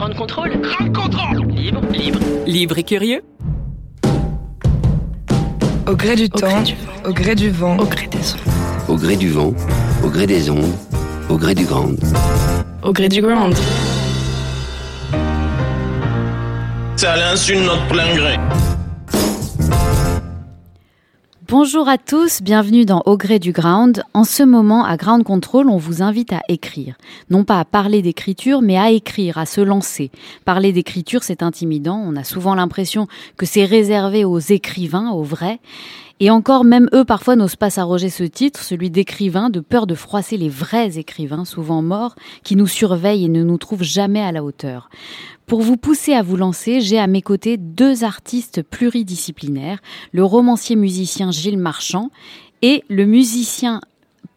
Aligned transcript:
Grand 0.00 0.14
contrôle. 0.14 0.52
Grand 0.62 0.92
contrôle. 0.94 1.46
Libre, 1.52 1.82
libre. 1.92 2.18
Libre 2.46 2.78
et 2.78 2.84
curieux 2.84 3.20
Au 5.86 5.94
gré 5.94 6.16
du 6.16 6.30
temps, 6.30 6.64
au 7.04 7.12
gré 7.12 7.34
du 7.34 7.50
vent, 7.50 7.76
Au 7.76 7.84
gré 7.84 8.06
des 8.06 8.32
ondes. 8.32 8.88
Au 8.88 8.96
gré 8.96 9.16
du 9.16 9.28
vent, 9.28 9.52
au 10.02 10.08
gré 10.08 10.26
des 10.26 10.48
ondes, 10.48 10.74
au 11.28 11.36
gré 11.36 11.54
du 11.54 11.66
grand. 11.66 11.90
Au 12.82 12.94
gré 12.94 13.10
du 13.10 13.20
ground. 13.20 13.54
Ça 16.96 17.14
l'insulte 17.18 17.66
notre 17.66 17.86
plein 17.88 18.14
gré. 18.14 18.38
Bonjour 21.50 21.88
à 21.88 21.98
tous, 21.98 22.42
bienvenue 22.42 22.84
dans 22.84 23.02
Au 23.06 23.16
gré 23.16 23.40
du 23.40 23.50
ground. 23.50 24.04
En 24.14 24.22
ce 24.22 24.44
moment, 24.44 24.84
à 24.84 24.96
Ground 24.96 25.24
Control, 25.24 25.68
on 25.68 25.78
vous 25.78 26.00
invite 26.00 26.32
à 26.32 26.42
écrire. 26.46 26.94
Non 27.28 27.42
pas 27.42 27.58
à 27.58 27.64
parler 27.64 28.02
d'écriture, 28.02 28.62
mais 28.62 28.78
à 28.78 28.92
écrire, 28.92 29.36
à 29.36 29.46
se 29.46 29.60
lancer. 29.60 30.12
Parler 30.44 30.72
d'écriture, 30.72 31.24
c'est 31.24 31.42
intimidant. 31.42 32.00
On 32.06 32.14
a 32.14 32.22
souvent 32.22 32.54
l'impression 32.54 33.08
que 33.36 33.46
c'est 33.46 33.64
réservé 33.64 34.24
aux 34.24 34.38
écrivains, 34.38 35.10
aux 35.10 35.24
vrais. 35.24 35.58
Et 36.22 36.30
encore, 36.30 36.64
même 36.64 36.88
eux, 36.92 37.04
parfois, 37.04 37.34
n'osent 37.34 37.56
pas 37.56 37.70
s'arroger 37.70 38.10
ce 38.10 38.24
titre, 38.24 38.62
celui 38.62 38.90
d'écrivain, 38.90 39.48
de 39.48 39.60
peur 39.60 39.86
de 39.86 39.94
froisser 39.94 40.36
les 40.36 40.50
vrais 40.50 40.98
écrivains, 40.98 41.46
souvent 41.46 41.80
morts, 41.80 42.14
qui 42.44 42.56
nous 42.56 42.66
surveillent 42.66 43.24
et 43.24 43.30
ne 43.30 43.42
nous 43.42 43.56
trouvent 43.56 43.82
jamais 43.82 44.20
à 44.20 44.30
la 44.30 44.44
hauteur. 44.44 44.90
Pour 45.46 45.62
vous 45.62 45.78
pousser 45.78 46.12
à 46.12 46.22
vous 46.22 46.36
lancer, 46.36 46.82
j'ai 46.82 46.98
à 46.98 47.06
mes 47.06 47.22
côtés 47.22 47.56
deux 47.56 48.04
artistes 48.04 48.62
pluridisciplinaires, 48.62 49.80
le 50.12 50.22
romancier 50.22 50.76
musicien 50.76 51.30
Gilles 51.30 51.58
Marchand 51.58 52.10
et 52.60 52.84
le 52.90 53.06
musicien 53.06 53.80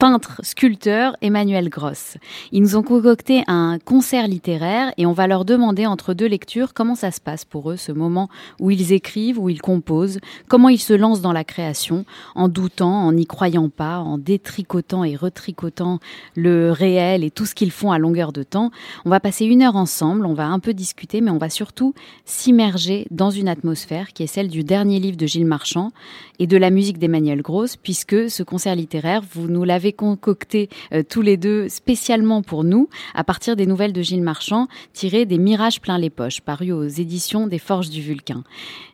peintre, 0.04 0.42
sculpteur 0.44 1.16
Emmanuel 1.22 1.70
Gross. 1.70 2.18
Ils 2.52 2.62
nous 2.62 2.76
ont 2.76 2.84
concocté 2.84 3.44
un 3.48 3.80
concert 3.80 4.28
littéraire 4.28 4.92
et 4.98 5.06
on 5.06 5.14
va 5.14 5.28
leur 5.28 5.46
demander 5.46 5.86
entre 5.86 6.14
deux 6.14 6.26
lectures 6.26 6.74
comment 6.74 6.96
ça 6.96 7.12
se 7.12 7.22
passe 7.22 7.46
pour 7.46 7.72
eux, 7.72 7.78
ce 7.78 7.92
moment 7.92 8.28
où 8.60 8.72
ils 8.72 8.92
écrivent, 8.92 9.40
où 9.40 9.50
ils 9.50 9.62
composent, 9.62 10.20
comment 10.50 10.70
ils 10.70 10.82
se 10.82 10.94
lancent 10.94 11.22
dans 11.22 11.32
la 11.32 11.44
création, 11.44 12.06
en 12.36 12.50
doutant, 12.50 12.92
en 12.92 13.14
n'y 13.14 13.26
croyant 13.26 13.70
pas, 13.70 14.00
en 14.00 14.18
détricotant 14.18 15.04
et 15.04 15.16
retricotant 15.16 16.00
le 16.36 16.72
réel 16.72 17.24
et 17.24 17.32
tout 17.32 17.46
ce 17.46 17.56
qu'ils 17.56 17.72
font 17.72 17.92
à 17.92 18.00
longueur 18.00 18.34
de 18.34 18.44
temps. 18.44 18.72
On 19.06 19.10
va 19.10 19.20
passer 19.20 19.46
une 19.46 19.62
heure 19.62 19.76
ensemble, 19.76 20.26
on 20.26 20.34
va 20.34 20.48
un 20.48 20.60
peu 20.60 20.74
discuter, 20.74 21.22
mais 21.22 21.32
on 21.32 21.38
va 21.38 21.50
surtout 21.50 21.94
s'immerger 22.26 23.08
dans 23.12 23.30
une 23.30 23.48
atmosphère 23.48 24.12
qui 24.14 24.24
est 24.24 24.28
celle 24.28 24.50
du 24.50 24.64
dernier 24.64 25.00
livre 25.00 25.18
de 25.18 25.28
Gilles 25.28 25.46
Marchand 25.46 25.92
et 26.40 26.48
de 26.48 26.58
la 26.58 26.72
musique 26.72 26.98
d'Emmanuel 26.98 27.42
Gross, 27.42 27.78
puisque 27.78 28.30
ce 28.30 28.44
concert 28.44 28.76
littéraire, 28.76 29.22
vous 29.34 29.48
nous 29.48 29.64
l'avez 29.64 29.73
concocté 29.94 30.70
euh, 30.94 31.04
tous 31.08 31.22
les 31.22 31.38
deux 31.38 31.70
spécialement 31.70 32.42
pour 32.42 32.64
nous, 32.64 32.90
à 33.14 33.24
partir 33.24 33.56
des 33.56 33.66
nouvelles 33.66 33.94
de 33.94 34.02
Gilles 34.02 34.22
Marchand, 34.22 34.68
tirées 34.94 35.26
des 35.26 35.38
Mirages 35.38 35.82
plein 35.82 35.98
les 35.98 36.10
poches, 36.10 36.42
parues 36.42 36.72
aux 36.72 36.88
éditions 36.88 37.48
des 37.48 37.60
Forges 37.60 37.90
du 37.90 38.02
Vulcain. 38.02 38.44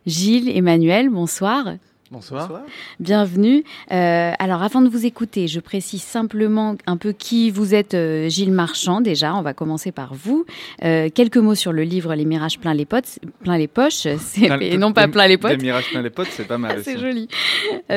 Gilles, 0.05 0.49
Emmanuel, 0.49 1.09
bonsoir. 1.09 1.65
Bonsoir. 2.11 2.63
Bienvenue. 2.99 3.63
Euh, 3.91 4.31
alors, 4.39 4.63
avant 4.63 4.81
de 4.81 4.89
vous 4.89 5.05
écouter, 5.05 5.47
je 5.47 5.59
précise 5.59 6.01
simplement 6.01 6.75
un 6.87 6.97
peu 6.97 7.11
qui 7.11 7.51
vous 7.51 7.75
êtes, 7.75 7.93
euh, 7.93 8.27
Gilles 8.29 8.51
Marchand. 8.51 8.99
Déjà, 8.99 9.35
on 9.35 9.43
va 9.43 9.53
commencer 9.53 9.91
par 9.91 10.15
vous. 10.15 10.43
Euh, 10.83 11.09
quelques 11.13 11.37
mots 11.37 11.53
sur 11.53 11.71
le 11.71 11.83
livre 11.83 12.15
Les 12.15 12.25
Mirages 12.25 12.57
plein 12.57 12.73
les 12.73 12.85
potes, 12.85 13.19
plein 13.43 13.59
les 13.59 13.67
poches, 13.67 14.05
et 14.61 14.77
non 14.79 14.91
pas 14.91 15.07
plein 15.07 15.27
les 15.27 15.37
potes. 15.37 15.51
Des 15.51 15.63
mirages 15.63 15.91
plein 15.91 16.01
les 16.01 16.09
potes, 16.09 16.29
c'est 16.31 16.47
pas 16.47 16.57
mal. 16.57 16.81
C'est 16.83 16.97
joli. 16.97 17.27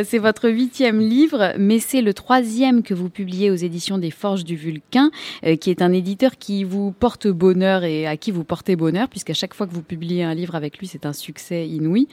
C'est 0.04 0.18
votre 0.18 0.50
huitième 0.50 1.00
livre, 1.00 1.54
mais 1.58 1.78
c'est 1.78 2.02
le 2.02 2.12
troisième 2.12 2.82
que 2.82 2.94
vous 2.94 3.08
publiez 3.08 3.50
aux 3.50 3.56
éditions 3.56 3.98
des 3.98 4.10
Forges 4.10 4.44
du 4.44 4.56
Vulcain, 4.56 5.10
euh, 5.44 5.56
qui 5.56 5.70
est 5.70 5.82
un 5.82 5.92
éditeur 5.92 6.32
qui 6.38 6.64
vous 6.64 6.92
porte 6.92 7.28
bonheur 7.28 7.84
et 7.84 8.06
à 8.06 8.16
qui 8.16 8.30
vous 8.30 8.44
portez 8.44 8.76
bonheur, 8.76 9.08
puisqu'à 9.08 9.34
chaque 9.34 9.54
fois 9.54 9.66
que 9.66 9.72
vous 9.72 9.82
publiez 9.82 10.24
un 10.24 10.34
livre 10.34 10.54
avec 10.54 10.78
lui, 10.78 10.86
c'est 10.86 11.06
un 11.06 11.12
succès 11.12 11.66
inouï. 11.66 12.08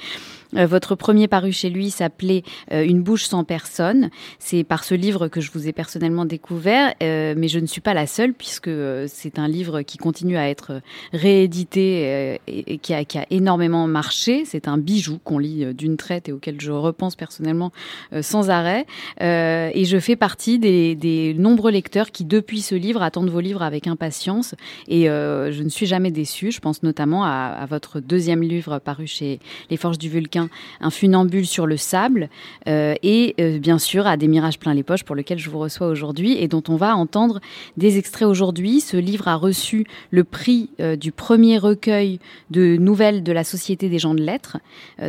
Euh, 0.55 0.65
votre 0.65 0.95
premier 0.95 1.27
paru 1.27 1.51
chez 1.51 1.69
lui 1.69 1.88
s'appelait 1.91 2.43
euh, 2.71 2.83
Une 2.83 3.01
bouche 3.01 3.25
sans 3.25 3.43
personne. 3.43 4.09
C'est 4.39 4.63
par 4.63 4.83
ce 4.83 4.95
livre 4.95 5.27
que 5.27 5.41
je 5.41 5.51
vous 5.51 5.67
ai 5.67 5.73
personnellement 5.73 6.25
découvert, 6.25 6.93
euh, 7.01 7.33
mais 7.37 7.47
je 7.47 7.59
ne 7.59 7.65
suis 7.65 7.81
pas 7.81 7.93
la 7.93 8.07
seule, 8.07 8.33
puisque 8.33 8.67
euh, 8.67 9.05
c'est 9.07 9.39
un 9.39 9.47
livre 9.47 9.81
qui 9.81 9.97
continue 9.97 10.37
à 10.37 10.49
être 10.49 10.81
réédité 11.13 12.39
et, 12.47 12.77
qui, 12.77 12.93
a, 12.93 13.03
énormément 13.29 13.87
marché. 13.87 14.43
C'est 14.45 14.67
un 14.67 14.77
bijou 14.77 15.19
qu'on 15.23 15.39
lit 15.39 15.73
d'une 15.73 15.97
traite 15.97 16.29
et 16.29 16.31
auquel 16.31 16.59
je 16.59 16.71
repense 16.71 17.15
personnellement 17.15 17.71
sans 18.21 18.49
arrêt. 18.49 18.85
Et 19.19 19.85
je 19.85 19.99
fais 19.99 20.15
partie 20.15 20.59
des, 20.59 21.35
nombreux 21.37 21.71
lecteurs 21.71 22.11
qui, 22.11 22.25
depuis 22.25 22.61
ce 22.61 22.75
livre, 22.75 23.01
attendent 23.01 23.29
vos 23.29 23.39
livres 23.39 23.61
avec 23.61 23.87
impatience. 23.87 24.55
Et 24.87 25.05
je 25.05 25.63
ne 25.63 25.69
suis 25.69 25.85
jamais 25.85 26.11
déçue. 26.11 26.51
Je 26.51 26.59
pense 26.59 26.83
notamment 26.83 27.23
à, 27.23 27.29
à 27.29 27.65
votre 27.65 27.99
deuxième 27.99 28.41
livre 28.41 28.79
paru 28.79 29.07
chez 29.07 29.39
Les 29.69 29.77
Forges 29.77 29.97
du 29.97 30.09
Vulcain, 30.09 30.49
Un 30.81 30.89
funambule 30.89 31.45
sur 31.45 31.65
le 31.65 31.77
sable, 31.79 32.29
euh, 32.67 32.93
et 33.03 33.35
euh, 33.39 33.59
bien 33.59 33.79
sûr 33.79 34.07
à 34.07 34.17
Des 34.17 34.27
mirages 34.27 34.59
plein 34.59 34.73
les 34.73 34.83
poches 34.83 35.03
pour 35.03 35.15
lequel 35.15 35.39
je 35.39 35.49
vous 35.49 35.59
reçois 35.59 35.87
aujourd'hui 35.87 36.33
et 36.37 36.47
dont 36.47 36.63
on 36.67 36.75
va 36.75 36.95
entendre 36.95 37.39
des 37.77 37.97
extraits 37.97 38.27
aujourd'hui. 38.27 38.81
Ce 38.81 38.97
livre 38.97 39.27
a 39.27 39.35
reçu 39.35 39.85
le 40.11 40.23
prix 40.23 40.69
euh, 40.79 40.95
du 40.95 41.11
premier 41.11 41.57
recueil 41.57 42.19
de 42.51 42.77
nouvelles 42.77 43.23
de 43.23 43.31
la 43.31 43.43
Société 43.43 43.89
des 43.89 43.99
gens 43.99 44.13
de 44.13 44.21
lettres 44.21 44.57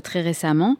très 0.02 0.20
récemment. 0.20 0.76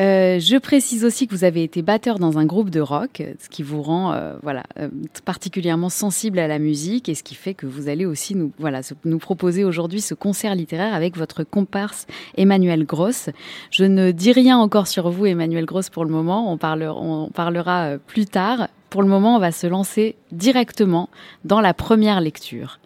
Euh, 0.00 0.38
je 0.38 0.56
précise 0.56 1.04
aussi 1.04 1.26
que 1.26 1.34
vous 1.34 1.44
avez 1.44 1.62
été 1.62 1.82
batteur 1.82 2.18
dans 2.18 2.38
un 2.38 2.46
groupe 2.46 2.70
de 2.70 2.80
rock, 2.80 3.22
ce 3.38 3.48
qui 3.50 3.62
vous 3.62 3.82
rend 3.82 4.12
euh, 4.12 4.36
voilà 4.42 4.62
euh, 4.80 4.88
particulièrement 5.24 5.90
sensible 5.90 6.38
à 6.38 6.48
la 6.48 6.58
musique 6.58 7.10
et 7.10 7.14
ce 7.14 7.22
qui 7.22 7.34
fait 7.34 7.52
que 7.52 7.66
vous 7.66 7.88
allez 7.88 8.06
aussi 8.06 8.34
nous 8.34 8.52
voilà 8.58 8.80
nous 9.04 9.18
proposer 9.18 9.64
aujourd'hui 9.64 10.00
ce 10.00 10.14
concert 10.14 10.54
littéraire 10.54 10.94
avec 10.94 11.16
votre 11.18 11.44
comparse 11.44 12.06
Emmanuel 12.36 12.84
Gross. 12.84 13.30
Je 13.70 13.84
ne 13.84 14.10
dis 14.10 14.32
rien 14.32 14.58
encore 14.58 14.86
sur 14.86 15.10
vous, 15.10 15.26
Emmanuel 15.26 15.66
Gross, 15.66 15.90
pour 15.90 16.04
le 16.04 16.10
moment. 16.10 16.50
On 16.52 16.56
parlera, 16.56 16.96
on 16.96 17.30
parlera 17.30 17.84
euh, 17.84 17.98
plus 17.98 18.26
tard. 18.26 18.68
Pour 18.90 19.02
le 19.02 19.08
moment, 19.08 19.36
on 19.36 19.38
va 19.38 19.52
se 19.52 19.66
lancer 19.66 20.16
directement 20.32 21.08
dans 21.44 21.60
la 21.60 21.74
première 21.74 22.20
lecture 22.20 22.78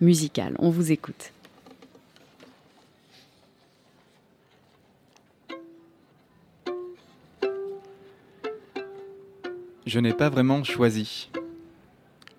musicale. 0.00 0.54
On 0.58 0.70
vous 0.70 0.92
écoute. 0.92 1.32
Je 9.90 9.98
n'ai 9.98 10.12
pas 10.12 10.28
vraiment 10.28 10.62
choisi. 10.62 11.30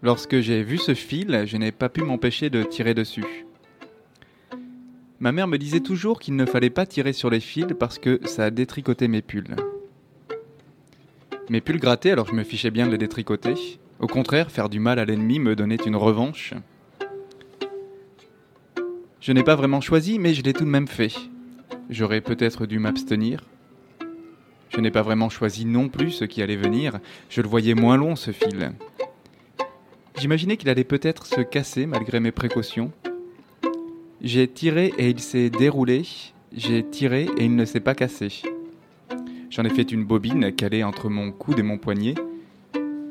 Lorsque 0.02 0.40
j'ai 0.40 0.64
vu 0.64 0.78
ce 0.78 0.94
fil, 0.94 1.44
je 1.46 1.58
n'ai 1.58 1.74
pas 1.74 1.90
pu 1.90 2.02
m'empêcher 2.02 2.50
de 2.50 2.64
tirer 2.64 2.94
dessus. 2.94 3.46
Ma 5.20 5.34
mère 5.34 5.50
me 5.50 5.58
disait 5.58 5.82
toujours 5.82 6.22
qu'il 6.22 6.38
ne 6.38 6.46
fallait 6.46 6.70
pas 6.70 6.86
tirer 6.86 7.12
sur 7.12 7.30
les 7.30 7.42
fils 7.42 7.68
parce 7.78 8.00
que 8.00 8.22
ça 8.24 8.52
détricotait 8.52 9.10
mes 9.10 9.22
pulls. 9.22 9.58
Mes 11.50 11.60
pulls 11.60 11.82
grattaient 11.82 12.12
alors 12.12 12.28
je 12.28 12.36
me 12.36 12.46
fichais 12.46 12.72
bien 12.72 12.86
de 12.86 12.92
les 12.94 12.98
détricoter. 12.98 13.56
Au 14.00 14.08
contraire, 14.08 14.50
faire 14.50 14.70
du 14.70 14.80
mal 14.80 14.98
à 14.98 15.04
l'ennemi 15.04 15.40
me 15.40 15.54
donnait 15.54 15.76
une 15.76 15.98
revanche. 15.98 16.54
Je 19.20 19.34
n'ai 19.34 19.44
pas 19.44 19.58
vraiment 19.58 19.82
choisi, 19.82 20.20
mais 20.20 20.34
je 20.34 20.42
l'ai 20.42 20.54
tout 20.54 20.64
de 20.64 20.70
même 20.70 20.88
fait. 20.88 21.14
J'aurais 21.90 22.22
peut-être 22.22 22.66
dû 22.66 22.80
m'abstenir. 22.80 23.44
Je 24.74 24.80
n'ai 24.80 24.92
pas 24.92 25.02
vraiment 25.02 25.30
choisi 25.30 25.66
non 25.66 25.90
plus 25.90 26.12
ce 26.12 26.26
qui 26.26 26.42
allait 26.42 26.56
venir, 26.56 27.00
je 27.30 27.42
le 27.42 27.48
voyais 27.48 27.74
moins 27.74 27.98
long 27.98 28.16
ce 28.16 28.32
fil. 28.32 28.72
J'imaginais 30.18 30.56
qu'il 30.56 30.70
allait 30.70 30.86
peut-être 30.86 31.26
se 31.26 31.42
casser 31.42 31.86
malgré 31.86 32.20
mes 32.20 32.32
précautions. 32.32 32.92
J'ai 34.22 34.48
tiré 34.48 34.94
et 34.98 35.10
il 35.10 35.20
s'est 35.20 35.50
déroulé, 35.50 36.04
j'ai 36.56 36.84
tiré 36.84 37.28
et 37.38 37.46
il 37.46 37.56
ne 37.56 37.66
s'est 37.66 37.80
pas 37.82 37.96
cassé. 37.96 38.44
J'en 39.50 39.64
ai 39.64 39.70
fait 39.70 39.92
une 39.92 40.06
bobine 40.06 40.54
calée 40.54 40.84
entre 40.84 41.10
mon 41.10 41.32
coude 41.32 41.60
et 41.60 41.64
mon 41.64 41.78
poignet. 41.78 42.16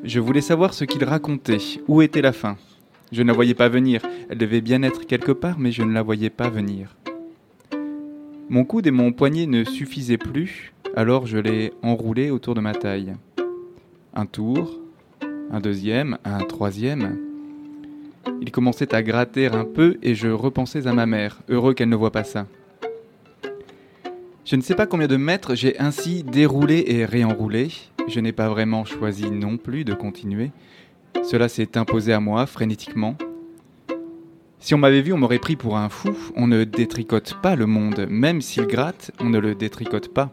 Je 0.03 0.19
voulais 0.19 0.41
savoir 0.41 0.73
ce 0.73 0.85
qu'il 0.85 1.03
racontait, 1.03 1.59
où 1.87 2.01
était 2.01 2.23
la 2.23 2.33
fin? 2.33 2.57
Je 3.11 3.21
ne 3.21 3.27
la 3.27 3.33
voyais 3.33 3.53
pas 3.53 3.69
venir, 3.69 4.01
elle 4.29 4.37
devait 4.39 4.61
bien 4.61 4.81
être 4.81 5.05
quelque 5.05 5.31
part, 5.31 5.59
mais 5.59 5.71
je 5.71 5.83
ne 5.83 5.93
la 5.93 6.01
voyais 6.01 6.31
pas 6.31 6.49
venir. 6.49 6.95
Mon 8.51 8.65
coude 8.65 8.85
et 8.85 8.91
mon 8.91 9.13
poignet 9.13 9.45
ne 9.45 9.63
suffisaient 9.63 10.17
plus, 10.17 10.73
alors 10.97 11.25
je 11.25 11.37
l'ai 11.37 11.71
enroulé 11.83 12.31
autour 12.31 12.53
de 12.53 12.59
ma 12.59 12.73
taille. 12.73 13.13
Un 14.13 14.25
tour, 14.25 14.77
un 15.51 15.61
deuxième, 15.61 16.17
un 16.25 16.39
troisième. 16.39 17.17
Il 18.41 18.51
commençait 18.51 18.93
à 18.93 19.03
gratter 19.03 19.47
un 19.47 19.63
peu 19.63 19.97
et 20.03 20.15
je 20.15 20.27
repensais 20.27 20.85
à 20.85 20.91
ma 20.91 21.05
mère, 21.05 21.39
heureux 21.47 21.73
qu'elle 21.73 21.87
ne 21.87 21.95
voit 21.95 22.11
pas 22.11 22.25
ça. 22.25 22.45
Je 24.43 24.57
ne 24.57 24.61
sais 24.61 24.75
pas 24.75 24.85
combien 24.85 25.07
de 25.07 25.15
mètres 25.15 25.55
j'ai 25.55 25.79
ainsi 25.79 26.23
déroulé 26.23 26.83
et 26.87 27.05
réenroulé. 27.05 27.69
Je 28.09 28.19
n'ai 28.19 28.33
pas 28.33 28.49
vraiment 28.49 28.83
choisi 28.83 29.31
non 29.31 29.55
plus 29.55 29.85
de 29.85 29.93
continuer. 29.93 30.51
Cela 31.23 31.47
s'est 31.47 31.77
imposé 31.77 32.11
à 32.11 32.19
moi 32.19 32.45
frénétiquement. 32.47 33.15
Si 34.61 34.75
on 34.75 34.77
m'avait 34.77 35.01
vu, 35.01 35.11
on 35.11 35.17
m'aurait 35.17 35.39
pris 35.39 35.55
pour 35.55 35.75
un 35.75 35.89
fou. 35.89 36.15
On 36.35 36.45
ne 36.45 36.63
détricote 36.63 37.33
pas 37.41 37.55
le 37.55 37.65
monde. 37.65 38.05
Même 38.07 38.41
s'il 38.41 38.67
gratte, 38.67 39.11
on 39.19 39.27
ne 39.27 39.39
le 39.39 39.55
détricote 39.55 40.13
pas. 40.13 40.31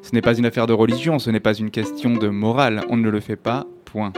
Ce 0.00 0.12
n'est 0.14 0.22
pas 0.22 0.36
une 0.36 0.46
affaire 0.46 0.66
de 0.66 0.72
religion, 0.72 1.18
ce 1.18 1.30
n'est 1.30 1.38
pas 1.38 1.52
une 1.52 1.70
question 1.70 2.14
de 2.14 2.28
morale. 2.28 2.82
On 2.88 2.96
ne 2.96 3.10
le 3.10 3.20
fait 3.20 3.36
pas, 3.36 3.66
point. 3.84 4.14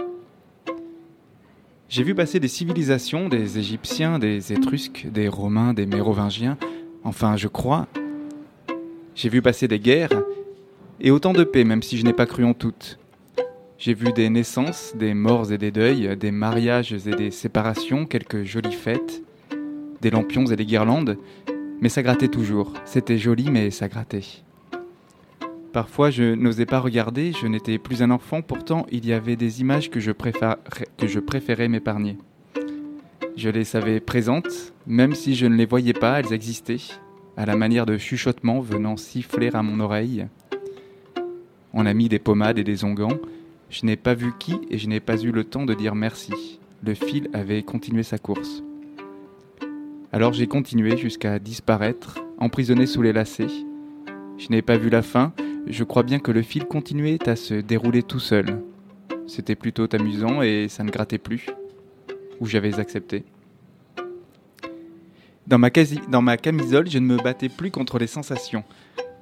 J'ai 1.89 2.05
vu 2.05 2.15
passer 2.15 2.39
des 2.39 2.49
civilisations, 2.49 3.29
des 3.29 3.59
Égyptiens, 3.59 4.21
des 4.21 4.53
Étrusques, 4.53 5.07
des 5.13 5.29
Romains, 5.29 5.75
des 5.75 5.87
Mérovingiens, 5.87 6.57
enfin 7.03 7.37
je 7.37 7.49
crois. 7.49 7.87
J'ai 9.17 9.29
vu 9.29 9.43
passer 9.43 9.67
des 9.67 9.81
guerres 9.81 10.23
et 11.01 11.11
autant 11.11 11.33
de 11.33 11.45
paix, 11.45 11.65
même 11.65 11.83
si 11.83 11.99
je 11.99 12.05
n'ai 12.05 12.13
pas 12.13 12.27
cru 12.27 12.45
en 12.45 12.55
toutes. 12.55 12.99
J'ai 13.79 13.93
vu 13.93 14.13
des 14.13 14.31
naissances, 14.31 14.95
des 14.97 15.13
morts 15.13 15.53
et 15.53 15.59
des 15.59 15.71
deuils, 15.71 16.17
des 16.17 16.31
mariages 16.31 16.95
et 16.95 17.15
des 17.15 17.31
séparations, 17.31 18.07
quelques 18.07 18.43
jolies 18.43 18.73
fêtes, 18.73 19.23
des 20.01 20.11
lampions 20.11 20.47
et 20.47 20.57
des 20.57 20.65
guirlandes, 20.65 21.19
mais 21.83 21.91
ça 21.91 22.03
grattait 22.03 22.29
toujours. 22.29 22.73
C'était 22.87 23.19
joli, 23.19 23.51
mais 23.51 23.71
ça 23.71 23.89
grattait. 23.89 24.25
Parfois, 25.75 26.09
je 26.09 26.35
n'osais 26.35 26.65
pas 26.65 26.81
regarder, 26.81 27.33
je 27.33 27.47
n'étais 27.47 27.77
plus 27.77 28.03
un 28.03 28.11
enfant, 28.11 28.41
pourtant 28.41 28.87
il 28.91 29.05
y 29.05 29.13
avait 29.13 29.37
des 29.37 29.61
images 29.61 29.91
que 29.91 30.01
je, 30.01 30.11
préférais, 30.11 31.69
m'épargner. 31.69 32.17
Je 33.37 33.51
les 33.51 33.65
savais 33.65 34.01
présentes, 34.01 34.73
même 34.87 35.15
si 35.15 35.35
je 35.35 35.45
ne 35.45 35.55
les 35.55 35.67
voyais 35.67 35.93
pas, 35.93 36.19
elles 36.19 36.33
existaient, 36.33 36.81
à 37.37 37.45
la 37.45 37.57
manière 37.57 37.85
de 37.85 37.99
chuchotements 37.99 38.61
venant 38.61 38.97
siffler 38.97 39.51
à 39.53 39.63
mon 39.63 39.81
oreille. 39.81 40.27
On 41.75 41.85
a 41.85 41.93
mis 41.93 42.09
des 42.09 42.19
pommades 42.19 42.59
et 42.59 42.65
des 42.65 42.83
onguents, 42.83 43.19
je 43.79 43.85
n'ai 43.85 43.97
pas 43.97 44.15
vu 44.15 44.33
qui 44.39 44.59
et 44.71 44.79
je 44.79 44.89
n'ai 44.89 45.01
pas 45.01 45.21
eu 45.21 45.31
le 45.31 45.45
temps 45.45 45.67
de 45.67 45.75
dire 45.75 45.95
merci. 45.95 46.59
Le 46.83 46.95
fil 46.95 47.29
avait 47.35 47.63
continué 47.63 48.03
sa 48.03 48.17
course. 48.17 48.63
Alors 50.13 50.33
j'ai 50.33 50.47
continué 50.47 50.97
jusqu'à 50.97 51.39
disparaître, 51.39 52.19
emprisonné 52.39 52.87
sous 52.87 53.03
les 53.03 53.13
lacets. 53.13 53.53
Je 54.39 54.49
n'ai 54.49 54.63
pas 54.63 54.79
vu 54.79 54.89
la 54.89 55.03
fin, 55.03 55.35
je 55.67 55.85
crois 55.85 56.05
bien 56.05 56.21
que 56.21 56.31
le 56.31 56.41
fil 56.41 56.65
continuait 56.65 57.29
à 57.29 57.37
se 57.37 57.53
dérouler 57.53 58.03
tout 58.03 58.19
seul. 58.19 58.63
C'était 59.27 59.57
plutôt 59.57 59.95
amusant 59.95 60.41
et 60.41 60.69
ça 60.71 60.83
ne 60.83 60.91
grattait 60.91 61.19
plus. 61.19 61.45
Ou 62.41 62.47
j'avais 62.47 62.79
accepté. 62.79 63.25
Dans 65.47 65.59
ma, 65.59 65.69
dans 66.09 66.23
ma 66.23 66.39
camisole, 66.39 66.89
je 66.89 66.99
ne 66.99 67.07
me 67.07 67.19
battais 67.19 67.51
plus 67.51 67.71
contre 67.71 67.99
les 67.99 68.07
sensations. 68.07 68.65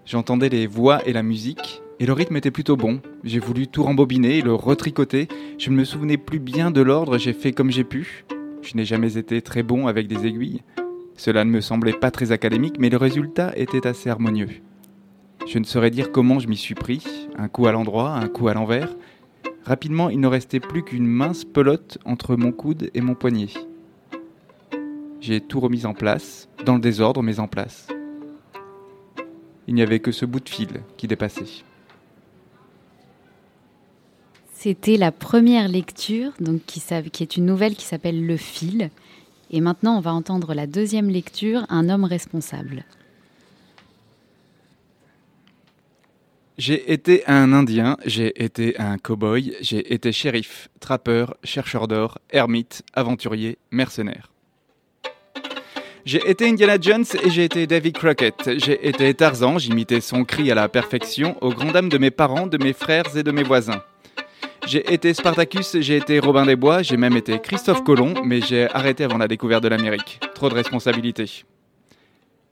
J'entendais 0.07 0.49
les 0.49 0.69
voix 0.69 1.05
et 1.09 1.13
la 1.13 1.25
musique, 1.25 1.83
et 2.01 2.07
le 2.07 2.13
rythme 2.13 2.37
était 2.37 2.51
plutôt 2.51 2.77
bon. 2.77 3.01
J'ai 3.23 3.39
voulu 3.39 3.67
tout 3.67 3.83
rembobiner, 3.83 4.41
le 4.41 4.55
retricoter. 4.55 5.29
Je 5.59 5.71
ne 5.71 5.77
me 5.77 5.85
souvenais 5.85 6.17
plus 6.17 6.41
bien 6.41 6.71
de 6.71 6.81
l'ordre, 6.81 7.19
j'ai 7.19 7.33
fait 7.33 7.53
comme 7.53 7.71
j'ai 7.71 7.85
pu. 7.85 8.25
Je 8.63 8.77
n'ai 8.77 8.85
jamais 8.85 9.17
été 9.17 9.43
très 9.43 9.63
bon 9.63 9.87
avec 9.87 10.09
des 10.09 10.27
aiguilles. 10.27 10.63
Cela 11.17 11.45
ne 11.45 11.51
me 11.51 11.61
semblait 11.61 11.93
pas 11.93 12.11
très 12.11 12.33
académique, 12.33 12.77
mais 12.79 12.89
le 12.89 12.97
résultat 12.97 13.53
était 13.57 13.87
assez 13.87 14.11
harmonieux. 14.11 14.49
Je 15.47 15.59
ne 15.59 15.65
saurais 15.65 15.91
dire 15.91 16.11
comment 16.11 16.39
je 16.39 16.49
m'y 16.49 16.57
suis 16.57 16.75
pris, 16.75 17.29
un 17.37 17.49
coup 17.49 17.67
à 17.67 17.73
l'endroit, 17.73 18.13
un 18.13 18.29
coup 18.29 18.49
à 18.49 18.55
l'envers. 18.55 18.97
Rapidement, 19.65 20.11
il 20.11 20.21
ne 20.21 20.27
restait 20.27 20.61
plus 20.61 20.83
qu'une 20.83 21.07
mince 21.07 21.45
pelote 21.45 21.99
entre 22.05 22.37
mon 22.37 22.53
coude 22.53 22.91
et 22.95 23.01
mon 23.01 23.15
poignet. 23.15 23.49
J'ai 25.21 25.41
tout 25.41 25.61
remis 25.61 25.87
en 25.87 25.95
place, 25.95 26.49
dans 26.67 26.75
le 26.75 26.81
désordre, 26.81 27.23
mais 27.23 27.41
en 27.41 27.49
place. 27.49 27.89
Il 29.67 29.75
n'y 29.75 29.83
avait 29.83 30.01
que 30.01 30.13
ce 30.13 30.27
bout 30.27 30.41
de 30.41 30.49
fil 30.49 30.83
qui 30.97 31.07
dépassait. 31.07 31.65
C'était 34.65 34.97
la 34.97 35.13
première 35.13 35.69
lecture, 35.69 36.33
donc 36.41 36.63
qui, 36.65 36.83
est 37.23 37.37
une 37.37 37.45
nouvelle 37.45 37.75
qui 37.75 37.85
s'appelle 37.85 38.25
Le 38.25 38.39
fil. 38.39 38.89
Et 39.51 39.61
maintenant, 39.61 39.99
on 39.99 40.01
va 40.01 40.15
entendre 40.15 40.55
la 40.55 40.67
deuxième 40.67 41.11
lecture, 41.11 41.67
Un 41.69 41.91
homme 41.91 42.05
responsable. 42.05 42.87
J'ai 46.57 46.91
été 46.91 47.27
un 47.27 47.53
Indien, 47.53 47.99
j'ai 48.07 48.43
été 48.43 48.81
un 48.81 48.97
cow-boy, 48.97 49.55
j'ai 49.61 49.93
été 49.93 50.13
shérif, 50.13 50.71
trappeur, 50.81 51.37
chercheur 51.45 51.87
d'or, 51.87 52.19
ermite, 52.31 52.85
aventurier, 52.95 53.59
mercenaire. 53.71 54.33
J'ai 56.07 56.27
été 56.27 56.49
Indiana 56.49 56.79
Jones 56.81 57.05
et 57.23 57.29
j'ai 57.29 57.45
été 57.45 57.67
David 57.67 57.99
Crockett. 57.99 58.53
J'ai 58.57 58.89
été 58.89 59.13
Tarzan, 59.13 59.59
j'imitais 59.59 60.01
son 60.01 60.25
cri 60.25 60.51
à 60.51 60.55
la 60.55 60.71
perfection, 60.71 61.37
aux 61.43 61.53
grandes 61.53 61.73
dames 61.73 61.91
de 61.91 61.99
mes 61.99 62.11
parents, 62.11 62.47
de 62.47 62.57
mes 62.57 62.73
frères 62.73 63.15
et 63.15 63.23
de 63.23 63.31
mes 63.31 63.43
voisins. 63.43 63.83
J'ai 64.67 64.95
été 64.95 65.13
Spartacus, 65.13 65.79
j'ai 65.81 65.97
été 65.99 66.19
Robin 66.19 66.47
des 66.47 66.57
Bois, 66.57 66.83
j'ai 66.83 66.97
même 66.97 67.17
été 67.17 67.39
Christophe 67.39 67.85
Colomb, 67.85 68.15
mais 68.25 68.41
j'ai 68.41 68.69
arrêté 68.71 69.05
avant 69.05 69.19
la 69.19 69.29
découverte 69.29 69.63
de 69.63 69.69
l'Amérique. 69.69 70.21
Trop 70.35 70.49
de 70.49 70.55
responsabilités. 70.55 71.45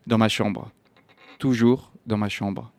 Dans 0.06 0.18
ma 0.18 0.28
chambre. 0.28 0.70
Toujours 1.38 1.90
dans 2.06 2.18
ma 2.18 2.28
chambre. 2.28 2.70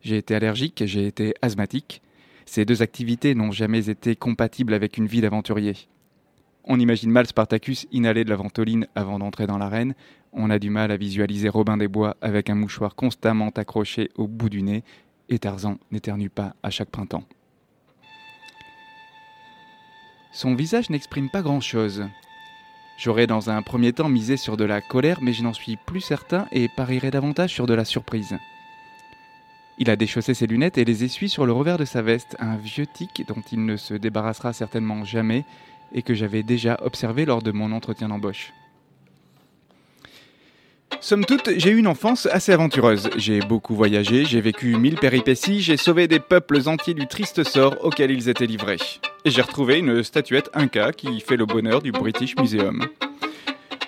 J'ai 0.00 0.16
été 0.16 0.34
allergique, 0.34 0.82
j'ai 0.84 1.06
été 1.06 1.34
asthmatique. 1.42 2.02
Ces 2.44 2.64
deux 2.64 2.82
activités 2.82 3.34
n'ont 3.34 3.52
jamais 3.52 3.88
été 3.88 4.16
compatibles 4.16 4.74
avec 4.74 4.96
une 4.96 5.06
vie 5.06 5.20
d'aventurier. 5.20 5.76
On 6.64 6.80
imagine 6.80 7.10
mal 7.10 7.26
Spartacus 7.26 7.86
inhaler 7.92 8.24
de 8.24 8.30
la 8.30 8.36
ventoline 8.36 8.88
avant 8.96 9.18
d'entrer 9.18 9.46
dans 9.46 9.58
l'arène. 9.58 9.94
On 10.32 10.50
a 10.50 10.58
du 10.58 10.70
mal 10.70 10.90
à 10.90 10.96
visualiser 10.96 11.48
Robin 11.48 11.76
des 11.76 11.88
Bois 11.88 12.16
avec 12.20 12.50
un 12.50 12.54
mouchoir 12.56 12.94
constamment 12.94 13.50
accroché 13.50 14.10
au 14.16 14.26
bout 14.26 14.48
du 14.48 14.62
nez. 14.62 14.82
Et 15.28 15.38
Tarzan 15.38 15.78
n'éternue 15.90 16.30
pas 16.30 16.54
à 16.62 16.70
chaque 16.70 16.90
printemps. 16.90 17.24
Son 20.38 20.54
visage 20.54 20.88
n'exprime 20.88 21.30
pas 21.30 21.42
grand-chose. 21.42 22.06
J'aurais 22.96 23.26
dans 23.26 23.50
un 23.50 23.60
premier 23.60 23.92
temps 23.92 24.08
misé 24.08 24.36
sur 24.36 24.56
de 24.56 24.62
la 24.62 24.80
colère, 24.80 25.18
mais 25.20 25.32
je 25.32 25.42
n'en 25.42 25.52
suis 25.52 25.74
plus 25.74 26.00
certain 26.00 26.46
et 26.52 26.68
parierais 26.68 27.10
davantage 27.10 27.52
sur 27.52 27.66
de 27.66 27.74
la 27.74 27.84
surprise. 27.84 28.38
Il 29.78 29.90
a 29.90 29.96
déchaussé 29.96 30.34
ses 30.34 30.46
lunettes 30.46 30.78
et 30.78 30.84
les 30.84 31.02
essuie 31.02 31.28
sur 31.28 31.44
le 31.44 31.50
revers 31.50 31.76
de 31.76 31.84
sa 31.84 32.02
veste, 32.02 32.36
un 32.38 32.54
vieux 32.54 32.86
tic 32.86 33.24
dont 33.26 33.42
il 33.50 33.66
ne 33.66 33.76
se 33.76 33.94
débarrassera 33.94 34.52
certainement 34.52 35.04
jamais 35.04 35.44
et 35.92 36.02
que 36.02 36.14
j'avais 36.14 36.44
déjà 36.44 36.78
observé 36.82 37.24
lors 37.24 37.42
de 37.42 37.50
mon 37.50 37.72
entretien 37.72 38.08
d'embauche. 38.08 38.52
Somme 41.00 41.24
toute, 41.24 41.50
j'ai 41.56 41.70
eu 41.70 41.78
une 41.78 41.86
enfance 41.86 42.26
assez 42.26 42.52
aventureuse. 42.52 43.08
J'ai 43.16 43.38
beaucoup 43.40 43.74
voyagé, 43.74 44.24
j'ai 44.24 44.40
vécu 44.40 44.76
mille 44.76 44.96
péripéties, 44.96 45.60
j'ai 45.60 45.76
sauvé 45.76 46.08
des 46.08 46.18
peuples 46.18 46.60
entiers 46.66 46.94
du 46.94 47.06
triste 47.06 47.44
sort 47.44 47.76
auquel 47.84 48.10
ils 48.10 48.28
étaient 48.28 48.46
livrés. 48.46 48.78
Et 49.24 49.30
j'ai 49.30 49.42
retrouvé 49.42 49.78
une 49.78 50.02
statuette 50.02 50.50
Inca 50.54 50.92
qui 50.92 51.20
fait 51.20 51.36
le 51.36 51.46
bonheur 51.46 51.82
du 51.82 51.92
British 51.92 52.36
Museum. 52.36 52.84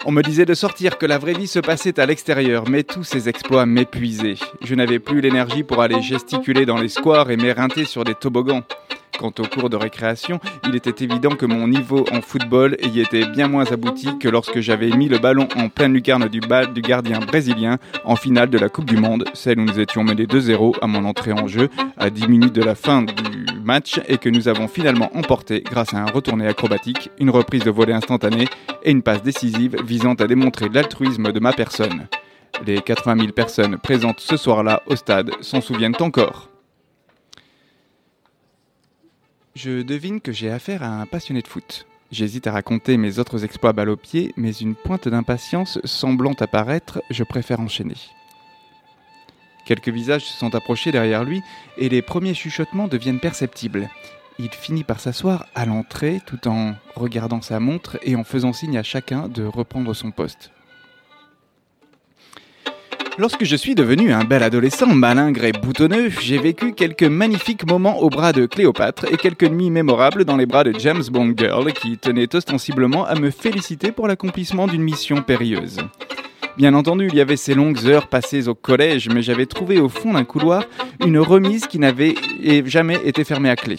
On 0.07 0.13
me 0.13 0.23
disait 0.23 0.47
de 0.47 0.55
sortir, 0.55 0.97
que 0.97 1.05
la 1.05 1.19
vraie 1.19 1.35
vie 1.35 1.47
se 1.47 1.59
passait 1.59 2.01
à 2.01 2.07
l'extérieur, 2.07 2.69
mais 2.69 2.85
tous 2.85 3.05
ces 3.05 3.29
exploits 3.29 3.67
m'épuisaient. 3.67 4.39
Je 4.65 4.75
n'avais 4.75 4.99
plus 4.99 5.21
l'énergie 5.21 5.63
pour 5.63 5.83
aller 5.83 6.01
gesticuler 6.01 6.65
dans 6.65 6.79
les 6.79 6.89
squares 6.89 7.31
et 7.31 7.37
m'éreinter 7.37 7.85
sur 7.85 8.05
des 8.05 8.15
toboggans. 8.15 8.63
Quant 9.19 9.33
au 9.39 9.43
cours 9.43 9.69
de 9.69 9.77
récréation, 9.77 10.41
il 10.67 10.75
était 10.77 11.05
évident 11.05 11.31
que 11.31 11.47
mon 11.47 11.69
niveau 11.69 12.05
en 12.13 12.23
football 12.23 12.77
y 12.83 13.01
était 13.01 13.27
bien 13.27 13.49
moins 13.49 13.71
abouti 13.71 14.19
que 14.19 14.29
lorsque 14.29 14.61
j'avais 14.61 14.91
mis 14.91 15.09
le 15.09 15.19
ballon 15.19 15.49
en 15.57 15.69
pleine 15.69 15.93
lucarne 15.93 16.29
du 16.29 16.41
bal 16.41 16.73
du 16.73 16.81
gardien 16.81 17.21
brésilien 17.21 17.79
en 18.05 18.17
finale 18.17 18.51
de 18.51 18.59
la 18.59 18.69
Coupe 18.69 18.87
du 18.87 18.97
Monde, 18.97 19.25
celle 19.35 19.61
où 19.61 19.65
nous 19.65 19.79
étions 19.79 20.05
menés 20.05 20.25
2-0 20.25 20.77
à 20.81 20.87
mon 20.87 21.05
entrée 21.05 21.33
en 21.33 21.49
jeu 21.49 21.69
à 21.99 22.11
10 22.11 22.29
minutes 22.29 22.55
de 22.55 22.63
la 22.63 22.75
fin 22.75 23.03
du 23.03 23.47
match 23.63 24.01
et 24.09 24.19
que 24.19 24.29
nous 24.29 24.49
avons 24.49 24.69
finalement 24.69 25.11
emporté 25.15 25.63
grâce 25.63 25.95
à 25.95 25.99
un 25.99 26.07
retourné 26.07 26.47
acrobatique, 26.47 27.11
une 27.19 27.31
reprise 27.31 27.65
de 27.65 27.71
volée 27.71 27.93
instantanée 27.93 28.49
et 28.83 28.91
une 28.91 29.03
passe 29.03 29.23
décisive 29.23 29.77
visant 29.85 30.15
à 30.15 30.27
démontrer 30.27 30.69
l'altruisme 30.69 31.33
de 31.33 31.41
ma 31.41 31.53
personne. 31.53 32.07
Les 32.67 32.81
80 32.81 33.17
000 33.19 33.33
personnes 33.33 33.79
présentes 33.79 34.21
ce 34.21 34.37
soir-là 34.37 34.83
au 34.87 34.97
stade 34.97 35.31
s'en 35.41 35.61
souviennent 35.61 35.97
encore. 36.01 36.50
Je 39.57 39.83
devine 39.83 40.21
que 40.21 40.31
j'ai 40.31 40.51
affaire 40.51 40.85
à 40.85 41.01
un 41.01 41.07
passionné 41.07 41.43
de 41.43 41.49
foot. 41.49 41.87
J'hésite 42.13 42.47
à 42.47 42.53
raconter 42.53 42.97
mes 42.97 43.19
autres 43.19 43.45
exploits 43.45 43.73
balle 43.73 43.89
au 43.89 43.99
mais 44.37 44.53
une 44.53 44.77
pointe 44.77 45.09
d'impatience 45.09 45.81
semblant 45.85 46.35
apparaître, 46.35 47.03
je 47.11 47.25
préfère 47.25 47.59
enchaîner. 47.59 47.97
Quelques 49.67 49.89
visages 49.89 50.25
se 50.25 50.39
sont 50.39 50.55
approchés 50.55 50.93
derrière 50.93 51.25
lui 51.25 51.43
et 51.79 51.89
les 51.89 52.01
premiers 52.01 52.35
chuchotements 52.35 52.89
deviennent 52.89 53.21
perceptibles. 53.21 53.91
Il 54.39 54.51
finit 54.51 54.85
par 54.85 55.01
s'asseoir 55.01 55.47
à 55.57 55.67
l'entrée 55.67 56.21
tout 56.27 56.49
en 56.49 56.75
regardant 56.95 57.43
sa 57.43 57.59
montre 57.59 57.99
et 58.03 58.15
en 58.15 58.25
faisant 58.25 58.53
signe 58.53 58.79
à 58.79 58.85
chacun 58.85 59.29
de 59.29 59.45
reprendre 59.45 59.95
son 59.95 60.13
poste. 60.13 60.53
Lorsque 63.21 63.45
je 63.45 63.55
suis 63.55 63.75
devenu 63.75 64.15
un 64.15 64.25
bel 64.25 64.43
adolescent 64.43 64.87
malingre 64.87 65.45
et 65.45 65.53
boutonneux, 65.53 66.09
j'ai 66.09 66.39
vécu 66.39 66.73
quelques 66.73 67.03
magnifiques 67.03 67.69
moments 67.69 67.99
au 68.01 68.09
bras 68.09 68.33
de 68.33 68.47
Cléopâtre 68.47 69.05
et 69.13 69.19
quelques 69.19 69.45
nuits 69.45 69.69
mémorables 69.69 70.25
dans 70.25 70.39
les 70.39 70.47
bras 70.47 70.65
de 70.65 70.73
James 70.79 71.03
Bond 71.13 71.35
Girl 71.37 71.71
qui 71.75 71.99
tenait 71.99 72.35
ostensiblement 72.35 73.05
à 73.05 73.17
me 73.17 73.31
féliciter 73.31 73.93
pour 73.93 74.09
l'accomplissement 74.09 74.67
d'une 74.67 74.81
mission 74.81 75.21
périlleuse. 75.21 75.81
Bien 76.57 76.73
entendu, 76.73 77.09
il 77.09 77.15
y 77.15 77.21
avait 77.21 77.37
ces 77.37 77.53
longues 77.53 77.85
heures 77.85 78.09
passées 78.09 78.49
au 78.49 78.55
collège, 78.55 79.11
mais 79.11 79.21
j'avais 79.21 79.45
trouvé 79.45 79.79
au 79.81 79.91
fond 79.91 80.15
d'un 80.15 80.25
couloir 80.25 80.65
une 81.05 81.19
remise 81.19 81.67
qui 81.67 81.79
n'avait 81.79 82.15
jamais 82.65 83.01
été 83.05 83.25
fermée 83.25 83.51
à 83.51 83.57
clé. 83.57 83.77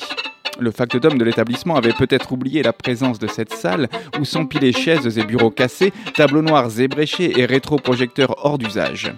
Le 0.59 0.71
factotum 0.71 1.17
de 1.17 1.23
l'établissement 1.23 1.75
avait 1.75 1.93
peut-être 1.93 2.31
oublié 2.31 2.61
la 2.61 2.73
présence 2.73 3.19
de 3.19 3.27
cette 3.27 3.53
salle 3.53 3.87
où 4.19 4.25
s'empilaient 4.25 4.73
chaises 4.73 5.17
et 5.17 5.23
bureaux 5.23 5.49
cassés, 5.49 5.93
tableaux 6.13 6.41
noirs 6.41 6.79
ébréchés 6.79 7.39
et 7.39 7.45
rétroprojecteurs 7.45 8.45
hors 8.45 8.57
d'usage. 8.57 9.13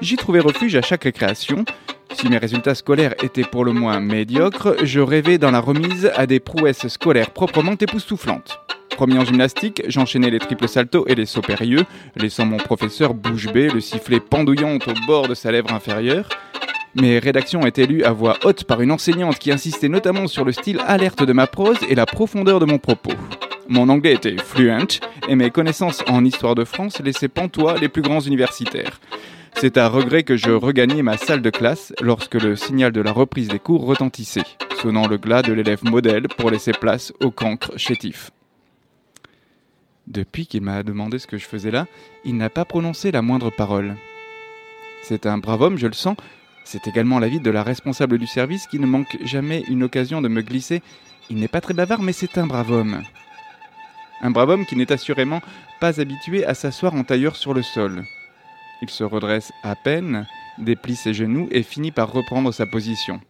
J'y 0.00 0.16
trouvais 0.16 0.40
refuge 0.40 0.76
à 0.76 0.82
chaque 0.82 1.04
récréation. 1.04 1.64
Si 2.14 2.28
mes 2.28 2.38
résultats 2.38 2.74
scolaires 2.74 3.14
étaient 3.22 3.42
pour 3.42 3.64
le 3.64 3.72
moins 3.72 4.00
médiocres, 4.00 4.74
je 4.84 5.00
rêvais 5.00 5.38
dans 5.38 5.50
la 5.50 5.60
remise 5.60 6.10
à 6.14 6.26
des 6.26 6.40
prouesses 6.40 6.86
scolaires 6.88 7.30
proprement 7.30 7.74
époustouflantes. 7.74 8.60
Premier 8.90 9.18
en 9.18 9.24
gymnastique, 9.24 9.82
j'enchaînais 9.88 10.30
les 10.30 10.38
triples 10.38 10.68
saltos 10.68 11.04
et 11.08 11.16
les 11.16 11.26
sauts 11.26 11.42
périlleux, 11.42 11.84
laissant 12.14 12.46
mon 12.46 12.58
professeur 12.58 13.12
bouche 13.12 13.52
bée, 13.52 13.68
le 13.68 13.80
sifflet 13.80 14.20
pendouillant 14.20 14.76
au 14.76 15.06
bord 15.06 15.26
de 15.26 15.34
sa 15.34 15.50
lèvre 15.50 15.72
inférieure. 15.72 16.28
Mes 16.94 17.18
rédactions 17.18 17.66
étaient 17.66 17.86
lues 17.86 18.04
à 18.04 18.12
voix 18.12 18.38
haute 18.44 18.64
par 18.64 18.80
une 18.80 18.92
enseignante 18.92 19.40
qui 19.40 19.50
insistait 19.50 19.88
notamment 19.88 20.28
sur 20.28 20.44
le 20.44 20.52
style 20.52 20.80
alerte 20.86 21.24
de 21.24 21.32
ma 21.32 21.48
prose 21.48 21.78
et 21.88 21.96
la 21.96 22.06
profondeur 22.06 22.60
de 22.60 22.66
mon 22.66 22.78
propos. 22.78 23.14
Mon 23.68 23.88
anglais 23.88 24.14
était 24.14 24.36
fluent 24.36 25.00
et 25.28 25.34
mes 25.34 25.50
connaissances 25.50 26.04
en 26.08 26.24
histoire 26.24 26.54
de 26.54 26.64
France 26.64 27.00
laissaient 27.00 27.28
pantois 27.28 27.78
les 27.78 27.88
plus 27.88 28.02
grands 28.02 28.20
universitaires. 28.20 29.00
C'est 29.54 29.76
à 29.76 29.88
regret 29.88 30.22
que 30.22 30.36
je 30.36 30.50
regagnais 30.50 31.02
ma 31.02 31.16
salle 31.16 31.42
de 31.42 31.50
classe 31.50 31.92
lorsque 32.00 32.34
le 32.34 32.54
signal 32.54 32.92
de 32.92 33.00
la 33.00 33.12
reprise 33.12 33.48
des 33.48 33.58
cours 33.58 33.86
retentissait, 33.86 34.42
sonnant 34.80 35.08
le 35.08 35.16
glas 35.16 35.42
de 35.42 35.52
l'élève 35.52 35.82
modèle 35.84 36.28
pour 36.28 36.50
laisser 36.50 36.72
place 36.72 37.12
au 37.20 37.32
cancre 37.32 37.76
chétif. 37.76 38.30
Depuis 40.06 40.46
qu'il 40.46 40.62
m'a 40.62 40.82
demandé 40.84 41.18
ce 41.18 41.26
que 41.26 41.38
je 41.38 41.46
faisais 41.46 41.70
là, 41.70 41.86
il 42.24 42.36
n'a 42.36 42.50
pas 42.50 42.64
prononcé 42.64 43.10
la 43.10 43.22
moindre 43.22 43.50
parole. 43.50 43.96
C'est 45.02 45.26
un 45.26 45.38
brave 45.38 45.62
homme, 45.62 45.78
je 45.78 45.86
le 45.86 45.92
sens. 45.92 46.16
C'est 46.64 46.88
également 46.88 47.18
l'avis 47.18 47.40
de 47.40 47.50
la 47.50 47.62
responsable 47.62 48.18
du 48.18 48.26
service 48.26 48.66
qui 48.66 48.78
ne 48.78 48.86
manque 48.86 49.18
jamais 49.22 49.62
une 49.68 49.82
occasion 49.82 50.22
de 50.22 50.28
me 50.28 50.42
glisser. 50.42 50.82
Il 51.30 51.36
n'est 51.36 51.48
pas 51.48 51.60
très 51.60 51.74
bavard, 51.74 52.02
mais 52.02 52.12
c'est 52.12 52.38
un 52.38 52.46
brave 52.46 52.70
homme. 52.70 53.02
Un 54.22 54.30
brave 54.30 54.50
homme 54.50 54.66
qui 54.66 54.76
n'est 54.76 54.92
assurément 54.92 55.42
pas 55.80 56.00
habitué 56.00 56.46
à 56.46 56.54
s'asseoir 56.54 56.94
en 56.94 57.04
tailleur 57.04 57.36
sur 57.36 57.52
le 57.52 57.62
sol. 57.62 58.04
Il 58.82 58.90
se 58.90 59.04
redresse 59.04 59.52
à 59.62 59.76
peine, 59.76 60.26
déplie 60.58 60.96
ses 60.96 61.14
genoux 61.14 61.48
et 61.50 61.62
finit 61.62 61.92
par 61.92 62.12
reprendre 62.12 62.52
sa 62.52 62.66
position. 62.66 63.20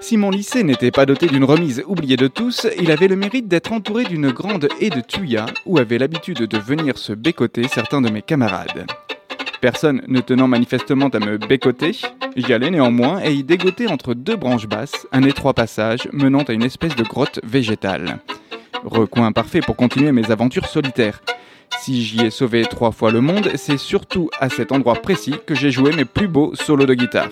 Si 0.00 0.16
mon 0.16 0.30
lycée 0.30 0.64
n'était 0.64 0.90
pas 0.90 1.06
doté 1.06 1.28
d'une 1.28 1.44
remise 1.44 1.84
oubliée 1.86 2.16
de 2.16 2.26
tous, 2.26 2.66
il 2.78 2.90
avait 2.90 3.06
le 3.06 3.14
mérite 3.14 3.46
d'être 3.46 3.72
entouré 3.72 4.04
d'une 4.04 4.32
grande 4.32 4.68
haie 4.80 4.90
de 4.90 5.00
tuyas 5.00 5.46
où 5.64 5.78
avaient 5.78 5.98
l'habitude 5.98 6.38
de 6.38 6.58
venir 6.58 6.98
se 6.98 7.12
bécoter 7.12 7.68
certains 7.68 8.00
de 8.00 8.10
mes 8.10 8.20
camarades. 8.20 8.86
Personne 9.62 10.02
ne 10.08 10.20
tenant 10.20 10.48
manifestement 10.48 11.06
à 11.06 11.20
me 11.20 11.38
bécoter, 11.38 11.92
j'y 12.34 12.52
allais 12.52 12.72
néanmoins 12.72 13.22
et 13.22 13.32
y 13.32 13.44
dégotais 13.44 13.86
entre 13.86 14.12
deux 14.12 14.34
branches 14.34 14.66
basses 14.66 15.06
un 15.12 15.22
étroit 15.22 15.54
passage 15.54 16.08
menant 16.12 16.42
à 16.42 16.52
une 16.52 16.64
espèce 16.64 16.96
de 16.96 17.04
grotte 17.04 17.38
végétale. 17.44 18.18
Recoin 18.82 19.30
parfait 19.30 19.60
pour 19.60 19.76
continuer 19.76 20.10
mes 20.10 20.32
aventures 20.32 20.66
solitaires. 20.66 21.22
Si 21.80 22.02
j'y 22.02 22.22
ai 22.22 22.30
sauvé 22.30 22.64
trois 22.64 22.90
fois 22.90 23.12
le 23.12 23.20
monde, 23.20 23.52
c'est 23.54 23.78
surtout 23.78 24.30
à 24.40 24.48
cet 24.48 24.72
endroit 24.72 24.96
précis 24.96 25.36
que 25.46 25.54
j'ai 25.54 25.70
joué 25.70 25.92
mes 25.92 26.06
plus 26.06 26.26
beaux 26.26 26.56
solos 26.56 26.86
de 26.86 26.94
guitare. 26.94 27.30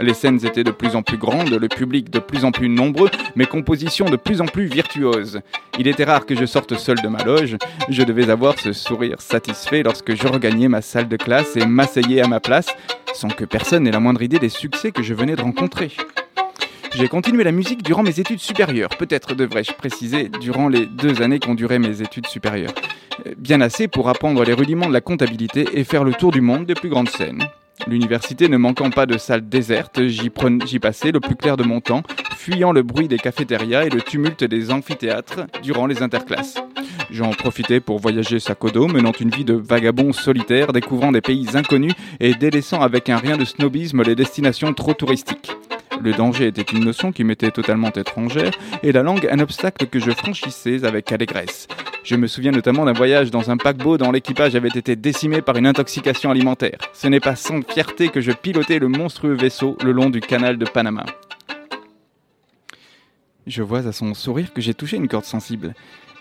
Les 0.00 0.14
scènes 0.14 0.44
étaient 0.44 0.64
de 0.64 0.70
plus 0.70 0.96
en 0.96 1.02
plus 1.02 1.18
grandes, 1.18 1.50
le 1.50 1.68
public 1.68 2.10
de 2.10 2.18
plus 2.18 2.44
en 2.44 2.50
plus 2.50 2.68
nombreux, 2.68 3.10
mes 3.36 3.44
compositions 3.44 4.06
de 4.06 4.16
plus 4.16 4.40
en 4.40 4.46
plus 4.46 4.64
virtuoses. 4.64 5.40
Il 5.78 5.86
était 5.86 6.04
rare 6.04 6.26
que 6.26 6.34
je 6.34 6.46
sorte 6.46 6.76
seul 6.76 7.00
de 7.02 7.08
ma 7.08 7.22
loge, 7.22 7.56
je 7.88 8.02
devais 8.02 8.30
avoir 8.30 8.58
ce 8.58 8.72
sourire 8.72 9.20
satisfait 9.20 9.82
lorsque 9.82 10.14
je 10.14 10.26
regagnais 10.26 10.68
ma 10.68 10.82
salle 10.82 11.08
de 11.08 11.16
classe 11.16 11.56
et 11.56 11.66
m'asseyais 11.66 12.22
à 12.22 12.26
ma 12.26 12.40
place, 12.40 12.68
sans 13.14 13.28
que 13.28 13.44
personne 13.44 13.84
n'ait 13.84 13.90
la 13.90 14.00
moindre 14.00 14.22
idée 14.22 14.38
des 14.38 14.48
succès 14.48 14.92
que 14.92 15.02
je 15.02 15.14
venais 15.14 15.36
de 15.36 15.42
rencontrer. 15.42 15.92
J'ai 16.94 17.08
continué 17.08 17.44
la 17.44 17.52
musique 17.52 17.82
durant 17.82 18.02
mes 18.02 18.18
études 18.18 18.40
supérieures, 18.40 18.90
peut-être 18.90 19.34
devrais-je 19.34 19.72
préciser, 19.72 20.28
durant 20.40 20.68
les 20.68 20.86
deux 20.86 21.22
années 21.22 21.38
qu'ont 21.38 21.54
duré 21.54 21.78
mes 21.78 22.02
études 22.02 22.26
supérieures. 22.26 22.74
Bien 23.36 23.60
assez 23.60 23.88
pour 23.88 24.08
apprendre 24.08 24.42
les 24.44 24.52
rudiments 24.52 24.88
de 24.88 24.92
la 24.92 25.00
comptabilité 25.00 25.66
et 25.74 25.84
faire 25.84 26.04
le 26.04 26.12
tour 26.12 26.32
du 26.32 26.40
monde 26.40 26.66
des 26.66 26.74
plus 26.74 26.88
grandes 26.88 27.08
scènes. 27.08 27.46
L'université 27.86 28.48
ne 28.48 28.56
manquant 28.56 28.90
pas 28.90 29.06
de 29.06 29.18
salles 29.18 29.48
désertes, 29.48 30.06
j'y, 30.06 30.30
passais 30.30 31.10
le 31.10 31.20
plus 31.20 31.36
clair 31.36 31.56
de 31.56 31.64
mon 31.64 31.80
temps, 31.80 32.02
fuyant 32.36 32.72
le 32.72 32.82
bruit 32.82 33.08
des 33.08 33.18
cafétérias 33.18 33.84
et 33.84 33.90
le 33.90 34.00
tumulte 34.00 34.44
des 34.44 34.70
amphithéâtres 34.70 35.46
durant 35.62 35.86
les 35.86 36.02
interclasses. 36.02 36.56
J'en 37.12 37.28
profitais 37.32 37.80
pour 37.80 37.98
voyager 37.98 38.40
sac 38.40 38.64
au 38.64 38.70
dos, 38.70 38.88
menant 38.88 39.12
une 39.12 39.28
vie 39.28 39.44
de 39.44 39.52
vagabond 39.52 40.14
solitaire, 40.14 40.72
découvrant 40.72 41.12
des 41.12 41.20
pays 41.20 41.46
inconnus 41.54 41.92
et 42.20 42.32
délaissant 42.32 42.80
avec 42.80 43.10
un 43.10 43.18
rien 43.18 43.36
de 43.36 43.44
snobisme 43.44 44.02
les 44.02 44.14
destinations 44.14 44.72
trop 44.72 44.94
touristiques. 44.94 45.52
Le 46.00 46.14
danger 46.14 46.46
était 46.46 46.62
une 46.62 46.86
notion 46.86 47.12
qui 47.12 47.22
m'était 47.22 47.50
totalement 47.50 47.92
étrangère 47.92 48.52
et 48.82 48.92
la 48.92 49.02
langue 49.02 49.28
un 49.30 49.40
obstacle 49.40 49.88
que 49.88 50.00
je 50.00 50.10
franchissais 50.10 50.86
avec 50.86 51.12
allégresse. 51.12 51.68
Je 52.02 52.16
me 52.16 52.26
souviens 52.26 52.50
notamment 52.50 52.86
d'un 52.86 52.94
voyage 52.94 53.30
dans 53.30 53.50
un 53.50 53.58
paquebot 53.58 53.98
dont 53.98 54.10
l'équipage 54.10 54.56
avait 54.56 54.70
été 54.74 54.96
décimé 54.96 55.42
par 55.42 55.58
une 55.58 55.66
intoxication 55.66 56.30
alimentaire. 56.30 56.78
Ce 56.94 57.08
n'est 57.08 57.20
pas 57.20 57.36
sans 57.36 57.60
fierté 57.60 58.08
que 58.08 58.22
je 58.22 58.32
pilotais 58.32 58.78
le 58.78 58.88
monstrueux 58.88 59.34
vaisseau 59.34 59.76
le 59.84 59.92
long 59.92 60.08
du 60.08 60.20
canal 60.20 60.56
de 60.56 60.64
Panama. 60.64 61.04
Je 63.46 63.62
vois 63.62 63.86
à 63.86 63.92
son 63.92 64.14
sourire 64.14 64.54
que 64.54 64.62
j'ai 64.62 64.72
touché 64.72 64.96
une 64.96 65.08
corde 65.08 65.26
sensible. 65.26 65.74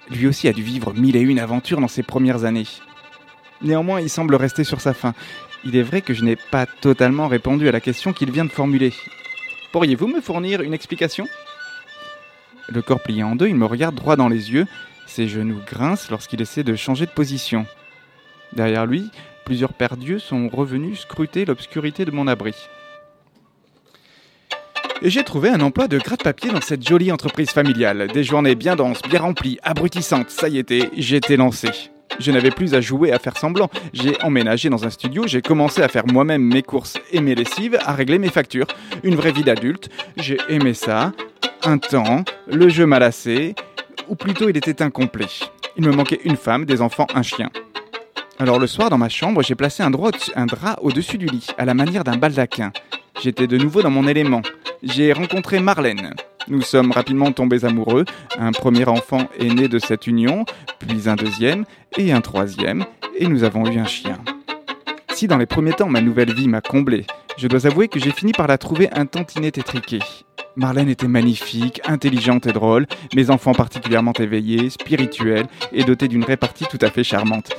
Lui 0.10 0.28
aussi 0.28 0.48
a 0.48 0.54
dû 0.54 0.64
vivre 0.64 0.94
mille 0.94 1.16
et 1.16 1.22
une 1.22 1.40
aventures 1.40 1.80
dans 1.80 1.88
ses 1.88 2.04
premières 2.04 2.44
années. 2.44 2.68
Néanmoins, 3.62 4.02
il 4.02 4.10
semble 4.10 4.36
rester 4.36 4.64
sur 4.64 4.82
sa 4.82 4.94
faim. 4.94 5.14
Il 5.64 5.76
est 5.76 5.84
vrai 5.84 6.02
que 6.02 6.14
je 6.14 6.24
n'ai 6.24 6.36
pas 6.36 6.66
totalement 6.66 7.28
répondu 7.28 7.70
à 7.70 7.72
la 7.72 7.80
question 7.80 8.14
qu'il 8.14 8.32
vient 8.32 8.46
de 8.46 8.52
formuler. 8.52 8.94
Pourriez-vous 9.72 10.08
me 10.08 10.22
fournir 10.22 10.62
une 10.62 10.74
explication? 10.74 11.28
Le 12.68 12.82
corps 12.82 13.02
plié 13.02 13.24
en 13.24 13.36
deux, 13.36 13.48
il 13.48 13.56
me 13.56 13.66
regarde 13.66 13.96
droit 13.96 14.16
dans 14.16 14.30
les 14.30 14.52
yeux, 14.52 14.66
ses 15.06 15.28
genoux 15.28 15.60
grincent 15.66 16.10
lorsqu'il 16.10 16.42
essaie 16.42 16.64
de 16.64 16.76
changer 16.76 17.06
de 17.06 17.12
position. 17.12 17.66
Derrière 18.54 18.86
lui, 18.86 19.12
plusieurs 19.46 19.74
paires 19.74 19.98
d'yeux 19.98 20.20
sont 20.20 20.50
revenus 20.50 21.02
scruter 21.02 21.46
l'obscurité 21.46 22.06
de 22.06 22.12
mon 22.12 22.28
abri. 22.28 22.56
Et 25.04 25.10
j'ai 25.10 25.24
trouvé 25.24 25.50
un 25.50 25.62
emploi 25.62 25.88
de 25.88 25.98
gratte-papier 25.98 26.52
dans 26.52 26.62
cette 26.62 26.88
jolie 26.88 27.12
entreprise 27.12 27.50
familiale. 27.50 28.08
Des 28.14 28.24
journées 28.24 28.54
bien 28.54 28.76
denses, 28.76 29.02
bien 29.02 29.22
remplies, 29.22 29.58
abrutissantes, 29.64 30.30
ça 30.30 30.48
y 30.48 30.60
était, 30.60 30.92
j'étais 30.96 31.38
lancé. 31.38 31.70
Je 32.20 32.32
n'avais 32.32 32.52
plus 32.52 32.76
à 32.76 32.82
jouer 32.82 33.12
à 33.12 33.18
faire 33.18 33.36
semblant. 33.36 33.72
J'ai 33.94 34.14
emménagé 34.22 34.70
dans 34.70 34.86
un 34.86 34.92
studio, 34.92 35.26
j'ai 35.26 35.42
commencé 35.42 35.82
à 35.82 35.88
faire 35.88 36.06
moi-même 36.06 36.44
mes 36.44 36.62
courses 36.62 37.00
et 37.12 37.20
mes 37.20 37.34
lessives, 37.34 37.80
à 37.82 37.94
régler 37.94 38.20
mes 38.20 38.30
factures. 38.30 38.68
Une 39.02 39.16
vraie 39.16 39.32
vie 39.32 39.44
d'adulte. 39.44 39.90
J'ai 40.18 40.38
aimé 40.50 40.76
ça. 40.76 41.14
Un 41.64 41.80
temps, 41.80 42.24
le 42.48 42.70
jeu 42.70 42.86
m'a 42.86 43.00
lassé, 43.00 43.56
ou 44.08 44.16
plutôt 44.16 44.50
il 44.50 44.58
était 44.58 44.84
incomplet. 44.84 45.26
Il 45.78 45.86
me 45.86 45.92
manquait 45.92 46.20
une 46.26 46.38
femme, 46.38 46.66
des 46.66 46.80
enfants, 46.80 47.08
un 47.16 47.24
chien. 47.24 47.50
Alors 48.38 48.60
le 48.60 48.68
soir, 48.68 48.92
dans 48.92 49.00
ma 49.00 49.10
chambre, 49.10 49.42
j'ai 49.42 49.56
placé 49.56 49.82
un, 49.82 49.92
un 50.36 50.46
drap 50.46 50.78
au-dessus 50.84 51.18
du 51.18 51.26
lit, 51.26 51.48
à 51.58 51.66
la 51.66 51.74
manière 51.74 52.04
d'un 52.04 52.18
baldaquin. 52.18 52.72
J'étais 53.22 53.46
de 53.46 53.56
nouveau 53.56 53.84
dans 53.84 53.92
mon 53.92 54.08
élément. 54.08 54.42
J'ai 54.82 55.14
rencontré 55.14 55.60
Marlène. 55.60 56.16
Nous 56.48 56.64
sommes 56.64 56.92
rapidement 56.92 57.32
tombés 57.32 57.66
amoureux. 57.66 58.04
Un 58.40 58.52
premier 58.52 58.86
enfant 58.86 59.30
est 59.40 59.54
né 59.54 59.68
de 59.68 59.78
cette 59.78 60.08
union, 60.08 60.44
puis 60.80 61.08
un 61.08 61.16
deuxième 61.16 61.66
et 62.00 62.12
un 62.12 62.22
troisième, 62.22 62.84
et 63.16 63.28
nous 63.28 63.44
avons 63.44 63.70
eu 63.70 63.78
un 63.78 63.86
chien. 63.86 64.18
Si 65.14 65.28
dans 65.28 65.38
les 65.38 65.46
premiers 65.46 65.74
temps 65.74 65.88
ma 65.88 66.02
nouvelle 66.02 66.34
vie 66.34 66.48
m'a 66.48 66.62
comblé, 66.62 67.06
je 67.38 67.48
dois 67.48 67.68
avouer 67.68 67.90
que 67.90 68.00
j'ai 68.00 68.10
fini 68.10 68.32
par 68.32 68.48
la 68.48 68.58
trouver 68.58 68.90
un 68.92 69.06
tantinet 69.06 69.50
étriquée. 69.50 70.00
Marlène 70.56 70.90
était 70.90 71.08
magnifique, 71.08 71.80
intelligente 71.86 72.48
et 72.48 72.54
drôle, 72.54 72.88
mes 73.16 73.30
enfants 73.30 73.54
particulièrement 73.54 74.14
éveillés, 74.14 74.72
spirituels 74.72 75.46
et 75.72 75.84
dotés 75.84 76.08
d'une 76.08 76.26
répartie 76.26 76.66
tout 76.66 76.80
à 76.82 76.90
fait 76.90 77.04
charmante. 77.04 77.52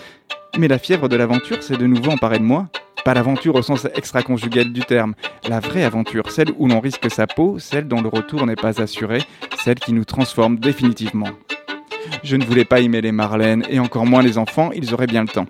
Mais 0.59 0.67
la 0.67 0.79
fièvre 0.79 1.09
de 1.09 1.15
l'aventure 1.15 1.63
s'est 1.63 1.77
de 1.77 1.87
nouveau 1.87 2.11
emparée 2.11 2.41
de 2.41 2.45
moi. 2.45 2.67
Pas 3.05 3.15
l'aventure 3.15 3.57
au 3.57 3.63
sens 3.63 3.87
extra-conjugal 3.95 4.73
du 4.73 4.83
terme, 4.83 5.15
la 5.49 5.59
vraie 5.59 5.83
aventure, 5.83 6.31
celle 6.31 6.53
où 6.57 6.69
l'on 6.69 6.81
risque 6.81 7.11
sa 7.11 7.27
peau, 7.27 7.59
celle 7.59 7.89
dont 7.89 8.01
le 8.01 8.09
retour 8.09 8.47
n'est 8.47 8.57
pas 8.57 8.81
assuré, 8.81 9.23
celle 9.59 9.81
qui 9.81 9.93
nous 9.93 10.05
transforme 10.05 10.59
définitivement. 10.59 11.31
Je 12.23 12.37
ne 12.37 12.45
voulais 12.45 12.65
pas 12.65 12.81
y 12.81 12.89
mêler 12.89 13.11
Marlène, 13.11 13.65
et 13.69 13.81
encore 13.81 14.07
moins 14.07 14.23
les 14.23 14.39
enfants, 14.39 14.71
ils 14.73 14.95
auraient 14.95 15.07
bien 15.07 15.23
le 15.23 15.29
temps. 15.29 15.47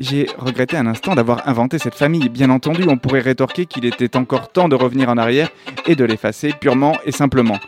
J'ai 0.00 0.26
regretté 0.38 0.76
un 0.76 0.86
instant 0.86 1.14
d'avoir 1.14 1.48
inventé 1.48 1.78
cette 1.78 1.94
famille. 1.94 2.28
Bien 2.28 2.50
entendu, 2.50 2.84
on 2.86 2.98
pourrait 2.98 3.20
rétorquer 3.20 3.66
qu'il 3.66 3.86
était 3.86 4.16
encore 4.16 4.52
temps 4.52 4.68
de 4.68 4.74
revenir 4.74 5.08
en 5.08 5.16
arrière 5.16 5.50
et 5.86 5.94
de 5.94 6.04
l'effacer 6.04 6.52
purement 6.52 6.96
et 7.04 7.12
simplement. 7.12 7.58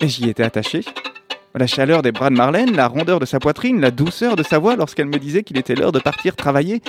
Mais 0.00 0.08
j'y 0.08 0.28
étais 0.28 0.42
attaché. 0.42 0.84
La 1.58 1.66
chaleur 1.66 2.02
des 2.02 2.12
bras 2.12 2.30
de 2.30 2.36
Marlène, 2.36 2.76
la 2.76 2.86
rondeur 2.86 3.18
de 3.18 3.26
sa 3.26 3.40
poitrine, 3.40 3.80
la 3.80 3.90
douceur 3.90 4.36
de 4.36 4.44
sa 4.44 4.60
voix 4.60 4.76
lorsqu'elle 4.76 5.08
me 5.08 5.18
disait 5.18 5.42
qu'il 5.42 5.58
était 5.58 5.74
l'heure 5.74 5.90
de 5.90 5.98
partir 5.98 6.36
travailler, 6.36 6.82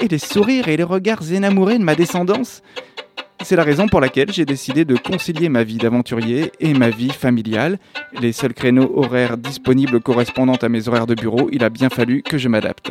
et 0.00 0.08
les 0.08 0.18
sourires 0.18 0.66
et 0.66 0.76
les 0.76 0.82
regards 0.82 1.32
énamourés 1.32 1.78
de 1.78 1.84
ma 1.84 1.94
descendance. 1.94 2.60
C'est 3.44 3.54
la 3.54 3.62
raison 3.62 3.86
pour 3.86 4.00
laquelle 4.00 4.32
j'ai 4.32 4.44
décidé 4.44 4.84
de 4.84 4.96
concilier 4.96 5.48
ma 5.48 5.62
vie 5.62 5.78
d'aventurier 5.78 6.50
et 6.58 6.74
ma 6.74 6.90
vie 6.90 7.10
familiale. 7.10 7.78
Les 8.20 8.32
seuls 8.32 8.52
créneaux 8.52 8.92
horaires 8.96 9.38
disponibles 9.38 10.00
correspondant 10.00 10.56
à 10.56 10.68
mes 10.68 10.88
horaires 10.88 11.06
de 11.06 11.14
bureau, 11.14 11.48
il 11.52 11.62
a 11.62 11.70
bien 11.70 11.88
fallu 11.88 12.22
que 12.22 12.36
je 12.36 12.48
m'adapte. 12.48 12.90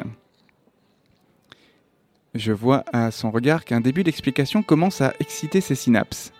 Je 2.34 2.54
vois 2.54 2.86
à 2.94 3.12
son 3.12 3.30
regard 3.30 3.66
qu'un 3.66 3.82
début 3.82 4.04
d'explication 4.04 4.64
commence 4.64 5.02
à 5.02 5.14
exciter 5.20 5.60
ses 5.60 5.76
synapses. 5.76 6.32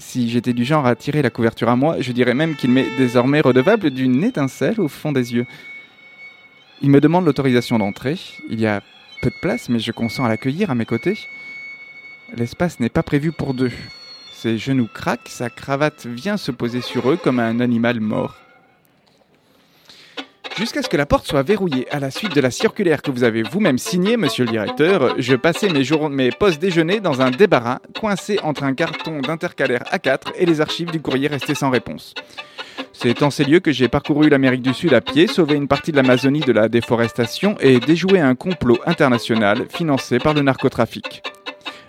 Si 0.00 0.30
j'étais 0.30 0.54
du 0.54 0.64
genre 0.64 0.86
à 0.86 0.96
tirer 0.96 1.20
la 1.20 1.28
couverture 1.28 1.68
à 1.68 1.76
moi, 1.76 1.96
je 2.00 2.12
dirais 2.12 2.32
même 2.32 2.56
qu'il 2.56 2.70
m'est 2.70 2.96
désormais 2.96 3.42
redevable 3.42 3.90
d'une 3.90 4.24
étincelle 4.24 4.80
au 4.80 4.88
fond 4.88 5.12
des 5.12 5.34
yeux. 5.34 5.46
Il 6.80 6.88
me 6.88 7.02
demande 7.02 7.26
l'autorisation 7.26 7.78
d'entrer. 7.78 8.18
Il 8.48 8.58
y 8.58 8.66
a 8.66 8.80
peu 9.20 9.28
de 9.28 9.34
place, 9.42 9.68
mais 9.68 9.78
je 9.78 9.92
consens 9.92 10.24
à 10.24 10.28
l'accueillir 10.28 10.70
à 10.70 10.74
mes 10.74 10.86
côtés. 10.86 11.18
L'espace 12.34 12.80
n'est 12.80 12.88
pas 12.88 13.02
prévu 13.02 13.30
pour 13.30 13.52
deux. 13.52 13.72
Ses 14.32 14.56
genoux 14.56 14.88
craquent, 14.92 15.28
sa 15.28 15.50
cravate 15.50 16.06
vient 16.06 16.38
se 16.38 16.50
poser 16.50 16.80
sur 16.80 17.10
eux 17.10 17.18
comme 17.18 17.38
un 17.38 17.60
animal 17.60 18.00
mort. 18.00 18.39
Jusqu'à 20.60 20.82
ce 20.82 20.90
que 20.90 20.98
la 20.98 21.06
porte 21.06 21.26
soit 21.26 21.42
verrouillée 21.42 21.90
à 21.90 22.00
la 22.00 22.10
suite 22.10 22.34
de 22.34 22.40
la 22.42 22.50
circulaire 22.50 23.00
que 23.00 23.10
vous 23.10 23.24
avez 23.24 23.42
vous-même 23.42 23.78
signée, 23.78 24.18
monsieur 24.18 24.44
le 24.44 24.50
directeur, 24.50 25.14
je 25.16 25.34
passais 25.34 25.70
mes, 25.70 25.84
jours, 25.84 26.10
mes 26.10 26.28
déjeuner 26.60 27.00
dans 27.00 27.22
un 27.22 27.30
débarras, 27.30 27.78
coincé 27.98 28.38
entre 28.42 28.64
un 28.64 28.74
carton 28.74 29.20
d'intercalaire 29.20 29.84
A4 29.90 30.34
et 30.36 30.44
les 30.44 30.60
archives 30.60 30.90
du 30.90 31.00
courrier 31.00 31.28
resté 31.28 31.54
sans 31.54 31.70
réponse. 31.70 32.12
C'est 32.92 33.22
en 33.22 33.30
ces 33.30 33.44
lieux 33.44 33.60
que 33.60 33.72
j'ai 33.72 33.88
parcouru 33.88 34.28
l'Amérique 34.28 34.60
du 34.60 34.74
Sud 34.74 34.92
à 34.92 35.00
pied, 35.00 35.28
sauvé 35.28 35.54
une 35.54 35.66
partie 35.66 35.92
de 35.92 35.96
l'Amazonie 35.96 36.40
de 36.40 36.52
la 36.52 36.68
déforestation 36.68 37.56
et 37.60 37.80
déjoué 37.80 38.20
un 38.20 38.34
complot 38.34 38.80
international 38.84 39.64
financé 39.70 40.18
par 40.18 40.34
le 40.34 40.42
narcotrafic. 40.42 41.22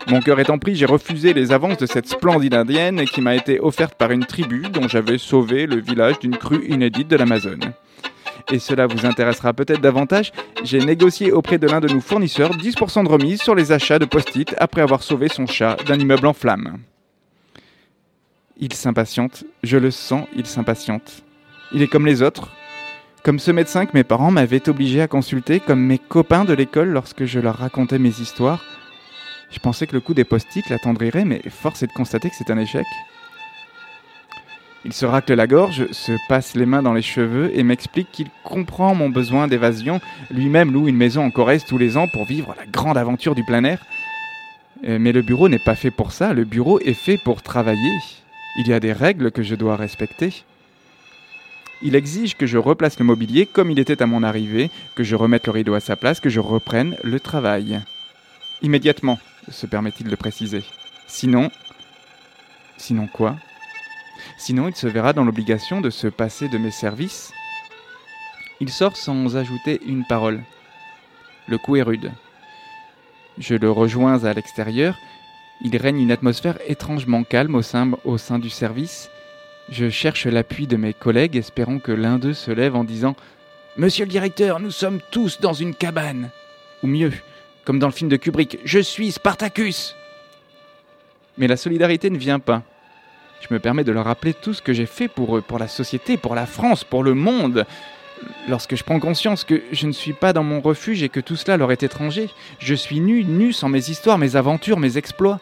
Mon 0.07 0.21
cœur 0.21 0.39
étant 0.39 0.59
pris, 0.59 0.77
j'ai 0.77 0.85
refusé 0.85 1.33
les 1.33 1.51
avances 1.51 1.77
de 1.77 1.85
cette 1.85 2.07
splendide 2.07 2.53
indienne 2.53 3.03
qui 3.03 3.19
m'a 3.19 3.35
été 3.35 3.59
offerte 3.59 3.95
par 3.95 4.11
une 4.11 4.25
tribu 4.25 4.61
dont 4.71 4.87
j'avais 4.87 5.17
sauvé 5.17 5.65
le 5.65 5.81
village 5.81 6.19
d'une 6.19 6.37
crue 6.37 6.65
inédite 6.69 7.09
de 7.09 7.17
l'Amazone. 7.17 7.73
Et 8.51 8.59
cela 8.59 8.87
vous 8.87 9.05
intéressera 9.05 9.53
peut-être 9.53 9.81
davantage, 9.81 10.31
j'ai 10.63 10.79
négocié 10.79 11.31
auprès 11.31 11.57
de 11.57 11.67
l'un 11.67 11.79
de 11.79 11.87
nos 11.87 12.01
fournisseurs 12.01 12.55
10% 12.55 13.03
de 13.03 13.09
remise 13.09 13.41
sur 13.41 13.55
les 13.55 13.71
achats 13.71 13.99
de 13.99 14.05
post-it 14.05 14.55
après 14.57 14.81
avoir 14.81 15.03
sauvé 15.03 15.27
son 15.27 15.45
chat 15.45 15.77
d'un 15.85 15.99
immeuble 15.99 16.27
en 16.27 16.33
flammes. 16.33 16.79
Il 18.57 18.73
s'impatiente, 18.73 19.43
je 19.63 19.77
le 19.77 19.91
sens, 19.91 20.27
il 20.35 20.45
s'impatiente. 20.45 21.23
Il 21.73 21.81
est 21.81 21.87
comme 21.87 22.05
les 22.05 22.21
autres, 22.21 22.51
comme 23.23 23.39
ce 23.39 23.51
médecin 23.51 23.85
que 23.85 23.93
mes 23.93 24.03
parents 24.03 24.31
m'avaient 24.31 24.67
obligé 24.69 25.01
à 25.01 25.07
consulter, 25.07 25.59
comme 25.59 25.81
mes 25.81 25.97
copains 25.97 26.45
de 26.45 26.53
l'école 26.53 26.89
lorsque 26.89 27.25
je 27.25 27.39
leur 27.39 27.57
racontais 27.57 27.99
mes 27.99 28.19
histoires. 28.19 28.63
Je 29.51 29.59
pensais 29.59 29.87
que 29.87 29.93
le 29.93 30.01
coup 30.01 30.13
des 30.13 30.23
post-it 30.23 30.69
l'attendrirait, 30.69 31.25
mais 31.25 31.41
force 31.49 31.83
est 31.83 31.87
de 31.87 31.93
constater 31.93 32.29
que 32.29 32.35
c'est 32.35 32.51
un 32.51 32.57
échec. 32.57 32.85
Il 34.83 34.93
se 34.93 35.05
racle 35.05 35.35
la 35.35 35.45
gorge, 35.45 35.91
se 35.91 36.13
passe 36.27 36.55
les 36.55 36.65
mains 36.65 36.81
dans 36.81 36.93
les 36.93 37.03
cheveux 37.03 37.51
et 37.55 37.61
m'explique 37.61 38.11
qu'il 38.11 38.29
comprend 38.43 38.95
mon 38.95 39.09
besoin 39.09 39.47
d'évasion. 39.47 40.01
Lui-même 40.31 40.71
loue 40.71 40.87
une 40.87 40.97
maison 40.97 41.23
en 41.23 41.29
Corrèze 41.29 41.65
tous 41.65 41.77
les 41.77 41.97
ans 41.97 42.07
pour 42.07 42.25
vivre 42.25 42.55
la 42.57 42.65
grande 42.65 42.97
aventure 42.97 43.35
du 43.35 43.43
plein 43.43 43.63
air. 43.63 43.85
Euh, 44.87 44.97
Mais 44.99 45.11
le 45.11 45.21
bureau 45.21 45.49
n'est 45.49 45.59
pas 45.59 45.75
fait 45.75 45.91
pour 45.91 46.11
ça, 46.11 46.33
le 46.33 46.45
bureau 46.45 46.79
est 46.79 46.95
fait 46.95 47.19
pour 47.23 47.43
travailler. 47.43 47.93
Il 48.57 48.67
y 48.67 48.73
a 48.73 48.79
des 48.79 48.91
règles 48.91 49.31
que 49.31 49.43
je 49.43 49.53
dois 49.53 49.75
respecter. 49.75 50.43
Il 51.83 51.95
exige 51.95 52.35
que 52.35 52.47
je 52.47 52.57
replace 52.57 52.97
le 52.99 53.05
mobilier 53.05 53.45
comme 53.45 53.69
il 53.69 53.79
était 53.79 54.01
à 54.01 54.07
mon 54.07 54.23
arrivée, 54.23 54.71
que 54.95 55.03
je 55.03 55.15
remette 55.15 55.45
le 55.45 55.51
rideau 55.51 55.75
à 55.75 55.79
sa 55.79 55.95
place, 55.95 56.19
que 56.19 56.29
je 56.29 56.39
reprenne 56.39 56.95
le 57.03 57.19
travail. 57.19 57.79
Immédiatement, 58.63 59.19
se 59.49 59.67
permet-il 59.67 60.07
de 60.07 60.15
préciser. 60.15 60.63
Sinon... 61.07 61.51
Sinon 62.77 63.07
quoi? 63.07 63.35
Sinon, 64.37 64.67
il 64.67 64.75
se 64.75 64.87
verra 64.87 65.13
dans 65.13 65.23
l'obligation 65.23 65.81
de 65.81 65.89
se 65.89 66.07
passer 66.07 66.49
de 66.49 66.57
mes 66.57 66.71
services. 66.71 67.31
Il 68.59 68.69
sort 68.69 68.95
sans 68.95 69.37
ajouter 69.37 69.81
une 69.85 70.05
parole. 70.05 70.43
Le 71.47 71.57
coup 71.57 71.75
est 71.75 71.81
rude. 71.81 72.11
Je 73.37 73.55
le 73.55 73.71
rejoins 73.71 74.23
à 74.23 74.33
l'extérieur. 74.33 74.95
Il 75.63 75.75
règne 75.77 75.99
une 75.99 76.11
atmosphère 76.11 76.57
étrangement 76.67 77.23
calme 77.23 77.55
au 77.55 77.61
sein, 77.61 78.39
du 78.39 78.49
service. 78.49 79.09
Je 79.69 79.89
cherche 79.89 80.25
l'appui 80.25 80.67
de 80.67 80.77
mes 80.77 80.93
collègues, 80.93 81.37
espérant 81.37 81.79
que 81.79 81.91
l'un 81.91 82.17
d'eux 82.17 82.33
se 82.33 82.51
lève 82.51 82.75
en 82.75 82.83
disant 82.83 83.15
Monsieur 83.77 84.05
le 84.05 84.11
directeur, 84.11 84.59
nous 84.59 84.71
sommes 84.71 84.99
tous 85.11 85.39
dans 85.39 85.53
une 85.53 85.73
cabane. 85.73 86.29
Ou 86.83 86.87
mieux, 86.87 87.13
comme 87.63 87.79
dans 87.79 87.87
le 87.87 87.93
film 87.93 88.09
de 88.09 88.17
Kubrick, 88.17 88.59
Je 88.65 88.79
suis 88.79 89.11
Spartacus. 89.11 89.95
Mais 91.37 91.47
la 91.47 91.57
solidarité 91.57 92.09
ne 92.09 92.17
vient 92.17 92.39
pas. 92.39 92.63
Je 93.41 93.53
me 93.53 93.59
permets 93.59 93.83
de 93.83 93.91
leur 93.91 94.05
rappeler 94.05 94.33
tout 94.33 94.53
ce 94.53 94.61
que 94.61 94.73
j'ai 94.73 94.85
fait 94.85 95.07
pour 95.07 95.37
eux, 95.37 95.41
pour 95.41 95.59
la 95.59 95.67
société, 95.67 96.17
pour 96.17 96.35
la 96.35 96.45
France, 96.45 96.83
pour 96.83 97.03
le 97.03 97.13
monde. 97.13 97.65
Lorsque 98.47 98.75
je 98.75 98.83
prends 98.83 98.99
conscience 98.99 99.43
que 99.43 99.61
je 99.71 99.87
ne 99.87 99.91
suis 99.91 100.13
pas 100.13 100.31
dans 100.31 100.43
mon 100.43 100.61
refuge 100.61 101.01
et 101.03 101.09
que 101.09 101.19
tout 101.19 101.35
cela 101.35 101.57
leur 101.57 101.71
est 101.71 101.83
étranger, 101.83 102.29
je 102.59 102.75
suis 102.75 102.99
nu, 102.99 103.23
nu 103.23 103.51
sans 103.51 103.67
mes 103.67 103.89
histoires, 103.89 104.17
mes 104.17 104.35
aventures, 104.35 104.79
mes 104.79 104.97
exploits. 104.97 105.39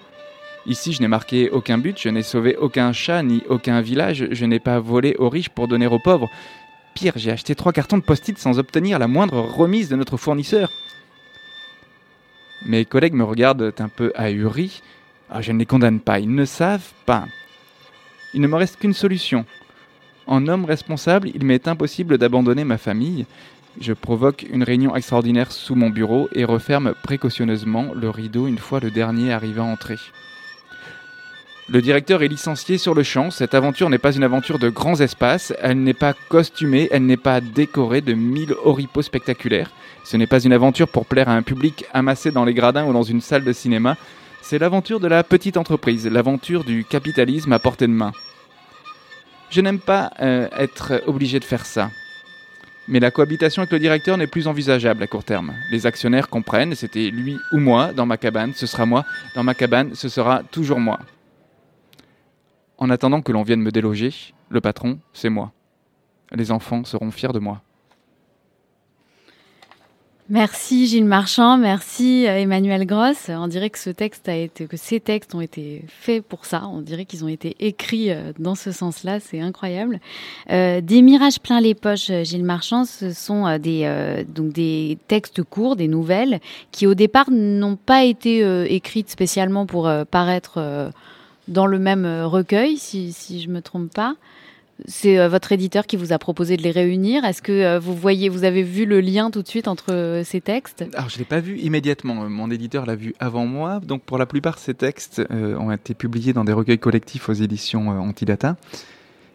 Ici, 0.65 0.93
je 0.93 1.01
n'ai 1.01 1.07
marqué 1.07 1.49
aucun 1.49 1.77
but, 1.77 1.99
je 1.99 2.09
n'ai 2.09 2.23
sauvé 2.23 2.55
aucun 2.55 2.93
chat 2.93 3.21
ni 3.23 3.43
aucun 3.49 3.81
village, 3.81 4.27
je 4.31 4.45
n'ai 4.45 4.59
pas 4.59 4.79
volé 4.79 5.15
aux 5.17 5.29
riches 5.29 5.49
pour 5.49 5.67
donner 5.67 5.87
aux 5.87 5.99
pauvres. 5.99 6.29
Pire, 6.93 7.13
j'ai 7.15 7.31
acheté 7.31 7.55
trois 7.55 7.73
cartons 7.73 7.97
de 7.97 8.03
post-it 8.03 8.37
sans 8.37 8.59
obtenir 8.59 8.99
la 8.99 9.07
moindre 9.07 9.39
remise 9.39 9.89
de 9.89 9.95
notre 9.95 10.17
fournisseur. 10.17 10.69
Mes 12.65 12.85
collègues 12.85 13.13
me 13.13 13.23
regardent 13.23 13.73
un 13.79 13.89
peu 13.89 14.11
ahuris. 14.15 14.81
Ah, 15.29 15.41
je 15.41 15.51
ne 15.51 15.59
les 15.59 15.65
condamne 15.65 15.99
pas, 15.99 16.19
ils 16.19 16.33
ne 16.33 16.45
savent 16.45 16.91
pas. 17.05 17.25
Il 18.33 18.41
ne 18.41 18.47
me 18.47 18.55
reste 18.55 18.77
qu'une 18.77 18.93
solution. 18.93 19.45
En 20.27 20.47
homme 20.47 20.65
responsable, 20.65 21.29
il 21.33 21.43
m'est 21.43 21.67
impossible 21.67 22.17
d'abandonner 22.17 22.63
ma 22.63 22.77
famille. 22.77 23.25
Je 23.81 23.93
provoque 23.93 24.45
une 24.51 24.63
réunion 24.63 24.95
extraordinaire 24.95 25.51
sous 25.51 25.75
mon 25.75 25.89
bureau 25.89 26.29
et 26.33 26.43
referme 26.43 26.93
précautionneusement 27.01 27.87
le 27.95 28.09
rideau 28.09 28.47
une 28.47 28.57
fois 28.57 28.79
le 28.79 28.91
dernier 28.91 29.31
arrivé 29.31 29.61
à 29.61 29.63
entrer. 29.63 29.97
Le 31.71 31.81
directeur 31.81 32.23
est 32.23 32.27
licencié 32.27 32.79
sur 32.79 32.95
le 32.95 33.03
champ. 33.03 33.29
Cette 33.29 33.53
aventure 33.53 33.91
n'est 33.91 33.99
pas 33.99 34.15
une 34.15 34.23
aventure 34.23 34.57
de 34.57 34.69
grands 34.69 34.99
espaces. 34.99 35.53
Elle 35.61 35.83
n'est 35.83 35.93
pas 35.93 36.13
costumée, 36.29 36.89
elle 36.91 37.05
n'est 37.05 37.15
pas 37.15 37.41
décorée 37.41 38.01
de 38.01 38.13
mille 38.13 38.55
oripeaux 38.63 39.03
spectaculaires. 39.03 39.69
Ce 40.03 40.17
n'est 40.17 40.25
pas 40.25 40.43
une 40.43 40.53
aventure 40.53 40.87
pour 40.87 41.05
plaire 41.05 41.29
à 41.29 41.35
un 41.35 41.43
public 41.43 41.85
amassé 41.93 42.31
dans 42.31 42.43
les 42.43 42.55
gradins 42.55 42.85
ou 42.85 42.93
dans 42.93 43.03
une 43.03 43.21
salle 43.21 43.43
de 43.43 43.53
cinéma. 43.53 43.97
C'est 44.41 44.59
l'aventure 44.59 44.99
de 44.99 45.07
la 45.07 45.23
petite 45.23 45.57
entreprise, 45.57 46.07
l'aventure 46.07 46.63
du 46.63 46.83
capitalisme 46.83 47.53
à 47.53 47.59
portée 47.59 47.87
de 47.87 47.91
main. 47.91 48.11
Je 49.49 49.61
n'aime 49.61 49.79
pas 49.79 50.11
euh, 50.21 50.47
être 50.57 51.03
obligé 51.07 51.39
de 51.39 51.45
faire 51.45 51.65
ça. 51.65 51.89
Mais 52.87 52.99
la 52.99 53.11
cohabitation 53.11 53.61
avec 53.61 53.71
le 53.71 53.79
directeur 53.79 54.17
n'est 54.17 54.27
plus 54.27 54.47
envisageable 54.47 55.03
à 55.03 55.07
court 55.07 55.23
terme. 55.23 55.53
Les 55.71 55.85
actionnaires 55.85 56.27
comprennent, 56.27 56.73
c'était 56.73 57.11
lui 57.11 57.37
ou 57.51 57.57
moi 57.59 57.93
dans 57.93 58.07
ma 58.07 58.17
cabane, 58.17 58.53
ce 58.55 58.65
sera 58.65 58.87
moi, 58.87 59.05
dans 59.35 59.43
ma 59.43 59.53
cabane, 59.53 59.93
ce 59.93 60.09
sera 60.09 60.41
toujours 60.43 60.79
moi. 60.79 60.99
En 62.79 62.89
attendant 62.89 63.21
que 63.21 63.31
l'on 63.31 63.43
vienne 63.43 63.61
me 63.61 63.71
déloger, 63.71 64.11
le 64.49 64.61
patron, 64.61 64.99
c'est 65.13 65.29
moi. 65.29 65.51
Les 66.31 66.51
enfants 66.51 66.83
seront 66.83 67.11
fiers 67.11 67.33
de 67.33 67.39
moi. 67.39 67.61
Merci 70.31 70.85
Gilles 70.85 71.05
Marchand, 71.05 71.57
merci 71.57 72.27
euh, 72.27 72.37
Emmanuel 72.37 72.85
Gross. 72.85 73.29
On 73.29 73.47
dirait 73.47 73.71
que 73.71 73.79
ce 73.79 73.89
texte 73.89 74.29
a 74.29 74.35
été, 74.35 74.67
que 74.67 74.77
ces 74.77 74.99
textes 74.99 75.33
ont 75.33 75.41
été 75.41 75.83
faits 75.87 76.23
pour 76.23 76.45
ça. 76.45 76.67
On 76.71 76.81
dirait 76.81 77.05
qu'ils 77.05 77.25
ont 77.25 77.27
été 77.27 77.55
écrits 77.59 78.11
euh, 78.11 78.31
dans 78.37 78.53
ce 78.53 78.71
sens-là. 78.71 79.19
C'est 79.19 79.39
incroyable. 79.39 79.99
Euh, 80.51 80.81
des 80.81 81.01
mirages 81.01 81.39
plein 81.39 81.59
les 81.59 81.73
poches, 81.73 82.11
Gilles 82.21 82.43
Marchand, 82.43 82.85
ce 82.85 83.11
sont 83.11 83.47
euh, 83.47 83.57
des 83.57 83.85
euh, 83.85 84.23
donc 84.23 84.51
des 84.51 84.99
textes 85.07 85.41
courts, 85.41 85.75
des 85.75 85.87
nouvelles 85.87 86.41
qui 86.69 86.85
au 86.85 86.93
départ 86.93 87.31
n'ont 87.31 87.75
pas 87.75 88.03
été 88.03 88.43
euh, 88.43 88.67
écrites 88.69 89.09
spécialement 89.09 89.65
pour 89.65 89.87
euh, 89.87 90.05
paraître 90.05 90.57
euh, 90.57 90.91
dans 91.47 91.65
le 91.65 91.79
même 91.79 92.05
euh, 92.05 92.27
recueil, 92.27 92.77
si 92.77 93.13
si 93.13 93.41
je 93.41 93.49
me 93.49 93.63
trompe 93.63 93.91
pas. 93.91 94.13
C'est 94.87 95.19
euh, 95.19 95.27
votre 95.27 95.51
éditeur 95.51 95.85
qui 95.85 95.97
vous 95.97 96.13
a 96.13 96.19
proposé 96.19 96.57
de 96.57 96.63
les 96.63 96.71
réunir. 96.71 97.25
Est-ce 97.25 97.41
que 97.41 97.51
euh, 97.51 97.79
vous 97.79 97.93
voyez, 97.93 98.29
vous 98.29 98.43
avez 98.43 98.63
vu 98.63 98.85
le 98.85 99.01
lien 99.01 99.31
tout 99.31 99.41
de 99.41 99.47
suite 99.47 99.67
entre 99.67 99.93
euh, 99.93 100.23
ces 100.23 100.41
textes? 100.41 100.85
Alors, 100.93 101.09
je 101.09 101.15
ne 101.15 101.19
l'ai 101.19 101.25
pas 101.25 101.39
vu 101.39 101.57
immédiatement. 101.57 102.29
Mon 102.29 102.49
éditeur 102.49 102.85
l'a 102.85 102.95
vu 102.95 103.13
avant 103.19 103.45
moi. 103.45 103.79
Donc, 103.79 104.03
pour 104.03 104.17
la 104.17 104.25
plupart, 104.25 104.57
ces 104.57 104.73
textes 104.73 105.21
ont 105.29 105.71
été 105.71 105.93
publiés 105.93 106.33
dans 106.33 106.43
des 106.43 106.53
recueils 106.53 106.79
collectifs 106.79 107.29
aux 107.29 107.33
éditions 107.33 107.91
euh, 107.91 107.99
Antidata 107.99 108.55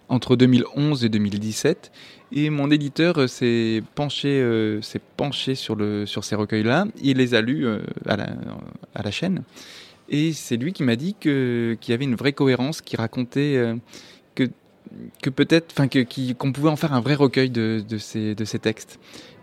entre 0.09 0.37
2011 0.37 1.05
et 1.05 1.09
2017. 1.09 1.91
Et 2.33 2.51
mon 2.51 2.71
éditeur 2.71 3.29
s'est 3.29 3.83
penché, 3.95 4.79
s'est 4.83 5.01
penché 5.17 5.55
sur, 5.55 5.77
ces 6.23 6.35
recueils-là. 6.35 6.87
Il 7.03 7.17
les 7.17 7.35
a 7.35 7.41
lus 7.41 7.67
à, 8.07 8.17
la, 8.17 9.11
chaîne. 9.11 9.43
Et 10.11 10.35
c'est 10.35 10.57
lui 10.57 10.75
qui 10.75 10.83
m'a 10.83 10.97
dit 10.97 11.15
qu'il 11.19 11.79
y 11.89 11.93
avait 11.93 12.05
une 12.05 12.17
vraie 12.17 12.35
cohérence, 12.35 12.83
qui 12.83 12.97
racontait 12.97 13.75
que 15.23 15.31
peut-être, 15.31 15.73
enfin 15.77 15.89
qu'on 15.89 16.53
pouvait 16.53 16.71
en 16.71 16.77
faire 16.77 16.93
un 16.93 17.01
vrai 17.01 17.15
recueil 17.15 17.51
de, 17.51 17.85
ces 17.99 18.59
textes. 18.61 18.99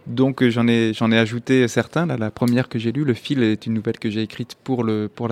Donc 0.07 0.43
j'en 0.47 0.67
ai 0.67 0.93
j'en 0.93 1.11
ai 1.11 1.17
ajouté 1.17 1.67
certains. 1.67 2.05
La 2.05 2.31
première 2.31 2.69
que 2.69 2.79
j'ai 2.79 2.91
lue, 2.91 3.03
le 3.03 3.13
fil 3.13 3.43
est 3.43 3.67
une 3.67 3.73
nouvelle 3.73 3.99
que 3.99 4.09
j'ai 4.09 4.23
écrite 4.23 4.55
pour 4.63 4.85
pour 5.15 5.29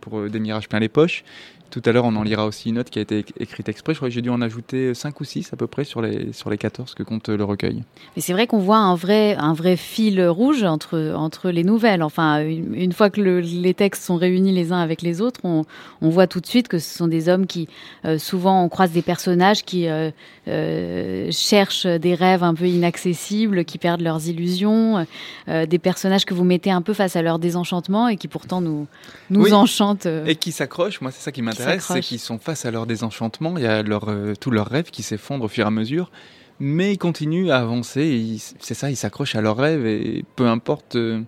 pour 0.00 0.22
des 0.28 0.40
mirages 0.40 0.68
plein 0.68 0.80
les 0.80 0.88
poches. 0.88 1.24
Tout 1.70 1.82
à 1.84 1.92
l'heure, 1.92 2.04
on 2.04 2.16
en 2.16 2.22
lira 2.22 2.46
aussi 2.46 2.70
une 2.70 2.78
autre 2.78 2.90
qui 2.90 2.98
a 2.98 3.02
été 3.02 3.24
écrite 3.38 3.68
exprès. 3.68 3.94
Je 3.94 3.98
crois 3.98 4.08
que 4.08 4.14
j'ai 4.14 4.22
dû 4.22 4.30
en 4.30 4.40
ajouter 4.40 4.92
5 4.92 5.20
ou 5.20 5.24
6 5.24 5.52
à 5.52 5.56
peu 5.56 5.68
près 5.68 5.84
sur 5.84 6.02
les, 6.02 6.32
sur 6.32 6.50
les 6.50 6.58
14 6.58 6.94
que 6.94 7.02
compte 7.04 7.28
le 7.28 7.44
recueil. 7.44 7.84
Mais 8.16 8.22
c'est 8.22 8.32
vrai 8.32 8.48
qu'on 8.48 8.58
voit 8.58 8.78
un 8.78 8.96
vrai, 8.96 9.36
un 9.36 9.54
vrai 9.54 9.76
fil 9.76 10.20
rouge 10.26 10.64
entre, 10.64 11.14
entre 11.16 11.50
les 11.50 11.62
nouvelles. 11.62 12.02
Enfin, 12.02 12.40
une, 12.40 12.92
fois 12.92 13.08
que 13.08 13.20
les 13.20 13.74
textes 13.74 14.02
sont 14.02 14.16
réunis 14.16 14.52
les 14.52 14.72
uns 14.72 14.80
avec 14.80 15.02
les 15.02 15.20
autres, 15.20 15.40
on, 15.44 15.64
on 16.02 16.08
voit 16.08 16.26
tout 16.26 16.40
de 16.40 16.46
suite 16.46 16.66
que 16.66 16.78
ce 16.78 16.96
sont 16.96 17.06
des 17.06 17.28
hommes 17.28 17.46
qui, 17.46 17.68
euh, 18.04 18.18
souvent, 18.18 18.64
on 18.64 18.68
croise 18.68 18.90
des 18.90 19.02
personnages 19.02 19.64
qui 19.64 19.88
euh, 19.88 20.10
euh, 20.48 21.30
cherchent 21.30 21.86
des 21.86 22.14
rêves 22.14 22.42
un 22.42 22.54
peu 22.54 22.66
inaccessibles, 22.66 23.64
qui 23.64 23.78
perdent 23.78 24.00
leurs 24.00 24.26
illusions, 24.26 25.06
des 25.46 25.78
personnages 25.78 26.24
que 26.24 26.34
vous 26.34 26.44
mettez 26.44 26.70
un 26.70 26.82
peu 26.82 26.94
face 26.94 27.16
à 27.16 27.22
leur 27.22 27.38
désenchantement 27.38 28.08
et 28.08 28.16
qui 28.16 28.28
pourtant 28.28 28.60
nous, 28.60 28.86
nous 29.30 29.52
enchantent. 29.52 30.06
Et 30.26 30.34
qui 30.34 30.52
s'accrochent. 30.52 31.00
Moi, 31.00 31.10
c'est 31.10 31.22
ça 31.22 31.32
qui 31.32 31.42
m'intéresse 31.42 31.59
c'est 31.80 32.00
qu'ils 32.00 32.18
sont 32.18 32.38
face 32.38 32.64
à 32.64 32.70
leur 32.70 32.86
désenchantement, 32.86 33.56
il 33.56 33.64
y 33.64 33.66
a 33.66 33.82
leur, 33.82 34.08
euh, 34.08 34.34
tous 34.38 34.50
leurs 34.50 34.68
rêves 34.68 34.90
qui 34.90 35.02
s'effondrent 35.02 35.44
au 35.44 35.48
fur 35.48 35.64
et 35.64 35.68
à 35.68 35.70
mesure, 35.70 36.10
mais 36.58 36.92
ils 36.92 36.98
continuent 36.98 37.50
à 37.50 37.58
avancer, 37.58 38.36
c'est 38.58 38.74
ça, 38.74 38.90
ils 38.90 38.96
s'accrochent 38.96 39.34
à 39.34 39.40
leurs 39.40 39.56
rêves, 39.56 39.86
et 39.86 40.24
peu 40.36 40.46
importe 40.46 40.96
euh, 40.96 41.22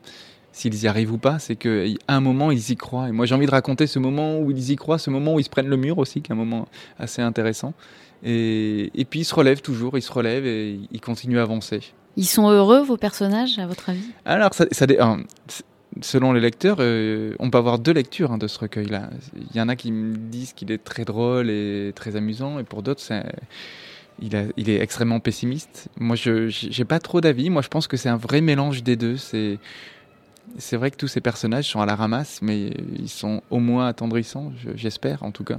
s'ils 0.53 0.83
y 0.83 0.87
arrivent 0.87 1.13
ou 1.13 1.19
pas, 1.19 1.39
c'est 1.39 1.57
qu'à 1.57 1.71
un 2.09 2.21
moment, 2.21 2.51
ils 2.51 2.71
y 2.71 2.77
croient. 2.77 3.09
Et 3.09 3.13
moi, 3.13 3.27
j'ai 3.27 3.35
envie 3.35 3.47
de 3.47 3.51
raconter 3.51 3.87
ce 3.87 3.99
moment 3.99 4.39
où 4.39 4.51
ils 4.51 4.71
y 4.71 4.77
croient, 4.77 4.99
ce 4.99 5.11
moment 5.11 5.35
où 5.35 5.41
ils 5.41 5.45
se 5.45 5.51
prennent 5.51 5.69
le 5.69 5.77
mur 5.77 5.99
aussi, 5.99 6.21
qui 6.21 6.31
est 6.31 6.35
un 6.35 6.39
moment 6.39 6.69
assez 6.99 7.23
intéressant. 7.23 7.73
Et, 8.23 8.91
et 8.95 9.05
puis, 9.05 9.21
ils 9.21 9.25
se 9.25 9.35
relèvent 9.35 9.63
toujours, 9.63 9.97
ils 9.97 10.03
se 10.03 10.13
relèvent 10.13 10.47
et 10.47 10.79
ils 10.93 11.01
continuent 11.01 11.39
à 11.39 11.43
avancer. 11.43 11.81
Ils 12.17 12.27
sont 12.27 12.51
heureux, 12.51 12.83
vos 12.83 12.99
personnages, 12.99 13.59
à 13.59 13.67
votre 13.67 13.89
avis? 13.89 14.05
Alors, 14.27 14.53
ça, 14.53 14.67
ça, 14.71 14.87
selon 16.01 16.33
les 16.33 16.41
lecteurs, 16.41 16.79
euh, 16.81 17.35
on 17.39 17.51
peut 17.51 17.59
avoir 17.59 17.79
deux 17.79 17.93
lectures 17.93 18.33
hein, 18.33 18.39
de 18.39 18.47
ce 18.47 18.59
recueil-là. 18.59 19.11
Il 19.51 19.57
y 19.57 19.61
en 19.61 19.69
a 19.69 19.77
qui 19.77 19.93
me 19.93 20.17
disent 20.17 20.53
qu'il 20.53 20.73
est 20.73 20.83
très 20.83 21.05
drôle 21.05 21.51
et 21.51 21.93
très 21.95 22.17
amusant, 22.17 22.59
et 22.59 22.65
pour 22.65 22.83
d'autres, 22.83 23.03
il, 24.21 24.35
est 24.35 24.81
extrêmement 24.81 25.21
pessimiste. 25.21 25.89
Moi, 25.99 26.17
je 26.17 26.79
n'ai 26.79 26.85
pas 26.85 26.99
trop 26.99 27.21
d'avis. 27.21 27.51
Moi, 27.51 27.63
je 27.63 27.69
pense 27.69 27.87
que 27.87 27.97
c'est 27.97 28.09
un 28.09 28.17
vrai 28.17 28.41
mélange 28.41 28.83
des 28.83 28.97
deux. 28.97 29.17
C'est 29.17 30.77
vrai 30.77 30.91
que 30.91 30.97
tous 30.97 31.09
ces 31.09 31.21
personnages 31.21 31.69
sont 31.69 31.81
à 31.81 31.87
la 31.87 31.95
ramasse, 31.95 32.41
mais 32.43 32.71
ils 32.99 33.09
sont 33.09 33.43
au 33.51 33.59
moins 33.59 33.87
attendrissants, 33.87 34.53
j'espère 34.75 35.23
en 35.23 35.31
tout 35.31 35.45
cas. 35.45 35.59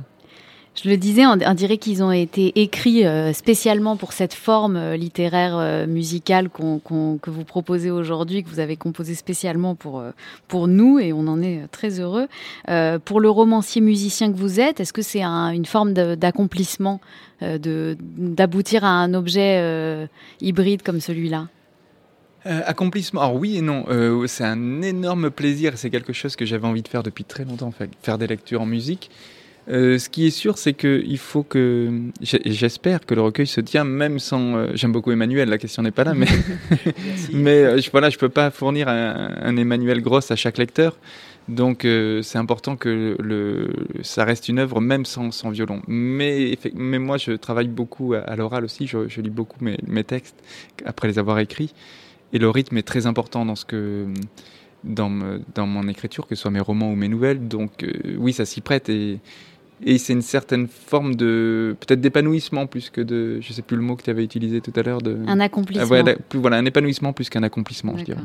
Je 0.76 0.90
le 0.90 0.98
disais, 0.98 1.24
on, 1.28 1.54
dirait 1.54 1.78
qu'ils 1.78 2.02
ont 2.02 2.12
été 2.12 2.62
écrits 2.62 3.06
euh, 3.06 3.32
spécialement 3.32 3.96
pour 3.96 4.12
cette 4.12 4.34
forme 4.34 4.76
euh, 4.76 4.98
littéraire 4.98 5.56
euh, 5.56 5.86
musicale 5.86 6.50
que 6.50 7.30
vous 7.30 7.44
proposez 7.46 7.92
aujourd'hui, 7.92 8.44
que 8.44 8.50
vous 8.50 8.60
avez 8.60 8.76
composé 8.76 9.14
spécialement 9.14 9.76
pour, 9.76 10.04
pour 10.48 10.68
nous, 10.68 10.98
et 10.98 11.14
on 11.14 11.28
en 11.28 11.42
est 11.44 11.68
très 11.72 12.00
heureux. 12.00 12.28
pour 13.06 13.20
le 13.20 13.30
romancier 13.30 13.82
musicien 13.82 14.32
que 14.32 14.38
vous 14.38 14.60
êtes, 14.60 14.80
est-ce 14.80 14.94
que 14.94 15.04
c'est 15.04 15.24
une 15.24 15.66
forme 15.66 15.94
d'accomplissement, 15.94 17.00
d'aboutir 17.42 18.84
à 18.84 18.90
un 18.90 19.14
objet 19.14 20.08
hybride 20.42 20.82
comme 20.82 21.00
celui-là? 21.00 21.48
Accomplissement, 22.46 23.22
alors 23.22 23.36
oui 23.36 23.58
et 23.58 23.62
non. 23.62 23.86
c'est 24.28 24.44
un 24.44 24.82
énorme 24.82 25.30
plaisir. 25.30 25.74
C'est 25.78 25.90
quelque 25.90 26.14
chose 26.14 26.36
que 26.36 26.46
j'avais 26.46 26.68
envie 26.68 26.82
de 26.82 26.88
faire 26.88 27.04
depuis 27.04 27.24
très 27.24 27.46
longtemps, 27.46 27.72
faire 28.02 28.18
des 28.18 28.28
lectures 28.28 28.62
en 28.62 28.66
musique. 28.66 29.10
Euh, 29.70 29.98
ce 29.98 30.10
qui 30.10 30.28
est 30.28 30.32
sûr, 30.32 30.58
c'est 30.58 30.74
qu'il 30.74 31.18
faut 31.18 31.44
que. 31.44 31.90
J'espère 32.22 33.06
que 33.06 33.16
le 33.16 33.22
recueil 33.22 33.48
se 33.48 33.62
tient, 33.62 33.84
même 33.84 34.20
sans. 34.20 34.56
Euh, 34.56 34.72
j'aime 34.74 34.92
beaucoup 34.92 35.12
Emmanuel, 35.12 35.50
la 35.50 35.58
question 35.58 35.84
n'est 35.84 35.92
pas 35.92 36.04
là, 36.04 36.14
mais. 36.14 36.28
mais 37.34 37.64
euh, 37.64 37.80
voilà, 37.92 38.10
je 38.10 38.18
ne 38.18 38.20
peux 38.20 38.30
pas 38.30 38.52
fournir 38.52 38.90
un, 38.90 39.56
Emmanuel 39.56 40.02
Gross 40.02 40.32
à 40.32 40.36
chaque 40.36 40.58
lecteur. 40.58 40.98
Donc 41.50 41.86
c'est 42.22 42.38
important 42.38 42.78
que 42.78 43.18
le, 43.20 43.74
ça 44.02 44.24
reste 44.24 44.48
une 44.48 44.60
œuvre, 44.60 44.80
même 44.80 45.04
sans, 45.04 45.32
sans 45.32 45.50
violon. 45.50 45.82
Mais, 45.90 46.58
mais 46.74 47.00
moi, 47.00 47.18
je 47.18 47.34
travaille 47.34 47.68
beaucoup 47.68 48.14
à, 48.14 48.34
l'oral 48.38 48.64
aussi, 48.64 48.88
je, 48.88 49.10
je, 49.10 49.20
lis 49.20 49.30
beaucoup 49.30 49.58
mes, 49.60 49.78
mes 49.86 50.06
textes 50.06 50.42
après 50.86 51.10
les 51.10 51.20
avoir 51.20 51.40
écrits. 51.40 51.74
Et 52.32 52.40
le 52.40 52.50
rythme 52.50 52.78
est 52.78 52.88
très 52.88 53.08
important 53.08 53.46
dans 53.46 53.58
ce 53.58 53.66
que 53.66 54.06
dans, 54.86 55.12
dans 55.54 55.68
mon 55.68 55.90
écriture, 55.90 56.28
que 56.28 56.36
ce 56.36 56.44
soit 56.44 56.52
mes 56.52 56.62
romans 56.62 56.94
ou 56.94 56.96
mes 56.96 57.10
nouvelles. 57.10 57.46
Donc 57.46 57.86
oui, 58.18 58.32
ça 58.32 58.46
s'y 58.46 58.62
prête 58.62 58.88
et, 58.88 59.20
et 59.86 59.98
c'est 59.98 60.14
une 60.14 60.22
certaine 60.22 60.68
forme 60.68 61.16
de 61.16 61.76
peut-être 61.80 62.02
d'épanouissement 62.02 62.68
plus 62.68 62.90
que 62.90 63.02
de 63.02 63.40
je 63.42 63.54
sais 63.54 63.62
plus 63.62 63.78
le 63.78 63.84
mot 63.84 63.96
que 63.96 64.04
tu 64.04 64.10
avais 64.10 64.24
utilisé 64.24 64.62
tout 64.62 64.74
à 64.76 64.84
l'heure 64.84 65.02
de 65.02 65.18
un 65.28 65.40
accomplissement. 65.40 65.86
Voilà 66.34 66.58
un 66.58 66.66
épanouissement 66.66 67.14
plus 67.14 67.30
qu'un 67.30 67.44
accomplissement 67.44 67.98
je 67.98 68.04
dirais. 68.04 68.22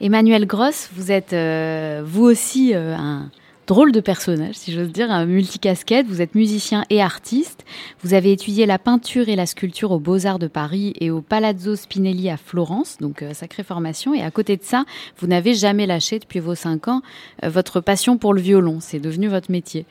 Emmanuel 0.00 0.46
Gross 0.46 0.90
vous 0.94 1.12
êtes 1.12 1.32
euh, 1.32 2.02
vous 2.04 2.24
aussi 2.24 2.74
euh, 2.74 2.94
un 2.96 3.30
drôle 3.70 3.92
de 3.92 4.00
personnage, 4.00 4.56
si 4.56 4.72
j'ose 4.72 4.90
dire, 4.90 5.12
un 5.12 5.26
multicasquette. 5.26 6.04
Vous 6.08 6.20
êtes 6.20 6.34
musicien 6.34 6.84
et 6.90 7.00
artiste. 7.00 7.64
Vous 8.02 8.14
avez 8.14 8.32
étudié 8.32 8.66
la 8.66 8.80
peinture 8.80 9.28
et 9.28 9.36
la 9.36 9.46
sculpture 9.46 9.92
aux 9.92 10.00
Beaux-Arts 10.00 10.40
de 10.40 10.48
Paris 10.48 10.92
et 10.98 11.12
au 11.12 11.20
Palazzo 11.20 11.76
Spinelli 11.76 12.30
à 12.30 12.36
Florence, 12.36 12.96
donc 13.00 13.22
euh, 13.22 13.32
sacrée 13.32 13.62
formation. 13.62 14.12
Et 14.12 14.22
à 14.22 14.32
côté 14.32 14.56
de 14.56 14.64
ça, 14.64 14.86
vous 15.18 15.28
n'avez 15.28 15.54
jamais 15.54 15.86
lâché 15.86 16.18
depuis 16.18 16.40
vos 16.40 16.56
cinq 16.56 16.88
ans 16.88 17.00
euh, 17.44 17.48
votre 17.48 17.80
passion 17.80 18.18
pour 18.18 18.34
le 18.34 18.40
violon. 18.40 18.78
C'est 18.80 18.98
devenu 18.98 19.28
votre 19.28 19.52
métier. 19.52 19.86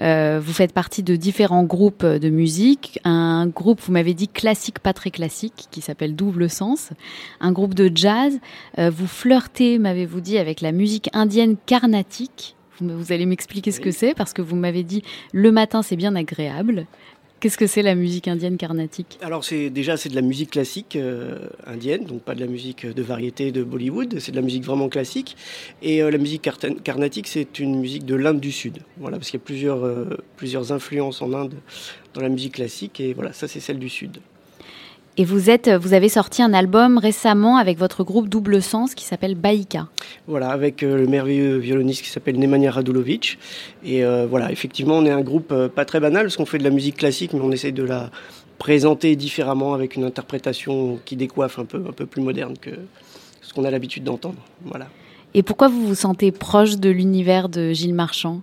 Euh, 0.00 0.38
vous 0.38 0.52
faites 0.52 0.74
partie 0.74 1.02
de 1.02 1.16
différents 1.16 1.64
groupes 1.64 2.04
de 2.04 2.28
musique. 2.28 3.00
Un 3.04 3.46
groupe, 3.46 3.80
vous 3.80 3.92
m'avez 3.92 4.12
dit, 4.12 4.28
classique, 4.28 4.78
pas 4.78 4.92
très 4.92 5.10
classique, 5.10 5.68
qui 5.70 5.80
s'appelle 5.80 6.14
Double 6.14 6.50
Sens. 6.50 6.90
Un 7.40 7.52
groupe 7.52 7.72
de 7.72 7.90
jazz. 7.94 8.38
vous 8.76 9.06
flirtez, 9.06 9.78
m'avez-vous 9.78 10.20
dit, 10.20 10.36
avec 10.36 10.60
la 10.60 10.72
musique 10.72 11.08
indienne 11.14 11.56
carnatique. 11.64 12.56
Vous, 12.80 13.12
allez 13.12 13.26
m'expliquer 13.26 13.70
ce 13.70 13.80
que 13.80 13.90
c'est 13.90 14.14
parce 14.14 14.32
que 14.32 14.42
vous 14.42 14.56
m'avez 14.56 14.82
dit 14.82 15.02
le 15.32 15.52
matin 15.52 15.82
c'est 15.82 15.96
bien 15.96 16.14
agréable. 16.16 16.86
Qu'est-ce 17.40 17.58
que 17.58 17.66
c'est 17.66 17.82
la 17.82 17.96
musique 17.96 18.28
indienne 18.28 18.56
carnatique? 18.56 19.18
Alors 19.20 19.42
c'est 19.42 19.68
déjà 19.68 19.96
c'est 19.96 20.08
de 20.08 20.14
la 20.14 20.22
musique 20.22 20.50
classique 20.50 20.94
euh, 20.94 21.48
indienne, 21.66 22.04
donc 22.04 22.22
pas 22.22 22.36
de 22.36 22.40
la 22.40 22.46
musique 22.46 22.86
de 22.86 23.02
variété 23.02 23.50
de 23.50 23.64
Bollywood, 23.64 24.20
c'est 24.20 24.30
de 24.30 24.36
la 24.36 24.42
musique 24.42 24.64
vraiment 24.64 24.88
classique. 24.88 25.36
Et 25.82 26.02
euh, 26.02 26.10
la 26.10 26.18
musique 26.18 26.48
carnatique 26.84 27.26
c'est 27.26 27.58
une 27.58 27.80
musique 27.80 28.06
de 28.06 28.14
l'Inde 28.14 28.38
du 28.38 28.52
Sud, 28.52 28.78
voilà 28.96 29.16
parce 29.16 29.30
qu'il 29.30 29.40
y 29.40 29.42
a 29.42 29.44
plusieurs 29.44 29.84
euh, 29.84 30.16
plusieurs 30.36 30.70
influences 30.70 31.20
en 31.20 31.32
Inde 31.32 31.54
dans 32.14 32.20
la 32.20 32.28
musique 32.28 32.54
classique 32.54 33.00
et 33.00 33.12
voilà 33.12 33.32
ça 33.32 33.48
c'est 33.48 33.60
celle 33.60 33.80
du 33.80 33.88
Sud. 33.88 34.18
Et 35.18 35.26
vous, 35.26 35.50
êtes, 35.50 35.68
vous 35.68 35.92
avez 35.92 36.08
sorti 36.08 36.42
un 36.42 36.54
album 36.54 36.96
récemment 36.96 37.58
avec 37.58 37.78
votre 37.78 38.02
groupe 38.02 38.30
Double 38.30 38.62
Sens 38.62 38.94
qui 38.94 39.04
s'appelle 39.04 39.34
Baïka. 39.34 39.88
Voilà, 40.26 40.48
avec 40.48 40.82
euh, 40.82 40.96
le 40.96 41.06
merveilleux 41.06 41.58
violoniste 41.58 42.02
qui 42.02 42.08
s'appelle 42.08 42.38
Nemanja 42.38 42.70
Radulovic. 42.70 43.38
Et 43.84 44.04
euh, 44.04 44.26
voilà, 44.26 44.50
effectivement, 44.50 44.96
on 44.96 45.04
est 45.04 45.10
un 45.10 45.20
groupe 45.20 45.52
euh, 45.52 45.68
pas 45.68 45.84
très 45.84 46.00
banal 46.00 46.24
parce 46.24 46.36
qu'on 46.38 46.46
fait 46.46 46.56
de 46.56 46.64
la 46.64 46.70
musique 46.70 46.96
classique, 46.96 47.34
mais 47.34 47.40
on 47.40 47.52
essaye 47.52 47.72
de 47.72 47.82
la 47.82 48.10
présenter 48.56 49.14
différemment 49.14 49.74
avec 49.74 49.96
une 49.96 50.04
interprétation 50.04 50.98
qui 51.04 51.16
décoiffe 51.16 51.58
un 51.58 51.66
peu, 51.66 51.84
un 51.86 51.92
peu 51.92 52.06
plus 52.06 52.22
moderne 52.22 52.54
que 52.58 52.70
ce 53.42 53.52
qu'on 53.52 53.64
a 53.64 53.70
l'habitude 53.70 54.04
d'entendre. 54.04 54.38
Voilà. 54.64 54.86
Et 55.34 55.42
pourquoi 55.42 55.68
vous 55.68 55.88
vous 55.88 55.94
sentez 55.94 56.32
proche 56.32 56.76
de 56.76 56.88
l'univers 56.88 57.50
de 57.50 57.72
Gilles 57.72 57.94
Marchand? 57.94 58.40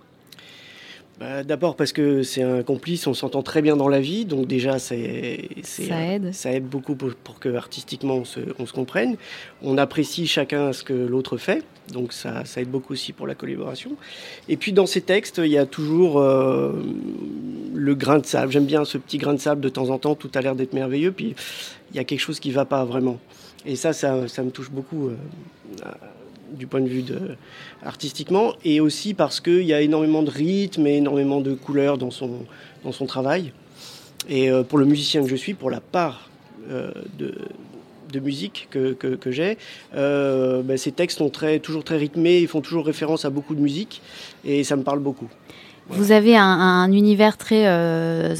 Bah, 1.20 1.44
d'abord 1.44 1.76
parce 1.76 1.92
que 1.92 2.22
c'est 2.22 2.42
un 2.42 2.62
complice, 2.62 3.06
on 3.06 3.12
s'entend 3.12 3.42
très 3.42 3.60
bien 3.60 3.76
dans 3.76 3.88
la 3.88 4.00
vie, 4.00 4.24
donc 4.24 4.46
déjà 4.46 4.78
c'est, 4.78 5.50
ça, 5.62 6.02
aide. 6.02 6.32
ça 6.32 6.50
aide 6.50 6.64
beaucoup 6.64 6.94
pour, 6.94 7.38
que 7.38 7.54
artistiquement 7.54 8.14
on 8.14 8.24
se, 8.24 8.40
on 8.58 8.64
se, 8.64 8.72
comprenne. 8.72 9.18
On 9.62 9.76
apprécie 9.76 10.26
chacun 10.26 10.72
ce 10.72 10.82
que 10.82 10.94
l'autre 10.94 11.36
fait, 11.36 11.62
donc 11.92 12.14
ça, 12.14 12.46
ça, 12.46 12.62
aide 12.62 12.70
beaucoup 12.70 12.94
aussi 12.94 13.12
pour 13.12 13.26
la 13.26 13.34
collaboration. 13.34 13.90
Et 14.48 14.56
puis 14.56 14.72
dans 14.72 14.86
ces 14.86 15.02
textes, 15.02 15.42
il 15.44 15.50
y 15.50 15.58
a 15.58 15.66
toujours 15.66 16.20
euh, 16.20 16.72
le 17.74 17.94
grain 17.94 18.18
de 18.18 18.24
sable. 18.24 18.50
J'aime 18.50 18.64
bien 18.64 18.86
ce 18.86 18.96
petit 18.96 19.18
grain 19.18 19.34
de 19.34 19.40
sable 19.40 19.60
de 19.60 19.68
temps 19.68 19.90
en 19.90 19.98
temps, 19.98 20.14
tout 20.14 20.30
a 20.34 20.40
l'air 20.40 20.54
d'être 20.54 20.72
merveilleux, 20.72 21.12
puis 21.12 21.34
il 21.90 21.96
y 21.98 22.00
a 22.00 22.04
quelque 22.04 22.20
chose 22.20 22.40
qui 22.40 22.50
va 22.50 22.64
pas 22.64 22.86
vraiment. 22.86 23.18
Et 23.66 23.76
ça, 23.76 23.92
ça, 23.92 24.26
ça 24.26 24.42
me 24.42 24.50
touche 24.50 24.70
beaucoup. 24.70 25.08
Euh, 25.08 25.16
du 26.52 26.66
point 26.66 26.80
de 26.80 26.88
vue 26.88 27.04
artistiquement, 27.84 28.54
et 28.64 28.80
aussi 28.80 29.14
parce 29.14 29.40
qu'il 29.40 29.62
y 29.62 29.72
a 29.72 29.80
énormément 29.80 30.22
de 30.22 30.30
rythme 30.30 30.86
et 30.86 30.96
énormément 30.96 31.40
de 31.40 31.54
couleurs 31.54 31.98
dans 31.98 32.10
son, 32.10 32.30
dans 32.84 32.92
son 32.92 33.06
travail. 33.06 33.52
Et 34.28 34.50
euh, 34.50 34.62
pour 34.62 34.78
le 34.78 34.84
musicien 34.84 35.22
que 35.22 35.28
je 35.28 35.36
suis, 35.36 35.54
pour 35.54 35.70
la 35.70 35.80
part 35.80 36.28
euh, 36.70 36.90
de, 37.18 37.34
musique 38.20 38.68
que, 38.70 38.92
que, 38.92 39.30
j'ai, 39.30 39.56
euh, 39.94 40.62
ben, 40.62 40.76
ces 40.76 40.92
textes 40.92 41.18
sont 41.18 41.30
très, 41.30 41.60
toujours 41.60 41.84
très 41.84 41.96
rythmés, 41.96 42.38
ils 42.38 42.48
font 42.48 42.60
toujours 42.60 42.84
référence 42.84 43.24
à 43.24 43.30
beaucoup 43.30 43.54
de 43.54 43.60
musique, 43.60 44.02
et 44.44 44.64
ça 44.64 44.76
me 44.76 44.82
parle 44.82 44.98
beaucoup. 44.98 45.28
Vous 45.88 46.12
avez 46.12 46.36
un, 46.36 46.44
un, 46.44 46.92
univers 46.92 47.36
très 47.36 47.66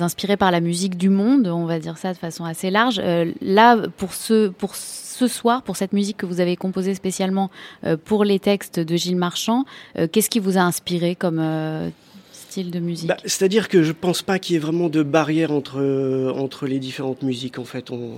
inspiré 0.03 0.37
par 0.37 0.51
la 0.51 0.61
musique 0.61 0.97
du 0.97 1.09
monde, 1.09 1.47
on 1.47 1.67
va 1.67 1.79
dire 1.79 1.99
ça 1.99 2.13
de 2.13 2.19
façon 2.19 2.45
assez 2.45 2.71
large. 2.71 3.01
là, 3.41 3.77
pour 3.97 4.13
ce, 4.13 4.49
pour 4.49 4.77
ce 5.21 5.29
soir 5.29 5.63
pour 5.63 5.77
cette 5.77 5.93
musique 5.93 6.17
que 6.17 6.25
vous 6.25 6.41
avez 6.41 6.57
composée 6.57 6.95
spécialement 6.95 7.51
euh, 7.85 7.99
pour 8.03 8.25
les 8.25 8.39
textes 8.39 8.81
de 8.81 8.97
Gilles 8.97 9.17
Marchand. 9.17 9.67
Euh, 9.99 10.07
qu'est-ce 10.11 10.31
qui 10.31 10.41
vous 10.41 10.57
a 10.57 10.63
inspiré 10.63 11.15
comme 11.15 11.39
euh, 11.39 11.91
style 12.33 12.71
de 12.71 12.79
musique? 12.79 13.09
Bah, 13.09 13.19
C'est-à-dire 13.27 13.69
que 13.69 13.83
je 13.83 13.93
pense 13.93 14.23
pas 14.23 14.39
qu'il 14.39 14.55
y 14.55 14.57
ait 14.57 14.61
vraiment 14.61 14.89
de 14.89 15.03
barrière 15.03 15.53
entre, 15.53 16.33
entre 16.35 16.67
les 16.67 16.79
différentes 16.79 17.23
musiques. 17.23 17.59
En 17.59 17.67
fait, 17.67 17.91
on, 17.91 18.15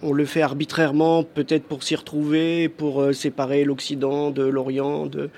on, 0.00 0.12
le 0.12 0.24
fait 0.24 0.42
arbitrairement, 0.42 1.24
peut-être 1.24 1.64
pour 1.64 1.82
s'y 1.82 1.96
retrouver, 1.96 2.68
pour 2.68 3.12
séparer 3.12 3.64
l'Occident 3.64 4.30
de 4.30 4.44
l'Orient, 4.44 5.06
de, 5.06 5.28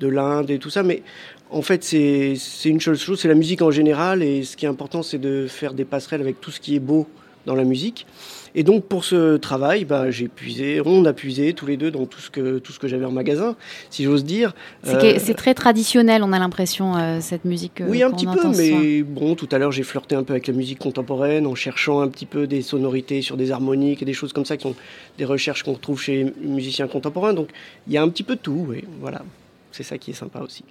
de 0.00 0.08
l'Inde 0.08 0.50
et 0.50 0.58
tout 0.58 0.70
ça. 0.70 0.82
Mais 0.82 1.04
en 1.50 1.62
fait, 1.62 1.84
c'est 1.84 2.34
une 2.64 2.80
seule 2.80 2.96
chose, 2.96 3.20
c'est 3.20 3.28
la 3.28 3.36
musique 3.36 3.62
en 3.62 3.70
général. 3.70 4.24
Et 4.24 4.42
ce 4.42 4.56
qui 4.56 4.64
est 4.66 4.68
important, 4.68 5.04
c'est 5.04 5.18
de 5.18 5.46
faire 5.46 5.72
des 5.72 5.84
passerelles 5.84 6.20
avec 6.20 6.40
tout 6.40 6.50
ce 6.50 6.58
qui 6.58 6.74
est 6.74 6.80
beau 6.80 7.06
dans 7.46 7.54
la 7.54 7.64
musique. 7.64 8.06
Et 8.54 8.64
donc 8.64 8.84
pour 8.84 9.04
ce 9.04 9.36
travail, 9.38 9.84
bah, 9.86 10.10
j'ai 10.10 10.28
puisé, 10.28 10.82
on 10.84 11.04
a 11.06 11.12
puisé 11.14 11.54
tous 11.54 11.64
les 11.66 11.78
deux 11.78 11.90
dans 11.90 12.04
tout 12.04 12.20
ce 12.20 12.30
que 12.30 12.58
tout 12.58 12.72
ce 12.72 12.78
que 12.78 12.86
j'avais 12.86 13.06
en 13.06 13.10
magasin, 13.10 13.56
si 13.88 14.04
j'ose 14.04 14.24
dire. 14.24 14.54
C'est 14.82 15.30
Euh, 15.30 15.34
très 15.34 15.54
traditionnel, 15.54 16.22
on 16.22 16.32
a 16.34 16.38
l'impression, 16.38 16.96
euh, 16.96 17.18
cette 17.20 17.46
musique. 17.46 17.80
euh, 17.80 17.86
oui, 17.88 18.02
un 18.02 18.10
petit 18.10 18.26
peu, 18.26 18.48
mais 18.56 19.02
bon, 19.02 19.34
tout 19.36 19.48
à 19.52 19.58
l'heure, 19.58 19.72
j'ai 19.72 19.82
flirté 19.82 20.14
un 20.16 20.22
peu 20.22 20.34
avec 20.34 20.46
la 20.48 20.52
musique 20.52 20.78
contemporaine 20.78 21.46
en 21.46 21.54
cherchant 21.54 22.00
un 22.00 22.08
petit 22.08 22.26
peu 22.26 22.46
des 22.46 22.60
sonorités 22.60 23.22
sur 23.22 23.38
des 23.38 23.52
harmoniques 23.52 24.02
et 24.02 24.04
des 24.04 24.12
choses 24.12 24.34
comme 24.34 24.44
ça 24.44 24.56
qui 24.58 24.64
sont 24.64 24.74
des 25.16 25.24
recherches 25.24 25.62
qu'on 25.62 25.72
retrouve 25.72 26.00
chez 26.00 26.24
les 26.24 26.32
musiciens 26.46 26.88
contemporains. 26.88 27.32
Donc, 27.32 27.48
il 27.86 27.94
y 27.94 27.96
a 27.96 28.02
un 28.02 28.08
petit 28.10 28.22
peu 28.22 28.34
de 28.36 28.40
tout, 28.40 28.72
et 28.74 28.84
voilà. 29.00 29.22
C'est 29.70 29.82
ça 29.82 29.96
qui 29.96 30.10
est 30.10 30.14
sympa 30.14 30.40
aussi. 30.40 30.64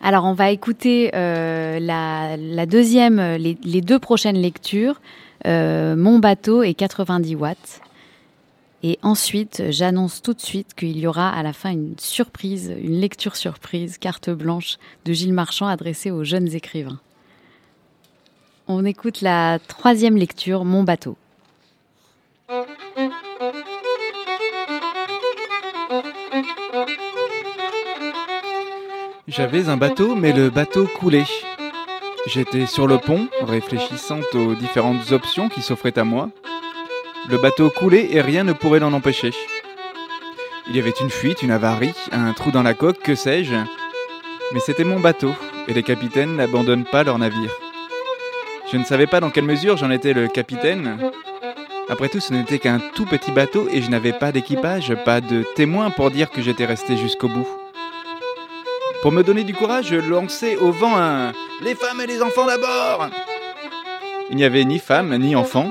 Alors, 0.00 0.24
on 0.24 0.32
va 0.32 0.50
écouter 0.50 1.10
euh, 1.14 1.78
la, 1.78 2.36
la 2.38 2.66
deuxième, 2.66 3.20
les, 3.36 3.58
les 3.62 3.80
deux 3.82 3.98
prochaines 3.98 4.36
lectures, 4.36 5.00
Mon 5.44 6.18
bateau 6.18 6.62
et 6.62 6.74
90 6.74 7.34
watts. 7.36 7.80
Et 8.82 8.98
ensuite, 9.02 9.64
j'annonce 9.70 10.22
tout 10.22 10.34
de 10.34 10.40
suite 10.40 10.74
qu'il 10.74 10.96
y 10.98 11.06
aura 11.06 11.30
à 11.30 11.42
la 11.42 11.52
fin 11.52 11.70
une 11.70 11.94
surprise, 11.98 12.72
une 12.78 13.00
lecture 13.00 13.34
surprise, 13.34 13.98
carte 13.98 14.30
blanche 14.30 14.76
de 15.04 15.12
Gilles 15.12 15.32
Marchand 15.32 15.66
adressée 15.66 16.10
aux 16.10 16.24
jeunes 16.24 16.54
écrivains. 16.54 17.00
On 18.68 18.84
écoute 18.84 19.22
la 19.22 19.58
troisième 19.58 20.16
lecture, 20.16 20.64
Mon 20.64 20.82
bateau. 20.82 21.16
J'avais 29.28 29.68
un 29.68 29.76
bateau, 29.76 30.14
mais 30.14 30.32
le 30.32 30.50
bateau 30.50 30.86
coulait. 30.86 31.24
J'étais 32.26 32.66
sur 32.66 32.88
le 32.88 32.98
pont, 32.98 33.28
réfléchissant 33.40 34.18
aux 34.34 34.54
différentes 34.54 35.12
options 35.12 35.48
qui 35.48 35.62
s'offraient 35.62 35.96
à 35.98 36.02
moi. 36.02 36.28
Le 37.30 37.38
bateau 37.38 37.70
coulait 37.70 38.08
et 38.12 38.20
rien 38.20 38.42
ne 38.42 38.52
pourrait 38.52 38.80
l'en 38.80 38.92
empêcher. 38.92 39.30
Il 40.68 40.74
y 40.74 40.80
avait 40.80 40.94
une 41.00 41.10
fuite, 41.10 41.44
une 41.44 41.52
avarie, 41.52 41.94
un 42.10 42.32
trou 42.32 42.50
dans 42.50 42.64
la 42.64 42.74
coque, 42.74 43.00
que 43.00 43.14
sais-je. 43.14 43.54
Mais 44.52 44.60
c'était 44.60 44.82
mon 44.82 44.98
bateau, 44.98 45.34
et 45.68 45.74
les 45.74 45.84
capitaines 45.84 46.36
n'abandonnent 46.36 46.84
pas 46.84 47.04
leur 47.04 47.18
navire. 47.18 47.52
Je 48.72 48.76
ne 48.76 48.84
savais 48.84 49.06
pas 49.06 49.20
dans 49.20 49.30
quelle 49.30 49.44
mesure 49.44 49.76
j'en 49.76 49.92
étais 49.92 50.12
le 50.12 50.26
capitaine. 50.26 50.98
Après 51.88 52.08
tout, 52.08 52.18
ce 52.18 52.32
n'était 52.32 52.58
qu'un 52.58 52.80
tout 52.80 53.06
petit 53.06 53.30
bateau 53.30 53.68
et 53.70 53.80
je 53.80 53.90
n'avais 53.90 54.12
pas 54.12 54.32
d'équipage, 54.32 54.92
pas 55.04 55.20
de 55.20 55.44
témoin 55.54 55.90
pour 55.90 56.10
dire 56.10 56.30
que 56.30 56.42
j'étais 56.42 56.66
resté 56.66 56.96
jusqu'au 56.96 57.28
bout. 57.28 57.46
Pour 59.06 59.12
me 59.12 59.22
donner 59.22 59.44
du 59.44 59.54
courage, 59.54 59.86
je 59.86 59.94
lançai 59.94 60.56
au 60.56 60.72
vent 60.72 60.96
un 60.96 61.32
Les 61.62 61.76
femmes 61.76 62.00
et 62.00 62.08
les 62.08 62.22
enfants 62.22 62.44
d'abord 62.44 63.08
Il 64.30 64.36
n'y 64.36 64.42
avait 64.42 64.64
ni 64.64 64.80
femmes 64.80 65.16
ni 65.16 65.36
enfants, 65.36 65.70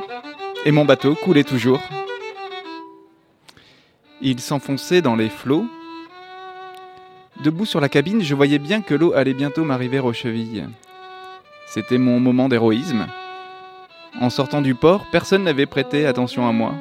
et 0.64 0.72
mon 0.72 0.86
bateau 0.86 1.16
coulait 1.16 1.44
toujours. 1.44 1.82
Il 4.22 4.40
s'enfonçait 4.40 5.02
dans 5.02 5.18
les 5.18 5.28
flots. 5.28 5.66
Debout 7.44 7.66
sur 7.66 7.82
la 7.82 7.90
cabine, 7.90 8.24
je 8.24 8.36
voyais 8.36 8.58
bien 8.58 8.80
que 8.80 8.94
l'eau 8.94 9.12
allait 9.12 9.34
bientôt 9.34 9.66
m'arriver 9.66 10.00
aux 10.00 10.14
chevilles. 10.14 10.70
C'était 11.68 11.98
mon 11.98 12.22
moment 12.22 12.48
d'héroïsme. 12.48 13.06
En 14.22 14.30
sortant 14.30 14.62
du 14.62 14.76
port, 14.76 15.08
personne 15.12 15.44
n'avait 15.44 15.66
prêté 15.66 16.06
attention 16.06 16.48
à 16.48 16.54
moi. 16.54 16.74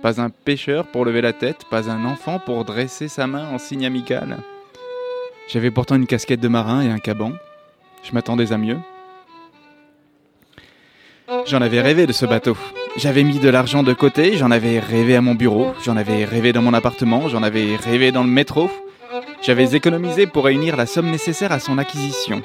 Pas 0.00 0.20
un 0.20 0.30
pêcheur 0.30 0.86
pour 0.86 1.04
lever 1.04 1.22
la 1.22 1.32
tête, 1.32 1.64
pas 1.68 1.90
un 1.90 2.04
enfant 2.04 2.38
pour 2.38 2.64
dresser 2.64 3.08
sa 3.08 3.26
main 3.26 3.48
en 3.48 3.58
signe 3.58 3.84
amical. 3.84 4.38
J'avais 5.48 5.70
pourtant 5.70 5.96
une 5.96 6.06
casquette 6.06 6.40
de 6.40 6.48
marin 6.48 6.82
et 6.82 6.90
un 6.90 6.98
caban. 6.98 7.32
Je 8.02 8.12
m'attendais 8.12 8.52
à 8.52 8.58
mieux. 8.58 8.76
J'en 11.46 11.62
avais 11.62 11.80
rêvé 11.80 12.06
de 12.06 12.12
ce 12.12 12.26
bateau. 12.26 12.54
J'avais 12.96 13.22
mis 13.22 13.38
de 13.38 13.48
l'argent 13.48 13.82
de 13.82 13.94
côté, 13.94 14.36
j'en 14.36 14.50
avais 14.50 14.78
rêvé 14.78 15.16
à 15.16 15.22
mon 15.22 15.34
bureau, 15.34 15.74
j'en 15.82 15.96
avais 15.96 16.26
rêvé 16.26 16.52
dans 16.52 16.60
mon 16.60 16.74
appartement, 16.74 17.28
j'en 17.28 17.42
avais 17.42 17.76
rêvé 17.76 18.12
dans 18.12 18.24
le 18.24 18.28
métro. 18.28 18.70
J'avais 19.40 19.74
économisé 19.74 20.26
pour 20.26 20.44
réunir 20.44 20.76
la 20.76 20.84
somme 20.84 21.10
nécessaire 21.10 21.52
à 21.52 21.60
son 21.60 21.78
acquisition. 21.78 22.42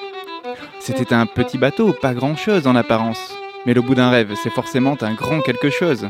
C'était 0.80 1.14
un 1.14 1.26
petit 1.26 1.58
bateau, 1.58 1.92
pas 1.92 2.14
grand-chose 2.14 2.68
en 2.68 2.76
apparence. 2.76 3.36
Mais 3.66 3.74
le 3.74 3.82
bout 3.82 3.96
d'un 3.96 4.12
rêve, 4.12 4.34
c'est 4.42 4.50
forcément 4.50 4.96
un 5.02 5.14
grand 5.14 5.42
quelque 5.42 5.70
chose. 5.70 6.08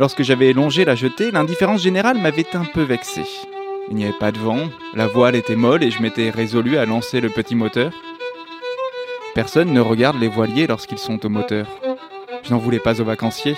Lorsque 0.00 0.22
j'avais 0.22 0.52
longé 0.52 0.84
la 0.84 0.96
jetée, 0.96 1.30
l'indifférence 1.30 1.82
générale 1.82 2.18
m'avait 2.18 2.56
un 2.56 2.64
peu 2.64 2.82
vexé. 2.82 3.22
Il 3.90 3.96
n'y 3.96 4.04
avait 4.04 4.18
pas 4.18 4.32
de 4.32 4.38
vent, 4.38 4.68
la 4.94 5.06
voile 5.06 5.34
était 5.34 5.56
molle 5.56 5.82
et 5.82 5.90
je 5.90 6.02
m'étais 6.02 6.30
résolu 6.30 6.76
à 6.76 6.84
lancer 6.84 7.20
le 7.20 7.30
petit 7.30 7.54
moteur. 7.54 7.92
Personne 9.34 9.72
ne 9.72 9.80
regarde 9.80 10.20
les 10.20 10.28
voiliers 10.28 10.66
lorsqu'ils 10.66 10.98
sont 10.98 11.24
au 11.24 11.28
moteur. 11.28 11.66
Je 12.42 12.50
n'en 12.50 12.58
voulais 12.58 12.80
pas 12.80 13.00
aux 13.00 13.04
vacanciers. 13.04 13.56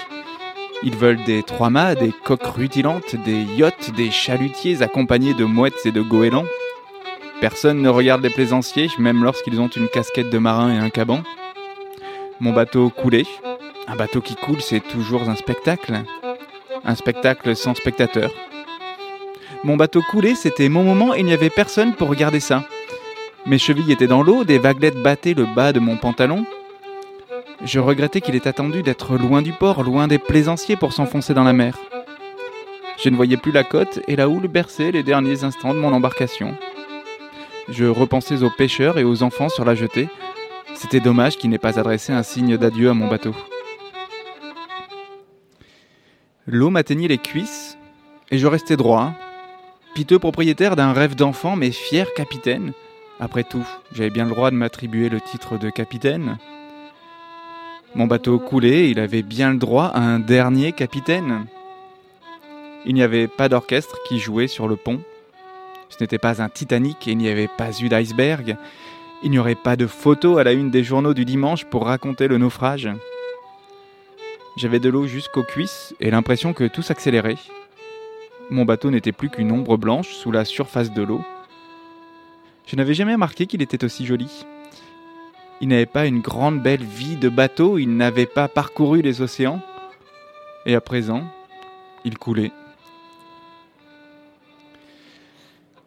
Ils 0.83 0.97
veulent 0.97 1.23
des 1.25 1.43
trois-mâts, 1.43 1.95
des 1.95 2.13
coques 2.25 2.47
rutilantes, 2.47 3.17
des 3.17 3.43
yachts, 3.43 3.91
des 3.91 4.11
chalutiers 4.11 4.83
accompagnés 4.83 5.35
de 5.35 5.45
mouettes 5.45 5.85
et 5.85 5.93
de 5.93 6.01
goélands. 6.01 6.47
Personne 7.41 7.83
ne 7.83 7.89
regarde 7.89 8.23
les 8.23 8.31
plaisanciers, 8.31 8.89
même 8.99 9.25
lorsqu'ils 9.25 9.61
ont 9.61 9.69
une 9.69 9.89
casquette 9.89 10.31
de 10.31 10.39
marin 10.39 10.73
et 10.73 10.79
un 10.79 10.91
caban. 10.91 11.23
Mon 12.39 12.53
bateau 12.53 12.91
coulait. 12.91 13.27
Un 13.89 13.97
bateau 13.97 14.21
qui 14.21 14.37
coule, 14.37 14.61
c'est 14.61 14.81
toujours 14.81 15.29
un 15.29 15.35
spectacle. 15.35 16.03
Un 16.85 16.95
spectacle 16.95 17.57
sans 17.57 17.75
spectateur. 17.75 18.31
Mon 19.63 19.77
bateau 19.77 20.01
coulait, 20.01 20.35
c'était 20.35 20.71
mon 20.71 20.83
moment 20.83 21.15
et 21.15 21.19
il 21.19 21.27
n'y 21.27 21.35
avait 21.35 21.51
personne 21.51 21.95
pour 21.95 22.09
regarder 22.09 22.41
ça. 22.41 22.65
Mes 23.45 23.59
chevilles 23.59 23.93
étaient 23.93 24.07
dans 24.07 24.23
l'eau, 24.23 24.45
des 24.45 24.59
vaguelettes 24.59 25.03
battaient 25.03 25.35
le 25.35 25.45
bas 25.45 25.73
de 25.73 25.81
mon 25.81 25.99
pantalon. 25.99 26.47
Je 27.63 27.79
regrettais 27.79 28.23
qu'il 28.23 28.35
ait 28.35 28.49
attendu 28.49 28.83
d'être 28.83 29.19
loin 29.19 29.43
du 29.43 29.53
port, 29.53 29.83
loin 29.83 30.09
des 30.09 30.19
plaisanciers 30.19 30.77
pour 30.77 30.95
s'enfoncer 30.95 31.35
dans 31.35 31.45
la 31.45 31.53
mer. 31.53 31.77
Je 33.03 33.11
ne 33.11 33.17
voyais 33.17 33.37
plus 33.37 33.53
la 33.53 33.65
côte 33.65 34.01
et 34.09 34.17
la 34.17 34.31
houle 34.31 34.49
berçait 34.49 34.93
les 34.93 35.03
derniers 35.03 35.45
instants 35.45 35.75
de 35.75 35.79
mon 35.79 35.93
embarcation. 35.93 36.55
Je 37.69 37.85
repensais 37.85 38.43
aux 38.43 38.51
pêcheurs 38.51 38.99
et 38.99 39.05
aux 39.05 39.23
enfants 39.23 39.51
sur 39.51 39.67
la 39.67 39.75
jetée. 39.75 40.09
C'était 40.75 41.01
dommage 41.01 41.37
qu'il 41.37 41.51
n'ait 41.51 41.59
pas 41.59 41.79
adressé 41.79 42.15
un 42.15 42.23
signe 42.23 42.57
d'adieu 42.57 42.89
à 42.89 42.95
mon 42.95 43.09
bateau. 43.09 43.35
L'eau 46.47 46.71
m'atteignit 46.71 47.09
les 47.09 47.19
cuisses 47.19 47.77
et 48.31 48.39
je 48.39 48.47
restais 48.47 48.77
droit, 48.77 49.13
piteux 49.95 50.19
propriétaire 50.19 50.77
d'un 50.77 50.93
rêve 50.93 51.15
d'enfant 51.15 51.57
mais 51.57 51.71
fier 51.71 52.13
capitaine. 52.15 52.73
Après 53.19 53.45
tout, 53.45 53.67
j'avais 53.93 54.11
bien 54.11 54.25
le 54.25 54.31
droit 54.31 54.51
de 54.51 54.57
m'attribuer 54.57 55.09
le 55.09 55.21
titre 55.21 55.59
de 55.59 55.69
capitaine. 55.71 56.39
Mon 57.95 58.07
bateau 58.07 58.39
coulait, 58.39 58.91
il 58.91 59.01
avait 59.01 59.23
bien 59.23 59.51
le 59.51 59.59
droit 59.59 59.87
à 59.87 60.01
un 60.01 60.21
dernier 60.21 60.73
capitaine. 60.73 61.47
Il 62.87 62.95
n'y 62.95 63.03
avait 63.03 63.29
pas 63.29 63.49
d'orchestre 63.49 63.99
qui 64.07 64.19
jouait 64.19 64.47
sur 64.47 64.69
le 64.69 64.77
pont. 64.77 65.01
Ce 65.91 65.97
n'était 66.01 66.19
pas 66.19 66.41
un 66.41 66.49
Titanic 66.49 67.07
et 67.09 67.13
il 67.13 67.19
n'y 67.19 67.29
avait 67.29 67.49
pas 67.49 67.79
eu 67.81 67.89
d'iceberg. 67.89 68.57
Il 69.23 69.31
n'y 69.31 69.39
aurait 69.39 69.55
pas 69.55 69.77
de 69.77 69.87
photos 69.87 70.39
à 70.39 70.45
la 70.45 70.53
une 70.53 70.71
des 70.71 70.85
journaux 70.85 71.13
du 71.13 71.25
dimanche 71.25 71.65
pour 71.65 71.85
raconter 71.85 72.27
le 72.27 72.39
naufrage. 72.39 72.89
J'avais 74.57 74.81
de 74.81 74.89
l'eau 74.89 75.07
jusqu'aux 75.07 75.43
cuisses 75.43 75.95
et 76.01 76.11
l'impression 76.11 76.53
que 76.55 76.65
tout 76.65 76.83
s'accélérait. 76.83 77.37
Mon 78.51 78.65
bateau 78.65 78.91
n'était 78.91 79.13
plus 79.13 79.31
qu'une 79.31 79.53
ombre 79.53 79.77
blanche 79.77 80.13
sous 80.13 80.33
la 80.33 80.45
surface 80.45 80.93
de 80.93 81.03
l'eau. 81.03 81.23
Je 82.67 82.75
n'avais 82.75 82.95
jamais 82.95 83.13
remarqué 83.13 83.47
qu'il 83.47 83.63
était 83.63 83.85
aussi 83.85 84.05
joli. 84.05 84.45
Il 85.61 85.69
n'avait 85.69 85.87
pas 85.87 86.07
une 86.07 86.21
grande 86.21 86.61
belle 86.61 86.83
vie 86.83 87.17
de 87.17 87.29
bateau, 87.29 87.79
il 87.79 87.97
n'avait 87.97 88.27
pas 88.27 88.49
parcouru 88.49 89.03
les 89.03 89.23
océans. 89.23 89.61
Et 90.67 90.75
à 90.75 90.81
présent, 90.81 91.23
il 92.05 92.19
coulait. 92.19 92.51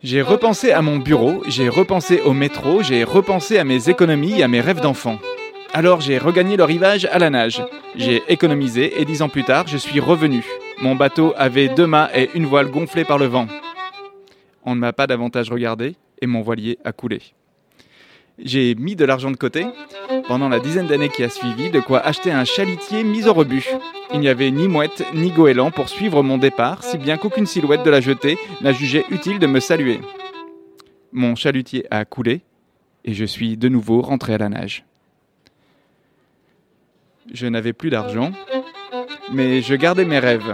J'ai 0.01 0.21
repensé 0.21 0.71
à 0.71 0.81
mon 0.81 0.99
bureau, 0.99 1.43
j'ai 1.47 1.67
repensé 1.67 2.21
au 2.21 2.31
métro, 2.31 2.81
j'ai 2.81 3.03
repensé 3.03 3.57
à 3.57 3.65
mes 3.65 3.89
économies 3.89 4.41
à 4.41 4.47
mes 4.47 4.61
rêves 4.61 4.81
d'enfant. 4.81 5.19
Alors 5.73 5.99
j'ai 5.99 6.17
regagné 6.17 6.55
le 6.55 6.63
rivage 6.63 7.05
à 7.11 7.19
la 7.19 7.29
nage. 7.29 7.61
J'ai 7.95 8.23
économisé 8.29 9.01
et 9.01 9.05
dix 9.05 9.21
ans 9.21 9.29
plus 9.29 9.43
tard, 9.43 9.67
je 9.67 9.77
suis 9.77 9.99
revenu. 9.99 10.45
Mon 10.81 10.95
bateau 10.95 11.33
avait 11.37 11.69
deux 11.69 11.87
mâts 11.87 12.09
et 12.15 12.29
une 12.35 12.45
voile 12.45 12.69
gonflée 12.69 13.05
par 13.05 13.17
le 13.17 13.25
vent. 13.25 13.47
On 14.65 14.75
ne 14.75 14.79
m'a 14.79 14.93
pas 14.93 15.07
davantage 15.07 15.49
regardé 15.49 15.95
et 16.21 16.27
mon 16.27 16.41
voilier 16.41 16.77
a 16.83 16.91
coulé. 16.91 17.21
J'ai 18.39 18.73
mis 18.75 18.95
de 18.95 19.05
l'argent 19.05 19.29
de 19.29 19.37
côté, 19.37 19.65
pendant 20.27 20.49
la 20.49 20.59
dizaine 20.59 20.87
d'années 20.87 21.09
qui 21.09 21.23
a 21.23 21.29
suivi, 21.29 21.69
de 21.69 21.79
quoi 21.79 21.99
acheter 21.99 22.31
un 22.31 22.45
chalutier 22.45 23.03
mis 23.03 23.27
au 23.27 23.33
rebut. 23.33 23.69
Il 24.11 24.19
n'y 24.21 24.27
avait 24.27 24.49
ni 24.49 24.67
mouette 24.67 25.03
ni 25.13 25.29
goéland 25.29 25.69
pour 25.69 25.87
suivre 25.87 26.23
mon 26.23 26.39
départ, 26.39 26.83
si 26.83 26.97
bien 26.97 27.17
qu'aucune 27.17 27.45
silhouette 27.45 27.83
de 27.83 27.91
la 27.91 28.01
jetée 28.01 28.37
n'a 28.61 28.73
jugé 28.73 29.05
utile 29.11 29.37
de 29.37 29.45
me 29.45 29.59
saluer. 29.59 29.99
Mon 31.11 31.35
chalutier 31.35 31.85
a 31.91 32.05
coulé, 32.05 32.41
et 33.05 33.13
je 33.13 33.25
suis 33.25 33.55
de 33.55 33.69
nouveau 33.69 34.01
rentré 34.01 34.33
à 34.33 34.39
la 34.39 34.49
nage. 34.49 34.83
Je 37.31 37.45
n'avais 37.45 37.73
plus 37.73 37.91
d'argent, 37.91 38.31
mais 39.31 39.61
je 39.61 39.75
gardais 39.75 40.05
mes 40.05 40.19
rêves. 40.19 40.53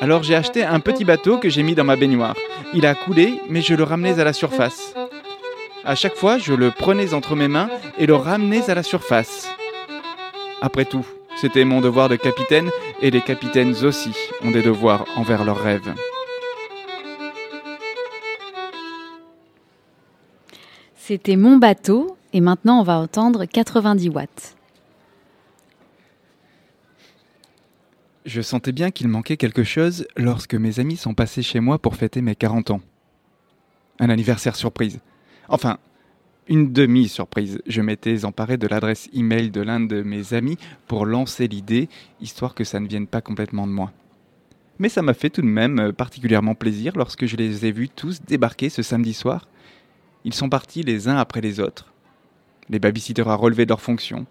Alors 0.00 0.22
j'ai 0.22 0.34
acheté 0.34 0.64
un 0.64 0.80
petit 0.80 1.04
bateau 1.04 1.38
que 1.38 1.48
j'ai 1.48 1.62
mis 1.62 1.74
dans 1.74 1.84
ma 1.84 1.96
baignoire. 1.96 2.36
Il 2.74 2.86
a 2.86 2.94
coulé, 2.94 3.40
mais 3.48 3.62
je 3.62 3.74
le 3.74 3.82
ramenais 3.82 4.20
à 4.20 4.24
la 4.24 4.32
surface. 4.32 4.94
À 5.84 5.94
chaque 5.94 6.16
fois, 6.16 6.38
je 6.38 6.52
le 6.54 6.70
prenais 6.70 7.14
entre 7.14 7.34
mes 7.34 7.48
mains 7.48 7.68
et 7.98 8.06
le 8.06 8.14
ramenais 8.14 8.68
à 8.70 8.74
la 8.74 8.82
surface. 8.82 9.48
Après 10.60 10.84
tout, 10.84 11.06
c'était 11.40 11.64
mon 11.64 11.80
devoir 11.80 12.08
de 12.08 12.16
capitaine 12.16 12.70
et 13.00 13.10
les 13.10 13.22
capitaines 13.22 13.74
aussi 13.84 14.12
ont 14.42 14.50
des 14.50 14.62
devoirs 14.62 15.06
envers 15.16 15.44
leurs 15.44 15.62
rêves. 15.62 15.94
C'était 20.96 21.36
Mon 21.36 21.56
bateau 21.56 22.16
et 22.34 22.40
maintenant 22.40 22.80
on 22.80 22.82
va 22.82 22.98
entendre 22.98 23.46
90 23.46 24.10
watts. 24.10 24.57
Je 28.28 28.42
sentais 28.42 28.72
bien 28.72 28.90
qu'il 28.90 29.08
manquait 29.08 29.38
quelque 29.38 29.64
chose 29.64 30.06
lorsque 30.14 30.54
mes 30.54 30.80
amis 30.80 30.98
sont 30.98 31.14
passés 31.14 31.40
chez 31.40 31.60
moi 31.60 31.78
pour 31.78 31.96
fêter 31.96 32.20
mes 32.20 32.34
40 32.34 32.72
ans. 32.72 32.82
Un 34.00 34.10
anniversaire 34.10 34.54
surprise. 34.54 35.00
Enfin, 35.48 35.78
une 36.46 36.70
demi-surprise. 36.70 37.62
Je 37.66 37.80
m'étais 37.80 38.26
emparé 38.26 38.58
de 38.58 38.66
l'adresse 38.66 39.08
email 39.14 39.50
de 39.50 39.62
l'un 39.62 39.80
de 39.80 40.02
mes 40.02 40.34
amis 40.34 40.58
pour 40.86 41.06
lancer 41.06 41.48
l'idée, 41.48 41.88
histoire 42.20 42.54
que 42.54 42.64
ça 42.64 42.80
ne 42.80 42.86
vienne 42.86 43.06
pas 43.06 43.22
complètement 43.22 43.66
de 43.66 43.72
moi. 43.72 43.92
Mais 44.78 44.90
ça 44.90 45.00
m'a 45.00 45.14
fait 45.14 45.30
tout 45.30 45.40
de 45.40 45.46
même 45.46 45.94
particulièrement 45.94 46.54
plaisir 46.54 46.92
lorsque 46.96 47.24
je 47.24 47.36
les 47.36 47.64
ai 47.64 47.72
vus 47.72 47.88
tous 47.88 48.20
débarquer 48.20 48.68
ce 48.68 48.82
samedi 48.82 49.14
soir. 49.14 49.48
Ils 50.24 50.34
sont 50.34 50.50
partis 50.50 50.82
les 50.82 51.08
uns 51.08 51.16
après 51.16 51.40
les 51.40 51.60
autres. 51.60 51.94
Les 52.68 52.78
babysitters 52.78 53.26
à 53.26 53.36
relevé 53.36 53.64
leurs 53.64 53.80
fonctions. 53.80 54.26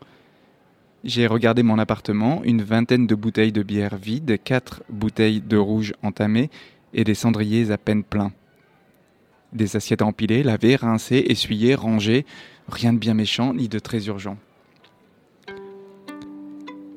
J'ai 1.03 1.27
regardé 1.27 1.63
mon 1.63 1.77
appartement, 1.77 2.41
une 2.43 2.63
vingtaine 2.63 3.07
de 3.07 3.15
bouteilles 3.15 3.51
de 3.51 3.63
bière 3.63 3.97
vides, 3.97 4.39
quatre 4.43 4.83
bouteilles 4.89 5.41
de 5.41 5.57
rouge 5.57 5.93
entamées 6.03 6.49
et 6.93 7.03
des 7.03 7.13
cendriers 7.13 7.71
à 7.71 7.77
peine 7.77 8.03
pleins. 8.03 8.31
Des 9.53 9.75
assiettes 9.75 10.01
empilées, 10.01 10.43
lavées, 10.43 10.75
rincées, 10.75 11.23
essuyées, 11.27 11.75
rangées, 11.75 12.25
rien 12.67 12.93
de 12.93 12.97
bien 12.97 13.13
méchant 13.13 13.53
ni 13.53 13.69
de 13.69 13.79
très 13.79 14.07
urgent. 14.07 14.38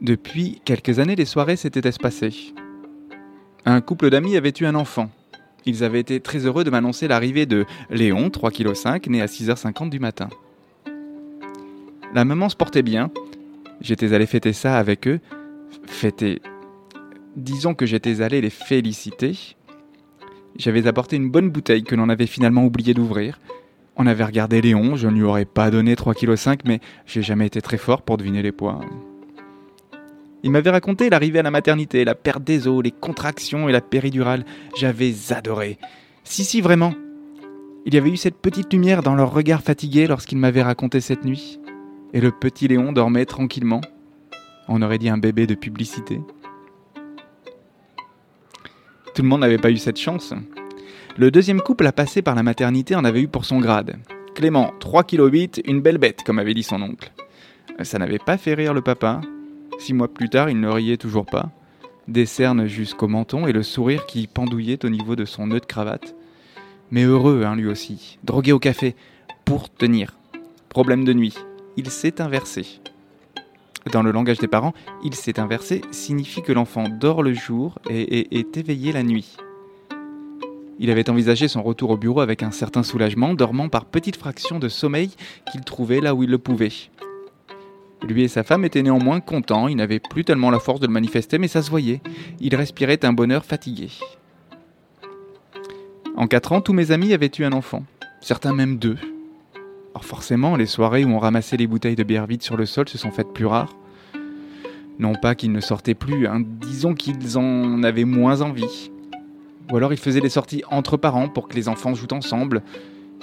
Depuis 0.00 0.60
quelques 0.64 0.98
années, 0.98 1.14
les 1.14 1.26
soirées 1.26 1.56
s'étaient 1.56 1.86
espacées. 1.86 2.54
Un 3.66 3.82
couple 3.82 4.08
d'amis 4.08 4.36
avait 4.36 4.54
eu 4.58 4.64
un 4.64 4.74
enfant. 4.74 5.10
Ils 5.66 5.84
avaient 5.84 6.00
été 6.00 6.20
très 6.20 6.46
heureux 6.46 6.64
de 6.64 6.70
m'annoncer 6.70 7.06
l'arrivée 7.06 7.44
de 7.44 7.66
Léon, 7.90 8.28
3,5 8.28 9.00
kg, 9.00 9.10
né 9.10 9.20
à 9.20 9.26
6h50 9.26 9.90
du 9.90 10.00
matin. 10.00 10.30
La 12.14 12.24
maman 12.24 12.48
se 12.48 12.56
portait 12.56 12.82
bien. 12.82 13.10
J'étais 13.80 14.12
allé 14.12 14.26
fêter 14.26 14.52
ça 14.52 14.76
avec 14.78 15.08
eux. 15.08 15.20
Fêter. 15.86 16.42
Disons 17.36 17.74
que 17.74 17.86
j'étais 17.86 18.20
allé 18.20 18.40
les 18.40 18.50
féliciter. 18.50 19.56
J'avais 20.56 20.86
apporté 20.86 21.16
une 21.16 21.30
bonne 21.30 21.50
bouteille 21.50 21.84
que 21.84 21.94
l'on 21.94 22.08
avait 22.08 22.26
finalement 22.26 22.64
oublié 22.64 22.92
d'ouvrir. 22.92 23.40
On 23.96 24.06
avait 24.06 24.24
regardé 24.24 24.60
Léon, 24.60 24.96
je 24.96 25.08
ne 25.08 25.14
lui 25.14 25.22
aurais 25.22 25.44
pas 25.44 25.70
donné 25.70 25.94
3,5 25.94 26.56
kg, 26.56 26.62
mais 26.66 26.80
j'ai 27.06 27.22
jamais 27.22 27.46
été 27.46 27.60
très 27.60 27.76
fort 27.76 28.02
pour 28.02 28.16
deviner 28.16 28.42
les 28.42 28.52
poids. 28.52 28.80
Il 30.42 30.50
m'avait 30.50 30.70
raconté 30.70 31.10
l'arrivée 31.10 31.40
à 31.40 31.42
la 31.42 31.50
maternité, 31.50 32.04
la 32.04 32.14
perte 32.14 32.42
des 32.42 32.66
os, 32.66 32.82
les 32.82 32.92
contractions 32.92 33.68
et 33.68 33.72
la 33.72 33.82
péridurale. 33.82 34.44
J'avais 34.76 35.12
adoré. 35.30 35.78
Si, 36.24 36.44
si, 36.44 36.60
vraiment. 36.60 36.94
Il 37.84 37.94
y 37.94 37.98
avait 37.98 38.10
eu 38.10 38.16
cette 38.16 38.36
petite 38.36 38.72
lumière 38.72 39.02
dans 39.02 39.14
leur 39.14 39.32
regard 39.32 39.62
fatigué 39.62 40.06
lorsqu'ils 40.06 40.38
m'avaient 40.38 40.62
raconté 40.62 41.00
cette 41.00 41.24
nuit. 41.24 41.59
Et 42.12 42.20
le 42.20 42.30
petit 42.30 42.68
Léon 42.68 42.92
dormait 42.92 43.26
tranquillement. 43.26 43.80
On 44.68 44.82
aurait 44.82 44.98
dit 44.98 45.08
un 45.08 45.18
bébé 45.18 45.46
de 45.46 45.54
publicité. 45.54 46.20
Tout 49.14 49.22
le 49.22 49.28
monde 49.28 49.40
n'avait 49.40 49.58
pas 49.58 49.70
eu 49.70 49.76
cette 49.76 49.98
chance. 49.98 50.32
Le 51.16 51.30
deuxième 51.30 51.60
couple 51.60 51.86
à 51.86 51.92
passer 51.92 52.22
par 52.22 52.34
la 52.34 52.42
maternité 52.42 52.94
en 52.94 53.04
avait 53.04 53.22
eu 53.22 53.28
pour 53.28 53.44
son 53.44 53.60
grade. 53.60 53.98
Clément, 54.34 54.72
3,8 54.80 55.48
kg, 55.48 55.68
une 55.68 55.80
belle 55.80 55.98
bête, 55.98 56.22
comme 56.24 56.38
avait 56.38 56.54
dit 56.54 56.62
son 56.62 56.80
oncle. 56.82 57.12
Ça 57.82 57.98
n'avait 57.98 58.18
pas 58.18 58.36
fait 58.36 58.54
rire 58.54 58.74
le 58.74 58.82
papa, 58.82 59.20
Six 59.80 59.94
mois 59.94 60.08
plus 60.12 60.28
tard, 60.28 60.50
il 60.50 60.60
ne 60.60 60.68
riait 60.68 60.98
toujours 60.98 61.24
pas, 61.24 61.48
des 62.06 62.26
cernes 62.26 62.66
jusqu'au 62.66 63.08
menton 63.08 63.46
et 63.46 63.52
le 63.52 63.62
sourire 63.62 64.04
qui 64.04 64.26
pendouillait 64.26 64.84
au 64.84 64.90
niveau 64.90 65.16
de 65.16 65.24
son 65.24 65.46
nœud 65.46 65.58
de 65.58 65.64
cravate. 65.64 66.14
Mais 66.90 67.04
heureux, 67.04 67.44
hein, 67.46 67.56
lui 67.56 67.66
aussi, 67.66 68.18
drogué 68.22 68.52
au 68.52 68.58
café, 68.58 68.94
pour 69.46 69.72
tenir. 69.72 70.18
Problème 70.68 71.04
de 71.04 71.14
nuit, 71.14 71.34
il 71.80 71.90
s'est 71.90 72.20
inversé. 72.20 72.66
Dans 73.90 74.02
le 74.02 74.10
langage 74.10 74.38
des 74.38 74.48
parents, 74.48 74.74
il 75.02 75.14
s'est 75.14 75.40
inversé 75.40 75.80
signifie 75.90 76.42
que 76.42 76.52
l'enfant 76.52 76.84
dort 76.88 77.22
le 77.22 77.32
jour 77.32 77.78
et 77.88 78.38
est 78.38 78.56
éveillé 78.58 78.92
la 78.92 79.02
nuit. 79.02 79.36
Il 80.78 80.90
avait 80.90 81.08
envisagé 81.08 81.48
son 81.48 81.62
retour 81.62 81.90
au 81.90 81.96
bureau 81.96 82.20
avec 82.20 82.42
un 82.42 82.50
certain 82.50 82.82
soulagement, 82.82 83.32
dormant 83.32 83.70
par 83.70 83.86
petites 83.86 84.16
fractions 84.16 84.58
de 84.58 84.68
sommeil 84.68 85.10
qu'il 85.50 85.62
trouvait 85.62 86.00
là 86.00 86.14
où 86.14 86.22
il 86.22 86.30
le 86.30 86.36
pouvait. 86.36 86.72
Lui 88.06 88.24
et 88.24 88.28
sa 88.28 88.42
femme 88.42 88.66
étaient 88.66 88.82
néanmoins 88.82 89.20
contents, 89.20 89.68
ils 89.68 89.76
n'avaient 89.76 90.00
plus 90.00 90.24
tellement 90.24 90.50
la 90.50 90.60
force 90.60 90.80
de 90.80 90.86
le 90.86 90.92
manifester, 90.92 91.38
mais 91.38 91.48
ça 91.48 91.62
se 91.62 91.70
voyait. 91.70 92.02
Ils 92.40 92.54
respiraient 92.54 93.04
un 93.06 93.14
bonheur 93.14 93.46
fatigué. 93.46 93.88
En 96.16 96.26
quatre 96.26 96.52
ans, 96.52 96.60
tous 96.60 96.74
mes 96.74 96.90
amis 96.90 97.14
avaient 97.14 97.30
eu 97.38 97.44
un 97.44 97.52
enfant, 97.52 97.84
certains 98.20 98.52
même 98.52 98.76
deux. 98.76 98.96
Forcément, 100.02 100.56
les 100.56 100.66
soirées 100.66 101.04
où 101.04 101.10
on 101.10 101.18
ramassait 101.18 101.56
les 101.56 101.66
bouteilles 101.66 101.96
de 101.96 102.02
bière 102.02 102.26
vide 102.26 102.42
sur 102.42 102.56
le 102.56 102.66
sol 102.66 102.88
se 102.88 102.98
sont 102.98 103.10
faites 103.10 103.32
plus 103.32 103.46
rares. 103.46 103.74
Non 104.98 105.14
pas 105.14 105.34
qu'ils 105.34 105.52
ne 105.52 105.60
sortaient 105.60 105.94
plus, 105.94 106.26
hein, 106.26 106.42
disons 106.42 106.94
qu'ils 106.94 107.38
en 107.38 107.82
avaient 107.82 108.04
moins 108.04 108.42
envie. 108.42 108.90
Ou 109.70 109.76
alors 109.76 109.92
ils 109.92 109.98
faisaient 109.98 110.20
des 110.20 110.28
sorties 110.28 110.62
entre 110.70 110.96
parents 110.96 111.28
pour 111.28 111.48
que 111.48 111.54
les 111.54 111.68
enfants 111.68 111.94
jouent 111.94 112.12
ensemble. 112.12 112.62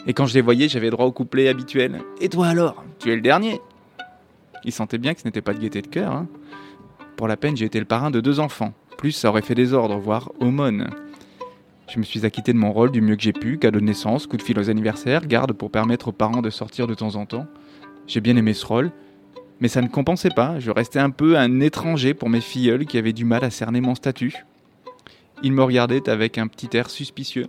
Et 0.08 0.14
quand 0.14 0.26
je 0.26 0.34
les 0.34 0.42
voyais, 0.42 0.70
j'avais 0.70 0.90
droit 0.90 1.06
au 1.06 1.12
couplet 1.12 1.50
habituel. 1.50 2.02
Et 2.22 2.30
toi 2.30 2.48
alors? 2.48 2.84
Tu 3.00 3.12
es 3.12 3.16
le 3.16 3.22
dernier 3.22 3.60
il 4.68 4.74
sentait 4.74 4.98
bien 4.98 5.14
que 5.14 5.22
ce 5.22 5.26
n'était 5.26 5.42
pas 5.42 5.54
de 5.54 5.60
gaieté 5.60 5.82
de 5.82 5.88
cœur. 5.88 6.12
Hein. 6.12 6.28
Pour 7.16 7.28
la 7.28 7.38
peine, 7.38 7.56
j'ai 7.56 7.66
été 7.66 7.80
le 7.80 7.86
parrain 7.86 8.12
de 8.12 8.20
deux 8.20 8.40
enfants. 8.40 8.74
Plus, 8.98 9.14
ça 9.14 9.30
aurait 9.30 9.42
fait 9.42 9.56
désordre, 9.56 9.98
voire 9.98 10.32
aumône. 10.40 10.90
Je 11.90 12.00
me 12.00 12.04
suis 12.04 12.26
acquitté 12.26 12.52
de 12.52 12.58
mon 12.58 12.74
rôle 12.74 12.92
du 12.92 13.00
mieux 13.00 13.16
que 13.16 13.22
j'ai 13.22 13.32
pu, 13.32 13.58
cadeau 13.58 13.80
de 13.80 13.86
naissance, 13.86 14.28
coup 14.28 14.36
de 14.36 14.42
fil 14.42 14.60
aux 14.60 14.70
anniversaires, 14.70 15.26
garde 15.26 15.54
pour 15.54 15.72
permettre 15.72 16.10
aux 16.10 16.12
parents 16.12 16.42
de 16.42 16.50
sortir 16.50 16.86
de 16.86 16.94
temps 16.94 17.16
en 17.16 17.26
temps. 17.26 17.48
J'ai 18.08 18.20
bien 18.20 18.36
aimé 18.36 18.54
ce 18.54 18.66
rôle, 18.66 18.92
mais 19.62 19.70
ça 19.70 19.82
ne 19.82 19.88
compensait 19.88 20.30
pas, 20.30 20.60
je 20.60 20.70
restais 20.70 21.00
un 21.00 21.12
peu 21.12 21.38
un 21.38 21.62
étranger 21.62 22.14
pour 22.14 22.30
mes 22.30 22.42
filleuls 22.42 22.86
qui 22.86 22.98
avaient 22.98 23.14
du 23.14 23.24
mal 23.24 23.46
à 23.46 23.50
cerner 23.50 23.80
mon 23.80 23.96
statut. 23.96 24.46
Ils 25.44 25.54
me 25.54 25.64
regardaient 25.64 26.10
avec 26.10 26.38
un 26.38 26.48
petit 26.48 26.76
air 26.76 26.90
suspicieux. 26.90 27.48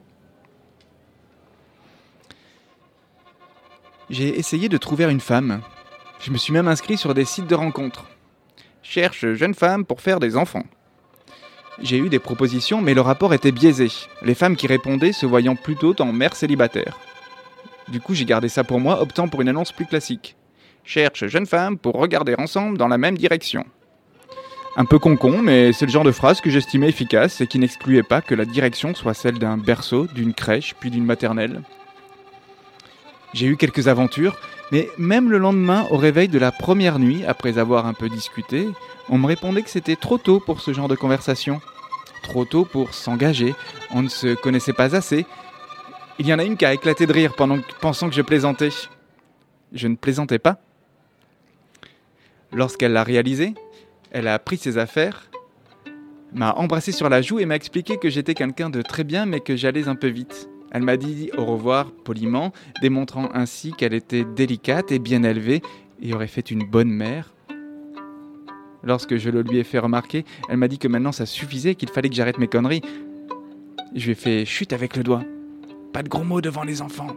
J'ai 4.08 4.38
essayé 4.38 4.68
de 4.68 4.78
trouver 4.78 5.04
une 5.04 5.20
femme, 5.20 5.62
je 6.20 6.30
me 6.30 6.38
suis 6.38 6.52
même 6.52 6.68
inscrit 6.68 6.96
sur 6.96 7.12
des 7.12 7.24
sites 7.24 7.48
de 7.48 7.54
rencontres. 7.56 8.06
Cherche 8.82 9.32
jeune 9.34 9.54
femme 9.54 9.84
pour 9.84 10.00
faire 10.00 10.20
des 10.20 10.36
enfants. 10.36 10.64
J'ai 11.80 11.98
eu 11.98 12.08
des 12.08 12.18
propositions, 12.18 12.82
mais 12.82 12.94
le 12.94 13.00
rapport 13.00 13.34
était 13.34 13.52
biaisé, 13.52 13.88
les 14.22 14.34
femmes 14.34 14.56
qui 14.56 14.66
répondaient 14.66 15.12
se 15.12 15.26
voyant 15.26 15.54
plutôt 15.54 15.94
en 16.00 16.12
mère 16.12 16.34
célibataire. 16.34 16.98
Du 17.88 18.00
coup, 18.00 18.14
j'ai 18.14 18.24
gardé 18.24 18.48
ça 18.48 18.64
pour 18.64 18.80
moi, 18.80 19.00
optant 19.00 19.28
pour 19.28 19.40
une 19.40 19.48
annonce 19.48 19.72
plus 19.72 19.86
classique. 19.86 20.36
Cherche 20.84 21.26
jeune 21.26 21.46
femme 21.46 21.78
pour 21.78 21.94
regarder 21.94 22.34
ensemble 22.36 22.78
dans 22.78 22.88
la 22.88 22.98
même 22.98 23.16
direction. 23.16 23.64
Un 24.76 24.84
peu 24.84 24.98
concon, 24.98 25.40
mais 25.42 25.72
c'est 25.72 25.86
le 25.86 25.92
genre 25.92 26.04
de 26.04 26.12
phrase 26.12 26.40
que 26.40 26.50
j'estimais 26.50 26.88
efficace 26.88 27.40
et 27.40 27.46
qui 27.46 27.58
n'excluait 27.58 28.02
pas 28.02 28.20
que 28.20 28.34
la 28.34 28.44
direction 28.44 28.94
soit 28.94 29.14
celle 29.14 29.38
d'un 29.38 29.56
berceau, 29.56 30.06
d'une 30.14 30.34
crèche, 30.34 30.74
puis 30.78 30.90
d'une 30.90 31.04
maternelle. 31.04 31.62
J'ai 33.34 33.46
eu 33.46 33.56
quelques 33.56 33.88
aventures, 33.88 34.36
mais 34.70 34.90
même 34.98 35.30
le 35.30 35.38
lendemain, 35.38 35.86
au 35.90 35.96
réveil 35.96 36.28
de 36.28 36.38
la 36.38 36.52
première 36.52 36.98
nuit, 36.98 37.24
après 37.24 37.58
avoir 37.58 37.86
un 37.86 37.94
peu 37.94 38.08
discuté, 38.08 38.68
on 39.08 39.18
me 39.18 39.26
répondait 39.26 39.62
que 39.62 39.70
c'était 39.70 39.96
trop 39.96 40.18
tôt 40.18 40.40
pour 40.40 40.60
ce 40.60 40.72
genre 40.72 40.88
de 40.88 40.94
conversation. 40.94 41.60
Trop 42.22 42.44
tôt 42.44 42.64
pour 42.64 42.92
s'engager, 42.92 43.54
on 43.90 44.02
ne 44.02 44.08
se 44.08 44.34
connaissait 44.34 44.74
pas 44.74 44.94
assez. 44.94 45.24
Il 46.18 46.26
y 46.26 46.34
en 46.34 46.38
a 46.38 46.44
une 46.44 46.56
qui 46.56 46.66
a 46.66 46.74
éclaté 46.74 47.06
de 47.06 47.12
rire 47.12 47.34
pensant 47.80 48.08
que 48.08 48.14
je 48.14 48.22
plaisantais. 48.22 48.70
Je 49.72 49.88
ne 49.88 49.96
plaisantais 49.96 50.38
pas. 50.38 50.58
Lorsqu'elle 52.52 52.92
l'a 52.92 53.04
réalisé, 53.04 53.54
elle 54.10 54.28
a 54.28 54.38
pris 54.38 54.56
ses 54.58 54.78
affaires, 54.78 55.30
m'a 56.32 56.52
embrassé 56.54 56.92
sur 56.92 57.08
la 57.08 57.22
joue 57.22 57.38
et 57.38 57.46
m'a 57.46 57.56
expliqué 57.56 57.96
que 57.98 58.10
j'étais 58.10 58.34
quelqu'un 58.34 58.68
de 58.68 58.82
très 58.82 59.04
bien 59.04 59.26
mais 59.26 59.40
que 59.40 59.56
j'allais 59.56 59.88
un 59.88 59.94
peu 59.94 60.08
vite. 60.08 60.48
Elle 60.70 60.82
m'a 60.82 60.96
dit 60.96 61.30
au 61.36 61.44
revoir 61.44 61.90
poliment, 61.90 62.52
démontrant 62.82 63.28
ainsi 63.32 63.72
qu'elle 63.72 63.94
était 63.94 64.24
délicate 64.24 64.92
et 64.92 64.98
bien 64.98 65.22
élevée 65.22 65.62
et 66.02 66.14
aurait 66.14 66.26
fait 66.26 66.50
une 66.50 66.64
bonne 66.64 66.90
mère. 66.90 67.32
Lorsque 68.82 69.16
je 69.16 69.30
le 69.30 69.42
lui 69.42 69.58
ai 69.58 69.64
fait 69.64 69.78
remarquer, 69.78 70.24
elle 70.48 70.58
m'a 70.58 70.68
dit 70.68 70.78
que 70.78 70.88
maintenant 70.88 71.12
ça 71.12 71.26
suffisait, 71.26 71.74
qu'il 71.74 71.88
fallait 71.88 72.08
que 72.08 72.14
j'arrête 72.14 72.38
mes 72.38 72.46
conneries. 72.46 72.82
Je 73.94 74.04
lui 74.04 74.12
ai 74.12 74.14
fait 74.14 74.44
chute 74.44 74.72
avec 74.72 74.96
le 74.96 75.02
doigt. 75.02 75.24
Pas 75.92 76.02
de 76.02 76.08
gros 76.08 76.22
mots 76.22 76.40
devant 76.40 76.64
les 76.64 76.82
enfants, 76.82 77.16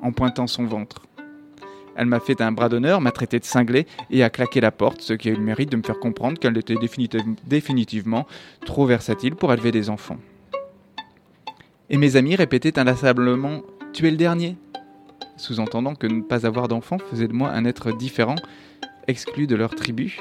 en 0.00 0.12
pointant 0.12 0.46
son 0.46 0.64
ventre. 0.64 1.02
Elle 1.96 2.06
m'a 2.06 2.20
fait 2.20 2.40
un 2.40 2.52
bras 2.52 2.68
d'honneur, 2.68 3.00
m'a 3.00 3.12
traité 3.12 3.38
de 3.38 3.44
cinglé 3.44 3.86
et 4.10 4.22
a 4.22 4.30
claqué 4.30 4.60
la 4.60 4.72
porte, 4.72 5.00
ce 5.00 5.12
qui 5.12 5.28
a 5.28 5.32
eu 5.32 5.36
le 5.36 5.42
mérite 5.42 5.70
de 5.70 5.76
me 5.76 5.82
faire 5.82 5.98
comprendre 5.98 6.38
qu'elle 6.38 6.56
était 6.56 6.74
définitiv- 6.74 7.36
définitivement 7.46 8.26
trop 8.64 8.86
versatile 8.86 9.34
pour 9.34 9.52
élever 9.52 9.70
des 9.70 9.90
enfants. 9.90 10.18
Et 11.90 11.98
mes 11.98 12.16
amis 12.16 12.34
répétaient 12.34 12.78
inlassablement 12.78 13.62
Tu 13.92 14.08
es 14.08 14.10
le 14.10 14.16
dernier 14.16 14.56
sous-entendant 15.36 15.94
que 15.94 16.06
ne 16.06 16.22
pas 16.22 16.46
avoir 16.46 16.68
d'enfant 16.68 16.98
faisait 16.98 17.28
de 17.28 17.32
moi 17.32 17.50
un 17.50 17.64
être 17.64 17.92
différent, 17.92 18.36
exclu 19.08 19.46
de 19.46 19.56
leur 19.56 19.74
tribu, 19.74 20.20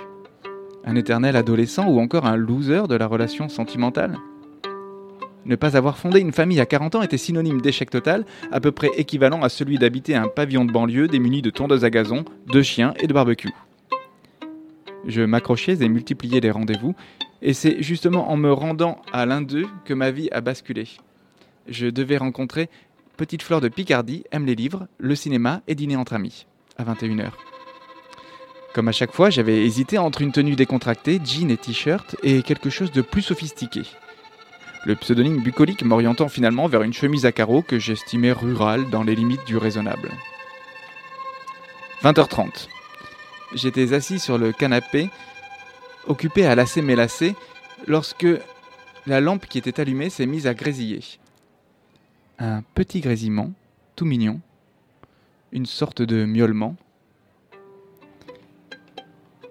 un 0.86 0.95
éternel 0.95 1.36
adolescent 1.36 1.88
ou 1.88 1.99
encore 1.99 2.26
un 2.26 2.36
loser 2.36 2.88
de 2.88 2.95
la 2.95 3.05
relation 3.05 3.47
sentimentale. 3.47 4.18
Ne 5.45 5.55
pas 5.55 5.76
avoir 5.78 5.97
fondé 5.97 6.20
une 6.20 6.32
famille 6.32 6.59
à 6.59 6.66
40 6.66 6.95
ans 6.95 7.01
était 7.01 7.18
synonyme 7.18 7.61
d'échec 7.61 7.89
total, 7.89 8.26
à 8.51 8.59
peu 8.59 8.72
près 8.72 8.89
équivalent 8.97 9.41
à 9.41 9.49
celui 9.49 9.78
d'habiter 9.78 10.16
un 10.16 10.28
pavillon 10.28 10.66
de 10.66 10.72
banlieue 10.72 11.07
démuni 11.07 11.41
de 11.41 11.49
tondeuse 11.49 11.84
à 11.84 11.89
gazon, 11.89 12.24
de 12.47 12.61
chiens 12.61 12.93
et 12.99 13.07
de 13.07 13.14
barbecue. 13.14 13.53
Je 15.05 15.22
m'accrochais 15.22 15.84
et 15.84 15.89
multipliais 15.89 16.39
les 16.39 16.51
rendez-vous, 16.51 16.95
et 17.41 17.53
c'est 17.53 17.84
justement 17.84 18.32
en 18.32 18.38
me 18.38 18.51
rendant 18.51 19.01
à 19.11 19.26
l'un 19.26 19.41
d'eux 19.41 19.68
que 19.84 19.93
ma 19.93 20.11
vie 20.11 20.30
a 20.32 20.39
basculé. 20.39 20.88
Je 21.68 21.88
devais 21.88 22.18
rencontrer 22.18 22.70
Petite 23.16 23.43
Fleur 23.43 23.61
de 23.61 23.70
Picardie, 23.70 24.24
aime 24.32 24.45
les 24.45 24.55
livres, 24.55 24.88
le 24.97 25.16
cinéma 25.16 25.61
et 25.68 25.76
dîner 25.76 25.95
entre 25.95 26.14
amis, 26.14 26.45
à 26.78 26.84
21h. 26.84 27.32
Comme 28.74 28.88
à 28.88 28.91
chaque 28.91 29.14
fois, 29.14 29.30
j'avais 29.30 29.64
hésité 29.64 29.97
entre 29.97 30.22
une 30.22 30.32
tenue 30.32 30.55
décontractée, 30.55 31.22
jean 31.24 31.51
et 31.51 31.57
t-shirt, 31.57 32.16
et 32.24 32.41
quelque 32.41 32.70
chose 32.70 32.91
de 32.91 33.01
plus 33.01 33.22
sophistiqué. 33.22 33.84
Le 34.86 34.95
pseudonyme 34.95 35.41
bucolique 35.41 35.84
m'orientant 35.84 36.28
finalement 36.28 36.68
vers 36.68 36.82
une 36.82 36.91
chemise 36.91 37.26
à 37.26 37.32
carreaux 37.32 37.61
que 37.61 37.80
j'estimais 37.80 38.32
rurale 38.32 38.89
dans 38.89 39.03
les 39.03 39.16
limites 39.16 39.45
du 39.45 39.57
raisonnable. 39.57 40.09
20h30. 42.01 42.68
J'étais 43.53 43.93
assis 43.93 44.20
sur 44.20 44.38
le 44.38 44.51
canapé, 44.51 45.09
occupé 46.07 46.45
à 46.45 46.55
lasser 46.55 46.82
mes 46.82 46.95
lacets, 46.95 47.36
lorsque 47.88 48.28
la 49.05 49.22
lampe 49.22 49.45
qui 49.45 49.59
était 49.59 49.80
allumée 49.80 50.09
s'est 50.09 50.26
mise 50.26 50.47
à 50.47 50.53
grésiller. 50.53 51.01
Un 52.45 52.61
petit 52.75 52.99
grésillement, 52.99 53.53
tout 53.95 54.03
mignon, 54.03 54.41
une 55.53 55.65
sorte 55.65 56.01
de 56.01 56.25
miaulement. 56.25 56.75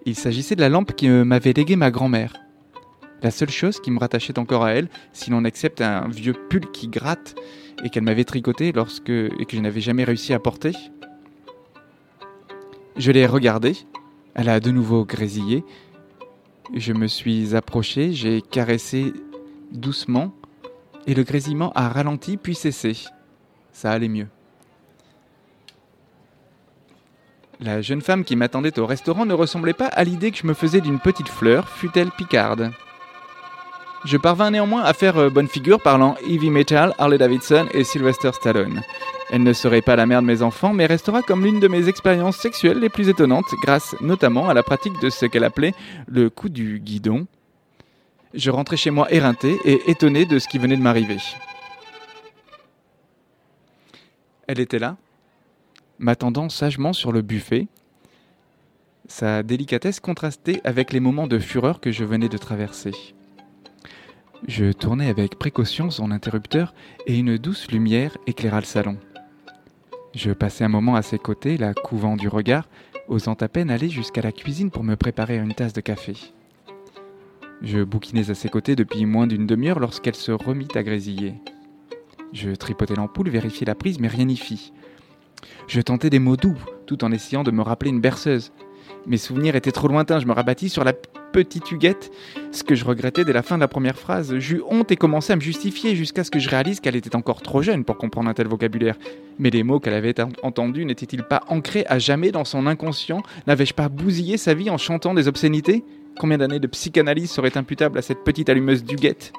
Il 0.04 0.14
s'agissait 0.14 0.56
de 0.56 0.60
la 0.60 0.68
lampe 0.68 0.92
que 0.94 1.22
m'avait 1.22 1.54
léguée 1.54 1.76
ma 1.76 1.90
grand-mère. 1.90 2.34
La 3.22 3.30
seule 3.30 3.48
chose 3.48 3.80
qui 3.80 3.90
me 3.90 3.98
rattachait 3.98 4.38
encore 4.38 4.62
à 4.62 4.72
elle, 4.72 4.90
si 5.14 5.30
l'on 5.30 5.46
accepte 5.46 5.80
un 5.80 6.06
vieux 6.08 6.34
pull 6.34 6.70
qui 6.70 6.88
gratte 6.88 7.34
et 7.82 7.88
qu'elle 7.88 8.02
m'avait 8.02 8.24
tricoté 8.24 8.72
lorsque 8.72 9.08
et 9.08 9.46
que 9.48 9.56
je 9.56 9.62
n'avais 9.62 9.80
jamais 9.80 10.04
réussi 10.04 10.34
à 10.34 10.38
porter. 10.38 10.72
Je 12.98 13.10
l'ai 13.10 13.24
regardée, 13.24 13.78
elle 14.34 14.50
a 14.50 14.60
de 14.60 14.70
nouveau 14.70 15.06
grésillé. 15.06 15.64
Je 16.74 16.92
me 16.92 17.06
suis 17.06 17.56
approché, 17.56 18.12
j'ai 18.12 18.42
caressé 18.42 19.14
doucement 19.70 20.34
et 21.06 21.14
le 21.14 21.22
grésillement 21.22 21.72
a 21.74 21.88
ralenti 21.88 22.36
puis 22.36 22.54
cessé. 22.54 22.96
Ça 23.72 23.90
allait 23.90 24.08
mieux. 24.08 24.28
La 27.60 27.80
jeune 27.80 28.02
femme 28.02 28.24
qui 28.24 28.34
m'attendait 28.34 28.78
au 28.78 28.86
restaurant 28.86 29.24
ne 29.24 29.34
ressemblait 29.34 29.72
pas 29.72 29.86
à 29.86 30.02
l'idée 30.02 30.32
que 30.32 30.38
je 30.38 30.46
me 30.46 30.54
faisais 30.54 30.80
d'une 30.80 30.98
petite 30.98 31.28
fleur, 31.28 31.68
fût-elle 31.68 32.10
picarde. 32.10 32.72
Je 34.04 34.16
parvins 34.16 34.50
néanmoins 34.50 34.82
à 34.82 34.92
faire 34.94 35.16
euh, 35.16 35.30
bonne 35.30 35.46
figure 35.46 35.80
parlant 35.80 36.16
heavy 36.28 36.50
metal, 36.50 36.92
Harley 36.98 37.18
Davidson 37.18 37.68
et 37.72 37.84
Sylvester 37.84 38.32
Stallone. 38.32 38.82
Elle 39.30 39.44
ne 39.44 39.52
serait 39.52 39.80
pas 39.80 39.94
la 39.94 40.06
mère 40.06 40.22
de 40.22 40.26
mes 40.26 40.42
enfants, 40.42 40.72
mais 40.72 40.86
restera 40.86 41.22
comme 41.22 41.44
l'une 41.44 41.60
de 41.60 41.68
mes 41.68 41.88
expériences 41.88 42.36
sexuelles 42.36 42.80
les 42.80 42.88
plus 42.88 43.08
étonnantes, 43.08 43.54
grâce 43.62 43.94
notamment 44.00 44.48
à 44.48 44.54
la 44.54 44.64
pratique 44.64 45.00
de 45.00 45.08
ce 45.08 45.26
qu'elle 45.26 45.44
appelait 45.44 45.72
le 46.08 46.30
coup 46.30 46.48
du 46.48 46.80
guidon. 46.80 47.28
Je 48.34 48.50
rentrais 48.50 48.76
chez 48.76 48.90
moi 48.90 49.12
éreinté 49.12 49.58
et 49.64 49.90
étonné 49.90 50.24
de 50.24 50.38
ce 50.38 50.48
qui 50.48 50.58
venait 50.58 50.76
de 50.76 50.82
m'arriver. 50.82 51.18
Elle 54.46 54.60
était 54.60 54.78
là, 54.78 54.96
m'attendant 55.98 56.48
sagement 56.48 56.92
sur 56.92 57.12
le 57.12 57.22
buffet. 57.22 57.68
Sa 59.06 59.42
délicatesse 59.42 60.00
contrastait 60.00 60.60
avec 60.64 60.92
les 60.92 61.00
moments 61.00 61.26
de 61.26 61.38
fureur 61.38 61.80
que 61.80 61.92
je 61.92 62.04
venais 62.04 62.28
de 62.28 62.38
traverser. 62.38 62.92
Je 64.48 64.72
tournai 64.72 65.08
avec 65.08 65.38
précaution 65.38 65.90
son 65.90 66.10
interrupteur 66.10 66.74
et 67.06 67.18
une 67.18 67.36
douce 67.38 67.70
lumière 67.70 68.16
éclaira 68.26 68.60
le 68.60 68.66
salon. 68.66 68.96
Je 70.14 70.32
passai 70.32 70.64
un 70.64 70.68
moment 70.68 70.96
à 70.96 71.02
ses 71.02 71.18
côtés, 71.18 71.56
la 71.56 71.74
couvant 71.74 72.16
du 72.16 72.28
regard, 72.28 72.68
osant 73.08 73.34
à 73.34 73.48
peine 73.48 73.70
aller 73.70 73.88
jusqu'à 73.88 74.22
la 74.22 74.32
cuisine 74.32 74.70
pour 74.70 74.84
me 74.84 74.96
préparer 74.96 75.36
une 75.36 75.54
tasse 75.54 75.72
de 75.72 75.80
café. 75.80 76.14
Je 77.62 77.82
bouquinais 77.82 78.30
à 78.30 78.34
ses 78.34 78.48
côtés 78.48 78.74
depuis 78.76 79.06
moins 79.06 79.26
d'une 79.26 79.46
demi-heure 79.46 79.78
lorsqu'elle 79.78 80.14
se 80.16 80.32
remit 80.32 80.68
à 80.74 80.82
grésiller. 80.82 81.34
Je 82.32 82.50
tripotais 82.50 82.94
l'ampoule, 82.96 83.28
vérifiais 83.28 83.66
la 83.66 83.74
prise, 83.74 84.00
mais 84.00 84.08
rien 84.08 84.24
n'y 84.24 84.36
fit. 84.36 84.72
Je 85.68 85.80
tentais 85.80 86.10
des 86.10 86.18
mots 86.18 86.36
doux, 86.36 86.58
tout 86.86 87.04
en 87.04 87.12
essayant 87.12 87.44
de 87.44 87.50
me 87.50 87.62
rappeler 87.62 87.90
une 87.90 88.00
berceuse. 88.00 88.52
Mes 89.06 89.16
souvenirs 89.16 89.54
étaient 89.56 89.72
trop 89.72 89.88
lointains, 89.88 90.18
je 90.18 90.26
me 90.26 90.32
rabattis 90.32 90.68
sur 90.68 90.84
la 90.84 90.92
petite 90.92 91.70
Huguette, 91.70 92.10
ce 92.52 92.62
que 92.62 92.74
je 92.74 92.84
regrettais 92.84 93.24
dès 93.24 93.32
la 93.32 93.42
fin 93.42 93.56
de 93.56 93.60
la 93.60 93.68
première 93.68 93.98
phrase. 93.98 94.36
J'eus 94.38 94.62
honte 94.68 94.90
et 94.92 94.96
commençai 94.96 95.32
à 95.32 95.36
me 95.36 95.40
justifier 95.40 95.94
jusqu'à 95.96 96.24
ce 96.24 96.30
que 96.30 96.38
je 96.38 96.48
réalise 96.48 96.80
qu'elle 96.80 96.96
était 96.96 97.16
encore 97.16 97.42
trop 97.42 97.62
jeune 97.62 97.84
pour 97.84 97.96
comprendre 97.96 98.28
un 98.28 98.34
tel 98.34 98.48
vocabulaire. 98.48 98.96
Mais 99.38 99.50
les 99.50 99.62
mots 99.62 99.80
qu'elle 99.80 99.94
avait 99.94 100.20
en- 100.20 100.28
entendus 100.42 100.84
n'étaient-ils 100.84 101.22
pas 101.22 101.42
ancrés 101.48 101.84
à 101.88 101.98
jamais 101.98 102.32
dans 102.32 102.44
son 102.44 102.66
inconscient? 102.66 103.22
N'avais-je 103.46 103.74
pas 103.74 103.88
bousillé 103.88 104.36
sa 104.36 104.54
vie 104.54 104.70
en 104.70 104.78
chantant 104.78 105.14
des 105.14 105.26
obscénités? 105.28 105.84
Combien 106.18 106.38
d'années 106.38 106.60
de 106.60 106.66
psychanalyse 106.66 107.30
seraient 107.30 107.56
imputables 107.56 107.98
à 107.98 108.02
cette 108.02 108.24
petite 108.24 108.48
allumeuse 108.48 108.84
d'Huguette 108.84 109.32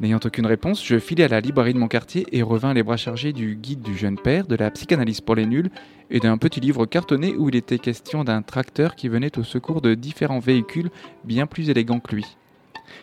N'ayant 0.00 0.20
aucune 0.24 0.46
réponse, 0.46 0.84
je 0.84 0.98
filai 0.98 1.24
à 1.24 1.28
la 1.28 1.40
librairie 1.40 1.74
de 1.74 1.78
mon 1.78 1.88
quartier 1.88 2.26
et 2.32 2.42
revins 2.42 2.72
les 2.72 2.82
bras 2.82 2.96
chargés 2.96 3.34
du 3.34 3.54
guide 3.54 3.82
du 3.82 3.94
jeune 3.96 4.18
père, 4.18 4.46
de 4.46 4.56
la 4.56 4.70
psychanalyse 4.70 5.20
pour 5.20 5.34
les 5.34 5.44
nuls 5.44 5.70
et 6.10 6.20
d'un 6.20 6.38
petit 6.38 6.60
livre 6.60 6.86
cartonné 6.86 7.34
où 7.36 7.50
il 7.50 7.56
était 7.56 7.78
question 7.78 8.24
d'un 8.24 8.40
tracteur 8.40 8.94
qui 8.94 9.08
venait 9.08 9.38
au 9.38 9.42
secours 9.42 9.82
de 9.82 9.94
différents 9.94 10.38
véhicules 10.38 10.90
bien 11.24 11.46
plus 11.46 11.68
élégants 11.68 12.00
que 12.00 12.14
lui. 12.14 12.24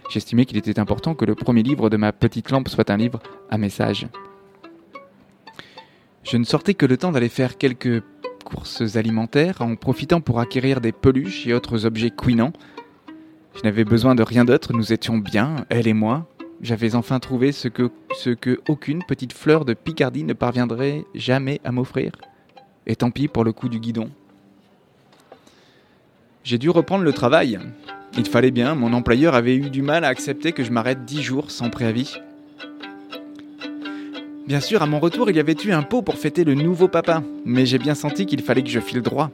J'estimais 0.09 0.45
qu'il 0.45 0.57
était 0.57 0.79
important 0.79 1.13
que 1.13 1.25
le 1.25 1.35
premier 1.35 1.61
livre 1.61 1.91
de 1.91 1.97
ma 1.97 2.11
petite 2.13 2.49
lampe 2.49 2.67
soit 2.67 2.89
un 2.89 2.97
livre 2.97 3.19
à 3.51 3.59
message. 3.59 4.07
Je 6.23 6.37
ne 6.37 6.43
sortais 6.45 6.73
que 6.73 6.85
le 6.85 6.97
temps 6.97 7.11
d'aller 7.11 7.29
faire 7.29 7.57
quelques 7.57 8.03
courses 8.47 8.95
alimentaires 8.95 9.61
en 9.61 9.75
profitant 9.75 10.21
pour 10.21 10.39
acquérir 10.39 10.79
des 10.79 10.93
peluches 10.93 11.45
et 11.47 11.53
autres 11.53 11.85
objets 11.85 12.11
couinants. 12.11 12.53
Je 13.55 13.61
n'avais 13.63 13.83
besoin 13.83 14.15
de 14.15 14.23
rien 14.23 14.45
d'autre, 14.45 14.71
nous 14.71 14.93
étions 14.93 15.17
bien, 15.17 15.65
elle 15.69 15.87
et 15.87 15.93
moi. 15.93 16.29
J'avais 16.61 16.95
enfin 16.95 17.19
trouvé 17.19 17.51
ce 17.51 17.67
que, 17.67 17.91
ce 18.15 18.29
que 18.29 18.61
aucune 18.69 19.03
petite 19.03 19.33
fleur 19.33 19.65
de 19.65 19.73
Picardie 19.73 20.23
ne 20.23 20.33
parviendrait 20.33 21.03
jamais 21.13 21.59
à 21.65 21.71
m'offrir. 21.73 22.13
Et 22.85 22.95
tant 22.95 23.11
pis 23.11 23.27
pour 23.27 23.43
le 23.43 23.51
coup 23.51 23.67
du 23.67 23.79
guidon. 23.79 24.09
J'ai 26.43 26.57
dû 26.57 26.69
reprendre 26.69 27.03
le 27.03 27.11
travail. 27.11 27.59
Il 28.17 28.27
fallait 28.27 28.51
bien, 28.51 28.75
mon 28.75 28.93
employeur 28.93 29.35
avait 29.35 29.57
eu 29.57 29.69
du 29.69 29.81
mal 29.81 30.05
à 30.05 30.07
accepter 30.07 30.53
que 30.53 30.63
je 30.63 30.71
m'arrête 30.71 31.03
dix 31.03 31.21
jours 31.21 31.51
sans 31.51 31.69
préavis. 31.69 32.17
Bien 34.47 34.61
sûr, 34.61 34.81
à 34.81 34.85
mon 34.85 34.99
retour, 34.99 35.29
il 35.29 35.35
y 35.35 35.41
avait 35.41 35.57
eu 35.65 35.73
un 35.73 35.83
pot 35.83 36.01
pour 36.01 36.15
fêter 36.15 36.45
le 36.45 36.53
nouveau 36.53 36.87
papa, 36.87 37.21
mais 37.43 37.65
j'ai 37.65 37.77
bien 37.77 37.95
senti 37.95 38.25
qu'il 38.25 38.41
fallait 38.41 38.63
que 38.63 38.69
je 38.69 38.79
file 38.79 39.01
droit. 39.01 39.29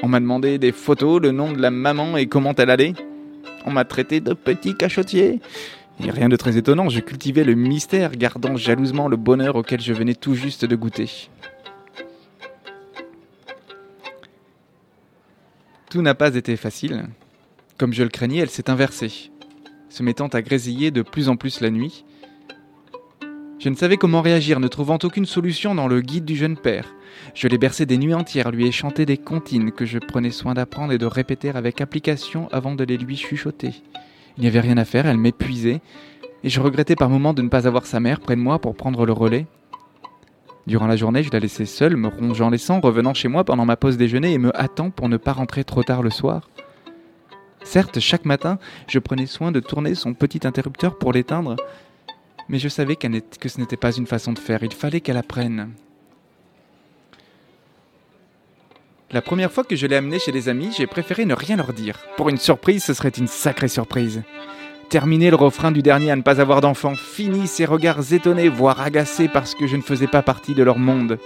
On 0.00 0.06
m'a 0.06 0.20
demandé 0.20 0.58
des 0.58 0.70
photos, 0.70 1.20
le 1.20 1.32
nom 1.32 1.52
de 1.52 1.60
la 1.60 1.72
maman 1.72 2.16
et 2.16 2.28
comment 2.28 2.54
elle 2.54 2.70
allait. 2.70 2.94
On 3.66 3.72
m'a 3.72 3.84
traité 3.84 4.20
de 4.20 4.34
petit 4.34 4.76
cachotier. 4.76 5.40
Et 6.04 6.10
rien 6.12 6.28
de 6.28 6.36
très 6.36 6.56
étonnant, 6.56 6.88
je 6.88 7.00
cultivais 7.00 7.42
le 7.42 7.54
mystère, 7.54 8.12
gardant 8.12 8.56
jalousement 8.56 9.08
le 9.08 9.16
bonheur 9.16 9.56
auquel 9.56 9.80
je 9.80 9.92
venais 9.92 10.14
tout 10.14 10.34
juste 10.34 10.64
de 10.64 10.76
goûter. 10.76 11.10
Tout 15.90 16.00
n'a 16.00 16.14
pas 16.14 16.36
été 16.36 16.56
facile. 16.56 17.08
Comme 17.76 17.92
je 17.92 18.04
le 18.04 18.08
craignais, 18.08 18.38
elle 18.38 18.50
s'est 18.50 18.70
inversée, 18.70 19.32
se 19.88 20.04
mettant 20.04 20.28
à 20.28 20.42
grésiller 20.42 20.92
de 20.92 21.02
plus 21.02 21.28
en 21.28 21.34
plus 21.34 21.60
la 21.60 21.70
nuit. 21.70 22.04
Je 23.58 23.68
ne 23.68 23.74
savais 23.74 23.96
comment 23.96 24.22
réagir, 24.22 24.60
ne 24.60 24.68
trouvant 24.68 24.98
aucune 25.02 25.26
solution 25.26 25.74
dans 25.74 25.88
le 25.88 26.00
guide 26.00 26.24
du 26.24 26.36
jeune 26.36 26.56
père. 26.56 26.94
Je 27.34 27.48
l'ai 27.48 27.58
bercé 27.58 27.86
des 27.86 27.98
nuits 27.98 28.14
entières, 28.14 28.52
lui 28.52 28.68
ai 28.68 28.70
chanté 28.70 29.04
des 29.04 29.16
comptines 29.16 29.72
que 29.72 29.84
je 29.84 29.98
prenais 29.98 30.30
soin 30.30 30.54
d'apprendre 30.54 30.92
et 30.92 30.98
de 30.98 31.06
répéter 31.06 31.50
avec 31.50 31.80
application 31.80 32.48
avant 32.52 32.76
de 32.76 32.84
les 32.84 32.96
lui 32.96 33.16
chuchoter. 33.16 33.72
Il 34.36 34.42
n'y 34.42 34.46
avait 34.46 34.60
rien 34.60 34.76
à 34.76 34.84
faire, 34.84 35.06
elle 35.06 35.16
m'épuisait, 35.16 35.80
et 36.44 36.48
je 36.48 36.60
regrettais 36.60 36.94
par 36.94 37.10
moments 37.10 37.34
de 37.34 37.42
ne 37.42 37.48
pas 37.48 37.66
avoir 37.66 37.86
sa 37.86 37.98
mère 37.98 38.20
près 38.20 38.36
de 38.36 38.40
moi 38.40 38.60
pour 38.60 38.76
prendre 38.76 39.04
le 39.04 39.12
relais. 39.12 39.46
Durant 40.68 40.86
la 40.86 40.96
journée, 40.96 41.24
je 41.24 41.32
la 41.32 41.40
laissais 41.40 41.66
seule, 41.66 41.96
me 41.96 42.06
rongeant 42.06 42.50
les 42.50 42.58
sangs, 42.58 42.78
revenant 42.78 43.14
chez 43.14 43.26
moi 43.26 43.42
pendant 43.42 43.64
ma 43.64 43.76
pause 43.76 43.96
déjeuner 43.96 44.34
et 44.34 44.38
me 44.38 44.56
hâtant 44.56 44.90
pour 44.90 45.08
ne 45.08 45.16
pas 45.16 45.32
rentrer 45.32 45.64
trop 45.64 45.82
tard 45.82 46.04
le 46.04 46.10
soir. 46.10 46.48
Certes, 47.64 47.98
chaque 47.98 48.24
matin, 48.24 48.58
je 48.86 49.00
prenais 49.00 49.26
soin 49.26 49.50
de 49.50 49.58
tourner 49.58 49.96
son 49.96 50.14
petit 50.14 50.46
interrupteur 50.46 50.96
pour 50.96 51.12
l'éteindre, 51.12 51.56
mais 52.48 52.58
je 52.58 52.68
savais 52.68 52.96
que 52.96 53.48
ce 53.48 53.60
n'était 53.60 53.76
pas 53.76 53.92
une 53.92 54.06
façon 54.06 54.32
de 54.32 54.38
faire, 54.38 54.62
il 54.62 54.72
fallait 54.72 55.00
qu'elle 55.00 55.16
apprenne. 55.16 55.70
La 59.10 59.22
première 59.22 59.50
fois 59.50 59.64
que 59.64 59.74
je 59.74 59.86
l'ai 59.86 59.96
amené 59.96 60.18
chez 60.18 60.32
des 60.32 60.50
amis, 60.50 60.70
j'ai 60.76 60.86
préféré 60.86 61.24
ne 61.24 61.34
rien 61.34 61.56
leur 61.56 61.72
dire. 61.72 61.98
Pour 62.16 62.28
une 62.28 62.36
surprise, 62.36 62.84
ce 62.84 62.92
serait 62.92 63.08
une 63.08 63.26
sacrée 63.26 63.68
surprise. 63.68 64.22
Terminer 64.90 65.30
le 65.30 65.36
refrain 65.36 65.70
du 65.70 65.82
dernier 65.82 66.10
à 66.10 66.16
ne 66.16 66.22
pas 66.22 66.40
avoir 66.40 66.60
d'enfant, 66.60 66.94
fini 66.94 67.46
ces 67.46 67.64
regards 67.64 68.12
étonnés, 68.12 68.48
voire 68.48 68.80
agacés 68.80 69.28
parce 69.28 69.54
que 69.54 69.66
je 69.66 69.76
ne 69.76 69.82
faisais 69.82 70.06
pas 70.06 70.22
partie 70.22 70.54
de 70.54 70.62
leur 70.62 70.78
monde. 70.78 71.18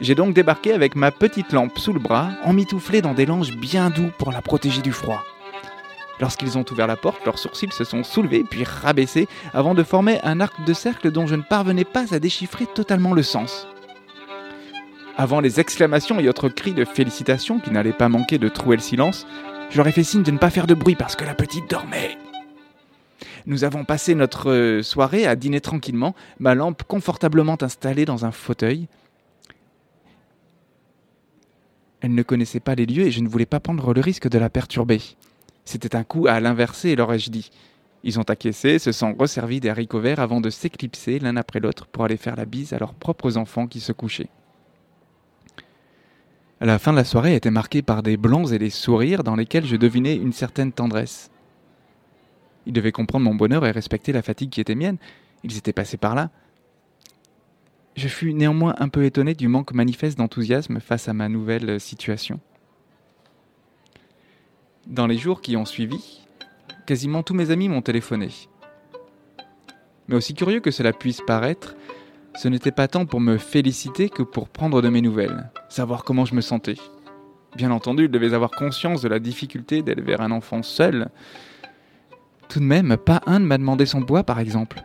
J'ai 0.00 0.14
donc 0.14 0.34
débarqué 0.34 0.72
avec 0.72 0.96
ma 0.96 1.10
petite 1.12 1.52
lampe 1.52 1.78
sous 1.78 1.92
le 1.92 2.00
bras, 2.00 2.30
emmitouflé 2.44 3.02
dans 3.02 3.14
des 3.14 3.26
langes 3.26 3.56
bien 3.56 3.90
doux 3.90 4.10
pour 4.18 4.32
la 4.32 4.42
protéger 4.42 4.82
du 4.82 4.92
froid. 4.92 5.24
Lorsqu'ils 6.22 6.56
ont 6.56 6.64
ouvert 6.70 6.86
la 6.86 6.94
porte, 6.94 7.24
leurs 7.24 7.40
sourcils 7.40 7.72
se 7.72 7.82
sont 7.82 8.04
soulevés 8.04 8.44
puis 8.48 8.62
rabaissés 8.62 9.26
avant 9.52 9.74
de 9.74 9.82
former 9.82 10.20
un 10.22 10.38
arc 10.38 10.64
de 10.64 10.72
cercle 10.72 11.10
dont 11.10 11.26
je 11.26 11.34
ne 11.34 11.42
parvenais 11.42 11.84
pas 11.84 12.14
à 12.14 12.20
déchiffrer 12.20 12.66
totalement 12.66 13.12
le 13.12 13.24
sens. 13.24 13.66
Avant 15.16 15.40
les 15.40 15.58
exclamations 15.58 16.20
et 16.20 16.28
autres 16.28 16.48
cris 16.48 16.74
de 16.74 16.84
félicitations 16.84 17.58
qui 17.58 17.72
n'allaient 17.72 17.92
pas 17.92 18.08
manquer 18.08 18.38
de 18.38 18.48
trouer 18.48 18.76
le 18.76 18.82
silence, 18.82 19.26
je 19.70 19.78
leur 19.78 19.88
ai 19.88 19.90
fait 19.90 20.04
signe 20.04 20.22
de 20.22 20.30
ne 20.30 20.38
pas 20.38 20.50
faire 20.50 20.68
de 20.68 20.74
bruit 20.74 20.94
parce 20.94 21.16
que 21.16 21.24
la 21.24 21.34
petite 21.34 21.68
dormait. 21.68 22.16
Nous 23.46 23.64
avons 23.64 23.84
passé 23.84 24.14
notre 24.14 24.52
euh, 24.52 24.82
soirée 24.84 25.26
à 25.26 25.34
dîner 25.34 25.60
tranquillement, 25.60 26.14
ma 26.38 26.54
lampe 26.54 26.84
confortablement 26.84 27.60
installée 27.60 28.04
dans 28.04 28.24
un 28.24 28.30
fauteuil. 28.30 28.86
Elle 32.00 32.14
ne 32.14 32.22
connaissait 32.22 32.60
pas 32.60 32.76
les 32.76 32.86
lieux 32.86 33.08
et 33.08 33.10
je 33.10 33.22
ne 33.22 33.28
voulais 33.28 33.44
pas 33.44 33.58
prendre 33.58 33.92
le 33.92 34.00
risque 34.00 34.28
de 34.28 34.38
la 34.38 34.50
perturber. 34.50 35.00
C'était 35.64 35.96
un 35.96 36.04
coup 36.04 36.26
à 36.26 36.40
l'inverser, 36.40 36.96
leur 36.96 37.12
ai-je 37.12 37.30
dit. 37.30 37.50
Ils 38.04 38.18
ont 38.18 38.24
acquiescé, 38.24 38.78
se 38.78 38.90
sont 38.90 39.14
resservis 39.14 39.60
des 39.60 39.68
haricots 39.68 40.00
verts 40.00 40.20
avant 40.20 40.40
de 40.40 40.50
s'éclipser 40.50 41.18
l'un 41.20 41.36
après 41.36 41.60
l'autre 41.60 41.86
pour 41.86 42.04
aller 42.04 42.16
faire 42.16 42.36
la 42.36 42.46
bise 42.46 42.72
à 42.72 42.78
leurs 42.78 42.94
propres 42.94 43.36
enfants 43.36 43.68
qui 43.68 43.80
se 43.80 43.92
couchaient. 43.92 44.30
La 46.60 46.78
fin 46.78 46.92
de 46.92 46.96
la 46.96 47.04
soirée 47.04 47.34
était 47.34 47.50
marquée 47.50 47.82
par 47.82 48.02
des 48.02 48.16
blancs 48.16 48.52
et 48.52 48.58
des 48.58 48.70
sourires 48.70 49.24
dans 49.24 49.36
lesquels 49.36 49.66
je 49.66 49.76
devinais 49.76 50.16
une 50.16 50.32
certaine 50.32 50.72
tendresse. 50.72 51.30
Ils 52.66 52.72
devaient 52.72 52.92
comprendre 52.92 53.24
mon 53.24 53.34
bonheur 53.34 53.66
et 53.66 53.72
respecter 53.72 54.12
la 54.12 54.22
fatigue 54.22 54.50
qui 54.50 54.60
était 54.60 54.76
mienne. 54.76 54.98
Ils 55.42 55.56
étaient 55.56 55.72
passés 55.72 55.96
par 55.96 56.14
là. 56.14 56.30
Je 57.96 58.08
fus 58.08 58.32
néanmoins 58.32 58.74
un 58.78 58.88
peu 58.88 59.04
étonné 59.04 59.34
du 59.34 59.48
manque 59.48 59.72
manifeste 59.72 60.18
d'enthousiasme 60.18 60.80
face 60.80 61.08
à 61.08 61.12
ma 61.12 61.28
nouvelle 61.28 61.80
situation. 61.80 62.40
Dans 64.86 65.06
les 65.06 65.16
jours 65.16 65.40
qui 65.40 65.56
ont 65.56 65.64
suivi, 65.64 66.20
quasiment 66.86 67.22
tous 67.22 67.34
mes 67.34 67.50
amis 67.50 67.68
m'ont 67.68 67.82
téléphoné. 67.82 68.28
Mais 70.08 70.16
aussi 70.16 70.34
curieux 70.34 70.60
que 70.60 70.72
cela 70.72 70.92
puisse 70.92 71.20
paraître, 71.20 71.76
ce 72.34 72.48
n'était 72.48 72.72
pas 72.72 72.88
tant 72.88 73.06
pour 73.06 73.20
me 73.20 73.38
féliciter 73.38 74.08
que 74.08 74.22
pour 74.22 74.48
prendre 74.48 74.82
de 74.82 74.88
mes 74.88 75.00
nouvelles, 75.00 75.50
savoir 75.68 76.02
comment 76.02 76.24
je 76.24 76.34
me 76.34 76.40
sentais. 76.40 76.76
Bien 77.56 77.70
entendu, 77.70 78.04
ils 78.04 78.10
devaient 78.10 78.34
avoir 78.34 78.50
conscience 78.50 79.02
de 79.02 79.08
la 79.08 79.18
difficulté 79.18 79.82
d'élever 79.82 80.16
un 80.18 80.30
enfant 80.30 80.62
seul. 80.62 81.08
Tout 82.48 82.60
de 82.60 82.64
même, 82.64 82.96
pas 82.96 83.22
un 83.26 83.38
ne 83.38 83.46
m'a 83.46 83.58
demandé 83.58 83.86
son 83.86 84.02
poids, 84.02 84.24
par 84.24 84.40
exemple. 84.40 84.82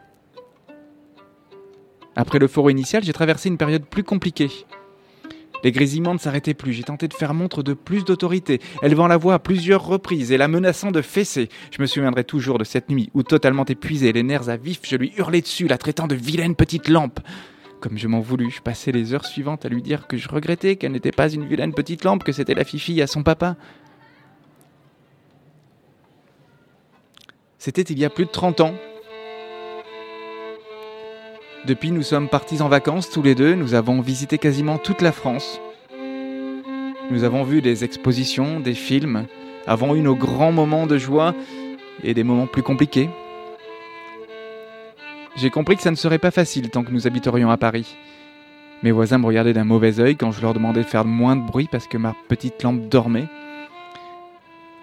Après 2.15 2.39
le 2.39 2.47
foro 2.47 2.69
initial, 2.69 3.03
j'ai 3.03 3.13
traversé 3.13 3.49
une 3.49 3.57
période 3.57 3.85
plus 3.85 4.03
compliquée. 4.03 4.51
Les 5.63 5.71
grésillements 5.71 6.13
ne 6.13 6.19
s'arrêtaient 6.19 6.53
plus, 6.53 6.73
j'ai 6.73 6.83
tenté 6.83 7.07
de 7.07 7.13
faire 7.13 7.33
montre 7.33 7.63
de 7.63 7.73
plus 7.73 8.05
d'autorité, 8.05 8.61
élevant 8.83 9.07
la 9.07 9.17
voix 9.17 9.35
à 9.35 9.39
plusieurs 9.39 9.85
reprises 9.85 10.31
et 10.31 10.37
la 10.37 10.47
menaçant 10.47 10.91
de 10.91 11.01
fesser. 11.01 11.49
Je 11.71 11.81
me 11.81 11.87
souviendrai 11.87 12.23
toujours 12.23 12.59
de 12.59 12.63
cette 12.63 12.89
nuit 12.89 13.09
où, 13.13 13.23
totalement 13.23 13.65
épuisé, 13.65 14.13
les 14.13 14.23
nerfs 14.23 14.49
à 14.49 14.57
vif, 14.57 14.81
je 14.83 14.95
lui 14.95 15.13
hurlais 15.17 15.41
dessus, 15.41 15.67
la 15.67 15.77
traitant 15.77 16.07
de 16.07 16.15
vilaine 16.15 16.55
petite 16.55 16.89
lampe. 16.89 17.19
Comme 17.79 17.97
je 17.97 18.07
m'en 18.07 18.21
voulus, 18.21 18.51
je 18.51 18.61
passais 18.61 18.91
les 18.91 19.13
heures 19.13 19.25
suivantes 19.25 19.65
à 19.65 19.69
lui 19.69 19.81
dire 19.81 20.07
que 20.07 20.17
je 20.17 20.27
regrettais 20.27 20.77
qu'elle 20.77 20.91
n'était 20.91 21.11
pas 21.11 21.29
une 21.29 21.45
vilaine 21.45 21.73
petite 21.73 22.03
lampe, 22.03 22.23
que 22.23 22.31
c'était 22.31 22.55
la 22.55 22.63
fifille 22.63 23.01
à 23.01 23.07
son 23.07 23.23
papa. 23.23 23.55
C'était 27.59 27.81
il 27.81 27.99
y 27.99 28.05
a 28.05 28.09
plus 28.09 28.25
de 28.25 28.31
30 28.31 28.61
ans, 28.61 28.75
depuis, 31.67 31.91
nous 31.91 32.01
sommes 32.01 32.29
partis 32.29 32.61
en 32.61 32.69
vacances 32.69 33.09
tous 33.09 33.21
les 33.21 33.35
deux. 33.35 33.53
Nous 33.53 33.73
avons 33.73 33.99
visité 33.99 34.37
quasiment 34.37 34.77
toute 34.77 35.01
la 35.01 35.11
France. 35.11 35.59
Nous 37.11 37.23
avons 37.25 37.43
vu 37.43 37.61
des 37.61 37.83
expositions, 37.83 38.59
des 38.61 38.73
films, 38.73 39.27
avons 39.67 39.93
eu 39.93 40.01
nos 40.01 40.15
grands 40.15 40.51
moments 40.51 40.87
de 40.87 40.97
joie 40.97 41.35
et 42.03 42.13
des 42.13 42.23
moments 42.23 42.47
plus 42.47 42.63
compliqués. 42.63 43.09
J'ai 45.35 45.49
compris 45.49 45.75
que 45.75 45.81
ça 45.81 45.91
ne 45.91 45.95
serait 45.95 46.19
pas 46.19 46.31
facile 46.31 46.69
tant 46.69 46.83
que 46.83 46.91
nous 46.91 47.05
habiterions 47.05 47.51
à 47.51 47.57
Paris. 47.57 47.97
Mes 48.81 48.91
voisins 48.91 49.17
me 49.17 49.25
regardaient 49.25 49.53
d'un 49.53 49.63
mauvais 49.63 49.99
œil 49.99 50.15
quand 50.15 50.31
je 50.31 50.41
leur 50.41 50.53
demandais 50.53 50.83
de 50.83 50.87
faire 50.87 51.05
moins 51.05 51.35
de 51.35 51.45
bruit 51.45 51.67
parce 51.71 51.87
que 51.87 51.97
ma 51.97 52.15
petite 52.29 52.63
lampe 52.63 52.87
dormait. 52.87 53.27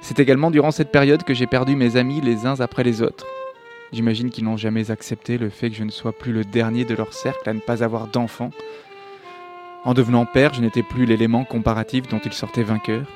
C'est 0.02 0.20
également 0.20 0.50
durant 0.50 0.70
cette 0.70 0.92
période 0.92 1.24
que 1.24 1.34
j'ai 1.34 1.46
perdu 1.46 1.76
mes 1.76 1.96
amis 1.96 2.20
les 2.20 2.46
uns 2.46 2.60
après 2.60 2.84
les 2.84 3.00
autres. 3.00 3.26
J'imagine 3.94 4.30
qu'ils 4.30 4.42
n'ont 4.42 4.56
jamais 4.56 4.90
accepté 4.90 5.38
le 5.38 5.48
fait 5.50 5.70
que 5.70 5.76
je 5.76 5.84
ne 5.84 5.90
sois 5.92 6.10
plus 6.10 6.32
le 6.32 6.42
dernier 6.42 6.84
de 6.84 6.96
leur 6.96 7.12
cercle 7.14 7.48
à 7.48 7.52
ne 7.52 7.60
pas 7.60 7.84
avoir 7.84 8.08
d'enfants. 8.08 8.50
En 9.84 9.94
devenant 9.94 10.26
père, 10.26 10.52
je 10.52 10.60
n'étais 10.60 10.82
plus 10.82 11.06
l'élément 11.06 11.44
comparatif 11.44 12.08
dont 12.08 12.18
ils 12.18 12.32
sortaient 12.32 12.64
vainqueurs. 12.64 13.06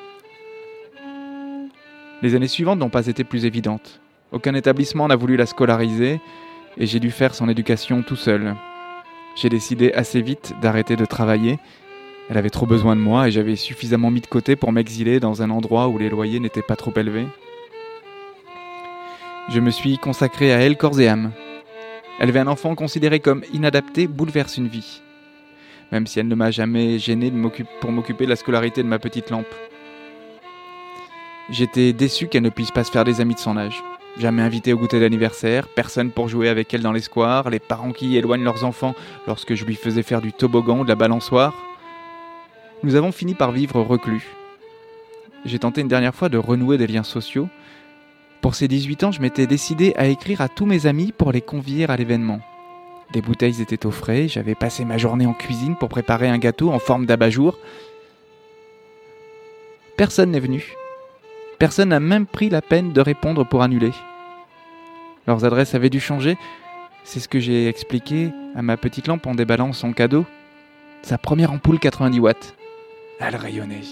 Les 2.23 2.37
années 2.37 2.47
suivantes 2.47 2.79
n'ont 2.79 2.91
pas 2.91 3.09
été 3.09 3.25
plus 3.25 3.45
évidentes. 3.45 4.01
Aucun 4.31 4.55
établissement 4.55 5.09
n'a 5.09 5.17
voulu 5.17 5.37
la 5.37 5.47
scolariser 5.47 6.21
et 6.77 6.87
j'ai 6.87 7.01
dû 7.01 7.11
faire 7.11 7.35
son 7.35 7.49
éducation 7.49 8.03
tout 8.03 8.15
seul. 8.15 8.55
J'ai 9.35 9.49
décidé 9.49 9.93
assez 9.95 10.23
vite 10.23 10.55
d'arrêter 10.63 10.95
de 10.95 11.07
travailler. 11.07 11.59
Elle 12.31 12.39
avait 12.39 12.51
trop 12.51 12.67
besoin 12.67 12.95
de 12.95 13.01
moi 13.01 13.27
et 13.27 13.33
j'avais 13.33 13.57
suffisamment 13.57 14.13
mis 14.13 14.21
de 14.21 14.29
côté 14.29 14.55
pour 14.55 14.71
m'exiler 14.71 15.19
dans 15.19 15.43
un 15.43 15.51
endroit 15.51 15.89
où 15.89 15.99
les 15.99 16.09
loyers 16.09 16.39
n'étaient 16.39 16.63
pas 16.63 16.77
trop 16.77 16.93
élevés. 16.95 17.27
Je 19.51 19.61
me 19.61 19.71
suis 19.71 19.97
consacré 19.97 20.53
à 20.53 20.59
elle 20.59 20.77
corps 20.77 21.01
et 21.01 21.09
âme. 21.09 21.33
Élever 22.21 22.41
un 22.41 22.49
enfant 22.49 22.75
considéré 22.75 23.19
comme 23.19 23.43
inadapté 23.55 24.07
bouleverse 24.07 24.59
une 24.59 24.69
vie. 24.69 25.01
Même 25.91 26.07
si 26.07 26.21
elle 26.21 26.29
ne 26.29 26.35
m'a 26.35 26.51
jamais 26.51 26.99
gêné 26.99 27.33
pour 27.81 27.91
m'occuper 27.91 28.25
de 28.27 28.31
la 28.31 28.37
scolarité 28.37 28.83
de 28.83 28.89
ma 28.89 28.99
petite 28.99 29.31
lampe. 29.31 29.47
J'étais 31.49 31.95
déçu 31.95 32.29
qu'elle 32.29 32.43
ne 32.43 32.51
puisse 32.51 32.73
pas 32.73 32.85
se 32.85 32.91
faire 32.91 33.05
des 33.05 33.23
amis 33.23 33.37
de 33.37 33.41
son 33.41 33.57
âge. 33.57 33.83
Jamais 34.19 34.43
invité 34.43 34.75
au 34.75 34.79
goûter 34.79 35.01
d'anniversaire, 35.01 35.67
personne 35.69 36.11
pour 36.11 36.29
jouer 36.29 36.51
avec 36.51 36.75
elle 36.75 36.83
dans 36.83 36.93
les 36.93 37.01
squares, 37.01 37.49
les 37.49 37.59
parents 37.59 37.93
qui 37.93 38.19
éloignent 38.19 38.45
leurs 38.45 38.65
enfants 38.65 38.95
lorsque 39.27 39.55
je 39.55 39.65
lui 39.65 39.77
faisais 39.77 40.03
faire 40.03 40.21
du 40.21 40.35
toboggan 40.35 40.81
ou 40.81 40.85
de 40.85 40.91
la 40.91 40.95
balançoire. 40.95 41.55
Nous 42.83 42.97
avons 42.97 43.13
fini 43.13 43.35
par 43.35 43.53
vivre 43.53 43.81
reclus. 43.81 44.27
J'ai 45.47 45.59
tenté 45.59 45.81
une 45.81 45.89
dernière 45.89 46.15
fois 46.15 46.29
de 46.29 46.37
renouer 46.37 46.77
des 46.77 46.87
liens 46.87 47.03
sociaux, 47.03 47.49
pour 48.41 48.55
ces 48.55 48.69
18 48.69 49.05
ans, 49.05 49.13
je 49.13 49.21
m'étais 49.21 49.47
décidé 49.47 49.93
à 49.97 50.07
écrire 50.07 50.41
à 50.41 50.49
tous 50.49 50.67
mes 50.67 50.87
amis 50.87 51.13
pour 51.17 51.33
les 51.33 51.41
convier 51.41 51.89
à 51.89 51.97
l'événement. 51.97 52.41
Des 53.13 53.23
bouteilles 53.23 53.61
étaient 53.61 53.87
au 53.87 53.91
frais, 53.91 54.29
j'avais 54.29 54.55
passé 54.55 54.85
ma 54.85 54.99
journée 54.99 55.27
en 55.27 55.33
cuisine 55.33 55.77
pour 55.77 55.89
préparer 55.89 56.29
un 56.29 56.39
gâteau 56.39 56.71
en 56.71 56.79
forme 56.79 57.07
d'abat-jour. 57.07 57.59
Personne 59.97 60.31
n'est 60.31 60.41
venu. 60.41 60.75
Personne 61.59 61.89
n'a 61.89 62.01
même 62.01 62.27
pris 62.27 62.51
la 62.51 62.63
peine 62.63 62.93
de 62.93 63.01
répondre 63.01 63.45
pour 63.45 63.63
annuler. 63.63 63.93
Leurs 65.27 65.45
adresses 65.45 65.75
avaient 65.75 65.91
dû 65.91 66.01
changer. 66.01 66.37
C'est 67.03 67.21
ce 67.21 67.29
que 67.29 67.41
j'ai 67.41 67.67
expliqué 67.67 68.31
à 68.55 68.63
ma 68.63 68.77
petite 68.77 69.09
lampe 69.09 69.27
en 69.27 69.35
déballant 69.35 69.73
son 69.73 69.93
cadeau. 69.93 70.25
Sa 71.03 71.19
première 71.19 71.53
ampoule 71.53 71.79
90 71.81 72.21
watts. 72.21 72.55
Elle 73.19 73.35
rayonnait. 73.35 73.83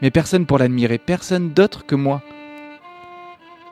Mais 0.00 0.10
personne 0.12 0.46
pour 0.46 0.58
l'admirer, 0.58 0.98
personne 0.98 1.50
d'autre 1.50 1.84
que 1.84 1.96
moi. 1.96 2.22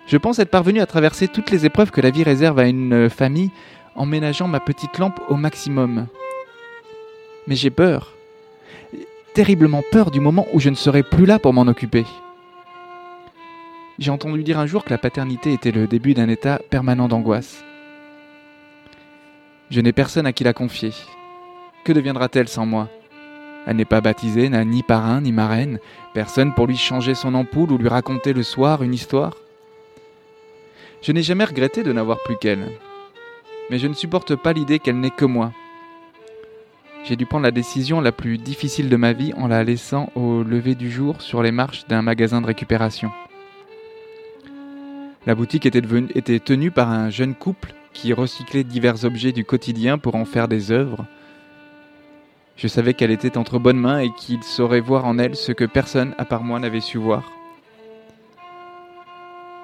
Je 0.07 0.17
pense 0.17 0.39
être 0.39 0.51
parvenu 0.51 0.81
à 0.81 0.87
traverser 0.87 1.27
toutes 1.27 1.51
les 1.51 1.67
épreuves 1.67 1.91
que 1.91 2.01
la 2.01 2.11
vie 2.11 2.23
réserve 2.23 2.61
à 2.61 2.69
une 2.69 3.11
famille 3.11 3.51
en 3.97 4.07
ménageant 4.07 4.47
ma 4.47 4.61
petite 4.61 4.99
lampe 4.99 5.21
au 5.29 5.35
maximum. 5.35 6.07
Mais 7.49 7.57
j'ai 7.57 7.71
peur. 7.71 8.15
Terriblement 9.35 9.83
peur 9.91 10.13
du 10.13 10.21
moment 10.21 10.47
où 10.53 10.61
je 10.61 10.71
ne 10.71 10.77
serai 10.77 11.03
plus 11.03 11.27
là 11.27 11.41
pour 11.41 11.53
m'en 11.53 11.67
occuper. 11.67 12.05
J'ai 13.99 14.11
entendu 14.11 14.45
dire 14.45 14.61
un 14.61 14.67
jour 14.67 14.85
que 14.85 14.91
la 14.91 14.99
paternité 14.99 15.53
était 15.53 15.73
le 15.73 15.87
début 15.87 16.15
d'un 16.15 16.29
état 16.29 16.61
permanent 16.71 17.09
d'angoisse. 17.09 17.65
Je 19.71 19.81
n'ai 19.81 19.93
personne 19.93 20.27
à 20.27 20.33
qui 20.33 20.45
la 20.45 20.53
confier. 20.53 20.93
Que 21.85 21.93
deviendra-t-elle 21.93 22.49
sans 22.49 22.67
moi? 22.67 22.89
Elle 23.67 23.77
n'est 23.77 23.85
pas 23.85 24.01
baptisée, 24.01 24.49
n'a 24.49 24.65
ni 24.65 24.85
parrain 24.85 25.21
ni 25.21 25.33
marraine, 25.33 25.81
personne 26.15 26.55
pour 26.55 26.69
lui 26.69 26.77
changer 26.77 27.17
son 27.17 27.35
ampoule 27.35 27.73
ou 27.73 27.79
lui 27.79 27.89
raconter 27.89 28.33
le 28.33 28.45
soir 28.45 28.83
une 28.85 28.95
histoire? 28.95 29.35
Je 31.03 31.13
n'ai 31.13 31.23
jamais 31.23 31.45
regretté 31.45 31.83
de 31.83 31.93
n'avoir 31.93 32.19
plus 32.25 32.37
qu'elle. 32.37 32.71
Mais 33.71 33.79
je 33.79 33.87
ne 33.87 33.95
supporte 33.95 34.37
pas 34.37 34.53
l'idée 34.53 34.79
qu'elle 34.79 35.01
n'ait 35.01 35.11
que 35.11 35.25
moi. 35.25 35.53
J'ai 37.05 37.15
dû 37.17 37.27
prendre 37.27 37.45
la 37.45 37.53
décision 37.53 38.01
la 38.01 38.11
plus 38.11 38.37
difficile 38.37 38.89
de 38.89 38.97
ma 38.97 39.13
vie 39.13 39.33
en 39.35 39.47
la 39.47 39.63
laissant 39.63 40.11
au 40.17 40.43
lever 40.43 40.75
du 40.75 40.91
jour 40.91 41.23
sur 41.23 41.43
les 41.43 41.53
marches 41.53 41.87
d'un 41.87 42.03
magasin 42.03 42.41
de 42.41 42.47
récupération. 42.47 43.11
La 45.27 45.35
boutique 45.35 45.67
était, 45.67 46.41
tenue 46.41 46.71
par 46.71 46.91
un 46.91 47.11
jeune 47.11 47.35
couple 47.35 47.75
qui 47.93 48.13
recyclait 48.13 48.65
divers 48.65 49.05
objets 49.05 49.33
du 49.33 49.45
quotidien 49.45 49.99
pour 49.99 50.15
en 50.15 50.25
faire 50.25 50.49
des 50.49 50.71
œuvres. 50.71 51.05
Je 52.57 52.69
savais 52.69 52.95
qu'elle 52.95 53.11
était 53.11 53.37
entre 53.37 53.59
bonnes 53.59 53.79
mains 53.79 54.01
et 54.01 54.11
qu'il 54.17 54.43
saurait 54.43 54.81
voir 54.81 55.05
en 55.05 55.19
elle 55.19 55.37
ce 55.37 55.53
que 55.53 55.65
personne 55.65 56.15
à 56.19 56.25
part 56.25 56.43
moi 56.43 56.59
n'avait 56.59 56.81
su 56.81 56.99
voir. 56.99 57.31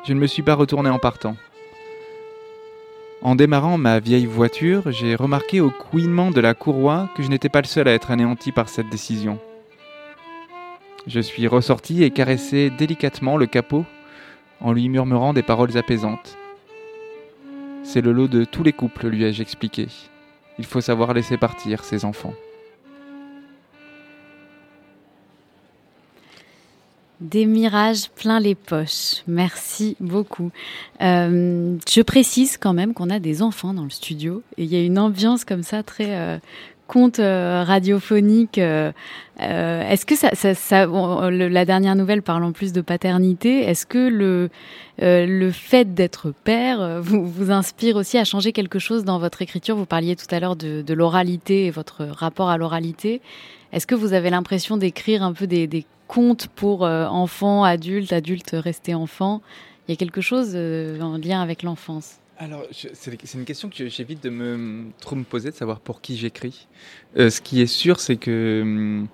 Je 0.04 0.14
ne 0.14 0.18
me 0.18 0.26
suis 0.26 0.42
pas 0.42 0.54
retourné 0.54 0.90
en 0.90 0.98
partant. 0.98 1.36
En 3.20 3.36
démarrant 3.36 3.78
ma 3.78 4.00
vieille 4.00 4.26
voiture, 4.26 4.90
j'ai 4.90 5.14
remarqué 5.14 5.60
au 5.60 5.70
couinement 5.70 6.32
de 6.32 6.40
la 6.40 6.54
courroie 6.54 7.08
que 7.14 7.22
je 7.22 7.28
n'étais 7.28 7.48
pas 7.48 7.60
le 7.60 7.68
seul 7.68 7.86
à 7.86 7.92
être 7.92 8.10
anéanti 8.10 8.50
par 8.50 8.68
cette 8.68 8.88
décision. 8.88 9.38
Je 11.06 11.20
suis 11.20 11.46
ressorti 11.46 12.02
et 12.02 12.10
caressé 12.10 12.68
délicatement 12.70 13.36
le 13.36 13.46
capot 13.46 13.84
en 14.60 14.72
lui 14.72 14.88
murmurant 14.88 15.34
des 15.34 15.42
paroles 15.42 15.76
apaisantes. 15.78 16.36
C'est 17.84 18.00
le 18.00 18.10
lot 18.10 18.26
de 18.26 18.44
tous 18.44 18.64
les 18.64 18.72
couples, 18.72 19.06
lui 19.06 19.22
ai-je 19.22 19.42
expliqué. 19.42 19.86
Il 20.58 20.64
faut 20.64 20.80
savoir 20.80 21.14
laisser 21.14 21.36
partir 21.36 21.84
ses 21.84 22.04
enfants. 22.04 22.34
Des 27.22 27.46
mirages 27.46 28.10
plein 28.10 28.40
les 28.40 28.56
poches. 28.56 29.22
Merci 29.28 29.96
beaucoup. 30.00 30.50
Euh, 31.00 31.76
je 31.88 32.02
précise 32.02 32.56
quand 32.56 32.72
même 32.72 32.94
qu'on 32.94 33.10
a 33.10 33.20
des 33.20 33.42
enfants 33.42 33.72
dans 33.74 33.84
le 33.84 33.90
studio 33.90 34.42
et 34.58 34.64
il 34.64 34.72
y 34.72 34.76
a 34.76 34.84
une 34.84 34.98
ambiance 34.98 35.44
comme 35.44 35.62
ça 35.62 35.84
très 35.84 36.16
euh, 36.16 36.38
conte 36.88 37.20
euh, 37.20 37.62
radiophonique. 37.64 38.58
Euh, 38.58 38.90
euh, 39.40 39.88
est-ce 39.88 40.04
que 40.04 40.16
ça, 40.16 40.30
ça, 40.34 40.56
ça 40.56 40.88
bon, 40.88 41.30
le, 41.30 41.46
la 41.46 41.64
dernière 41.64 41.94
nouvelle 41.94 42.22
parle 42.22 42.42
en 42.42 42.50
plus 42.50 42.72
de 42.72 42.80
paternité. 42.80 43.60
Est-ce 43.60 43.86
que 43.86 44.08
le 44.08 44.50
le 44.98 45.50
fait 45.50 45.94
d'être 45.94 46.32
père 46.44 47.00
vous, 47.00 47.24
vous 47.26 47.50
inspire 47.50 47.96
aussi 47.96 48.18
à 48.18 48.24
changer 48.24 48.52
quelque 48.52 48.78
chose 48.78 49.04
dans 49.04 49.18
votre 49.18 49.42
écriture? 49.42 49.76
Vous 49.76 49.86
parliez 49.86 50.16
tout 50.16 50.32
à 50.32 50.40
l'heure 50.40 50.56
de, 50.56 50.82
de 50.82 50.94
l'oralité 50.94 51.66
et 51.66 51.70
votre 51.70 52.04
rapport 52.04 52.50
à 52.50 52.58
l'oralité. 52.58 53.20
Est-ce 53.72 53.86
que 53.86 53.94
vous 53.94 54.12
avez 54.12 54.28
l'impression 54.28 54.76
d'écrire 54.76 55.22
un 55.22 55.32
peu 55.32 55.46
des, 55.46 55.86
contes 56.06 56.48
pour 56.48 56.84
euh, 56.84 57.06
enfants, 57.06 57.64
adultes, 57.64 58.12
adultes 58.12 58.50
restés 58.52 58.94
enfants? 58.94 59.40
Il 59.88 59.92
y 59.92 59.94
a 59.94 59.96
quelque 59.96 60.20
chose 60.20 60.52
euh, 60.54 61.00
en 61.00 61.16
lien 61.16 61.40
avec 61.40 61.62
l'enfance? 61.62 62.16
Alors, 62.38 62.64
c'est 62.72 63.34
une 63.34 63.44
question 63.44 63.70
que 63.70 63.88
j'évite 63.88 64.22
de 64.22 64.28
me 64.28 64.86
trop 65.00 65.16
me 65.16 65.22
poser, 65.22 65.50
de 65.50 65.54
savoir 65.54 65.80
pour 65.80 66.00
qui 66.00 66.16
j'écris. 66.16 66.66
Euh, 67.16 67.30
ce 67.30 67.40
qui 67.40 67.62
est 67.62 67.66
sûr, 67.66 68.00
c'est 68.00 68.16
que 68.16 69.04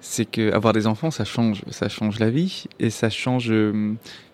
c'est 0.00 0.24
que 0.24 0.52
avoir 0.52 0.72
des 0.72 0.86
enfants, 0.86 1.10
ça 1.10 1.24
change, 1.24 1.62
ça 1.70 1.88
change 1.88 2.18
la 2.18 2.30
vie 2.30 2.64
et 2.80 2.90
ça 2.90 3.08
change, 3.08 3.52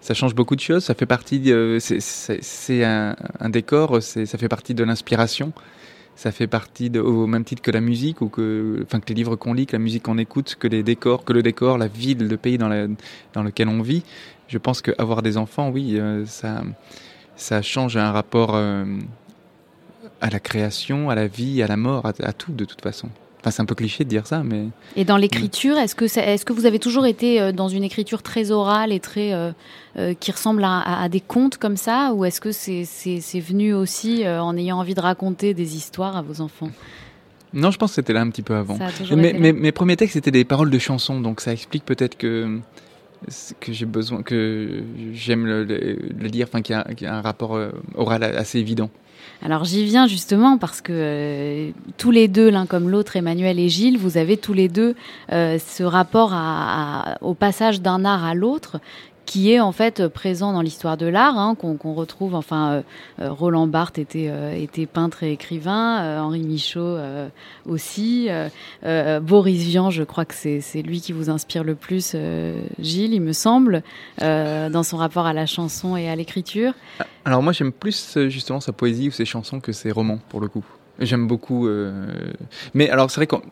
ça 0.01 0.14
change 0.14 0.35
beaucoup 0.35 0.57
de 0.57 0.61
choses. 0.61 0.85
Ça 0.85 0.95
fait 0.95 1.05
partie, 1.05 1.53
c'est 1.81 2.85
un, 2.85 3.16
décor, 3.51 4.03
ça 4.03 4.39
fait 4.39 4.49
partie 4.49 4.73
de 4.73 4.85
l'inspiration 4.85 5.53
ça 6.19 6.33
fait 6.33 6.49
partie 6.49 6.91
au 6.99 7.29
même 7.29 7.45
titre 7.45 7.62
que 7.62 7.71
la 7.71 7.81
musique 7.81 8.23
ou 8.23 8.29
que, 8.29 8.81
enfin, 8.83 8.99
que 8.99 9.09
les 9.11 9.14
livres 9.14 9.37
qu'on 9.37 9.55
lit, 9.55 9.66
que 9.66 9.77
la 9.77 9.79
musique 9.79 10.03
qu'on 10.03 10.19
écoute, 10.19 10.57
que 10.59 10.66
les 10.66 10.83
décors, 10.83 11.25
que 11.25 11.33
le 11.33 11.45
décor, 11.45 11.79
la 11.79 11.87
ville, 11.87 12.27
le 12.27 12.37
pays 12.37 12.59
dans, 12.59 12.69
lequel 12.69 13.69
on 13.69 13.83
vit. 13.83 14.03
Je 14.49 14.59
pense 14.59 14.83
qu'avoir 14.83 15.23
des 15.23 15.37
enfants, 15.37 15.71
oui, 15.71 15.97
euh, 15.97 16.25
ça, 16.27 17.62
change 17.62 17.97
un 17.97 18.11
rapport 18.11 18.57
euh, 18.57 18.85
à 20.21 20.29
la 20.29 20.41
création, 20.41 21.09
à 21.09 21.14
la 21.14 21.29
vie, 21.29 21.62
à 21.62 21.69
la 21.69 21.77
mort, 21.77 22.05
à 22.05 22.33
tout 22.33 22.51
de 22.51 22.64
toute 22.64 22.83
façon. 22.83 23.11
Enfin, 23.49 23.57
c'est 23.57 23.62
un 23.62 23.66
peu 23.66 23.74
cliché 23.74 24.05
de 24.05 24.11
dire 24.11 24.26
ça, 24.26 24.42
mais. 24.44 24.66
Et 24.94 25.05
dans 25.07 25.16
l'écriture, 25.16 25.78
est-ce 25.78 25.94
que, 25.94 26.05
est, 26.05 26.34
est-ce 26.34 26.44
que 26.44 26.53
vous 26.53 26.66
avez 26.66 26.78
toujours 26.78 27.07
été 27.07 27.40
euh, 27.40 27.51
dans 27.51 27.68
une 27.68 27.82
écriture 27.82 28.22
très 28.22 28.51
orale 28.51 28.92
et 28.92 29.01
très 29.01 29.32
euh, 29.32 29.53
euh, 29.96 30.12
qui 30.12 30.32
ressemble 30.32 30.62
à, 30.64 30.78
à, 30.78 31.05
à, 31.05 31.09
des 31.09 31.20
contes 31.20 31.57
comme 31.57 31.78
ça, 31.78 32.12
ou 32.14 32.26
est-ce 32.26 32.42
que 32.42 32.53
c'est, 32.53 32.84
venu 33.40 33.72
aussi 33.72 34.24
euh, 34.24 34.42
en 34.42 34.55
ayant 34.57 34.78
envie 34.78 34.94
de 34.94 35.01
raconter 35.01 35.55
des 35.55 35.76
histoires 35.76 36.16
à 36.16 36.22
vos 36.22 36.42
enfants? 36.42 36.70
Non, 37.55 37.70
je 37.70 37.78
pense 37.78 37.92
que 37.92 37.94
c'était 37.94 38.12
là 38.12 38.20
un 38.20 38.28
petit 38.28 38.42
peu 38.42 38.55
avant. 38.55 38.78
Mais, 39.16 39.32
mes, 39.32 39.55
mes 39.55 39.72
premiers 39.72 39.96
textes 39.96 40.14
c'était 40.14 40.30
des 40.30 40.44
paroles 40.44 40.70
de 40.70 40.78
chansons, 40.78 41.20
donc 41.22 41.40
ça 41.40 41.53
explique 41.53 41.86
peut-être 41.86 42.18
que 42.18 42.59
que 43.59 43.72
j'ai 43.72 43.86
besoin, 43.86 44.22
que 44.22 44.84
j'aime 45.12 45.44
le, 45.44 45.64
le, 45.64 45.99
le 46.16 46.28
lire, 46.28 46.46
enfin 46.49 46.62
qu'il 46.62 46.76
y, 46.76 47.03
y, 47.03 47.07
a 47.07 47.16
un 47.16 47.20
rapport 47.20 47.59
oral 47.96 48.22
assez 48.22 48.59
évident. 48.59 48.90
Alors 49.43 49.64
j'y 49.64 49.85
viens 49.85 50.07
justement 50.07 50.59
parce 50.59 50.81
que 50.81 50.93
euh, 50.93 51.71
tous 51.97 52.11
les 52.11 52.29
deux, 52.29 52.51
l'un 52.51 52.66
comme 52.66 52.89
l'autre, 52.89 53.16
Emmanuel 53.16 53.59
et 53.59 53.69
Gilles, 53.69 53.99
vous 53.99 54.16
avez 54.16 54.37
tous 54.37 54.53
les 54.53 54.69
deux 54.69 54.95
euh, 55.33 55.59
ce 55.59 55.83
rapport 55.83 56.35
au 57.21 57.35
passage 57.35 57.81
d'un 57.81 58.05
art 58.05 58.25
à 58.25 58.35
l'autre 58.35 58.81
qui 59.29 59.53
est 59.53 59.61
en 59.61 59.72
fait 59.72 60.09
présent 60.09 60.55
dans 60.55 60.62
l'histoire 60.62 60.97
de 60.97 61.05
l'art, 61.05 61.37
hein, 61.37 61.55
qu'on 61.55 61.76
qu 61.76 61.89
retrouve. 61.89 62.35
Enfin, 62.35 62.83
euh, 63.20 63.31
Roland 63.31 63.66
Barthes 63.66 63.99
était, 63.99 64.29
euh, 64.31 64.87
peintre 64.91 65.22
et 65.22 65.33
écrivain, 65.33 66.01
euh, 66.01 66.18
Henri 66.20 66.41
Michaud 66.41 66.81
euh, 66.81 67.29
aussi, 67.66 68.29
euh, 68.31 69.20
Boris 69.20 69.62
Vian, 69.64 69.91
je 69.91 70.03
crois 70.03 70.24
que 70.24 70.35
c'est 70.35 70.83
lui 70.83 71.03
qui 71.03 71.12
vous 71.12 71.29
inspire 71.29 71.62
le 71.62 71.74
plus, 71.74 72.16
Gilles, 72.79 73.12
il 73.12 73.20
me 73.20 73.35
semble, 73.35 73.83
dans 74.18 74.83
son 74.83 74.97
rapport 74.97 75.26
à 75.26 75.35
la 75.35 75.45
chanson 75.45 75.95
et 75.95 76.09
à 76.09 76.16
l'écriture. 76.16 76.72
Alors 77.26 77.43
moi, 77.43 77.53
j'aime 77.53 77.72
plus 77.72 78.16
justement 78.29 78.61
sa 78.61 78.72
poésie 78.72 79.09
ou 79.09 79.12
ses 79.12 79.26
chansons 79.26 79.61
que 79.61 79.72
ses 79.72 79.93
romans, 79.93 80.20
pour 80.31 80.41
le 80.41 80.49
coup. 80.49 80.64
J'aime 81.01 81.26
beaucoup. 81.26 81.68
Mais 82.72 82.89
alors, 82.89 83.11
c'est 83.11 83.20
vrai 83.20 83.26
qu'on 83.26 83.43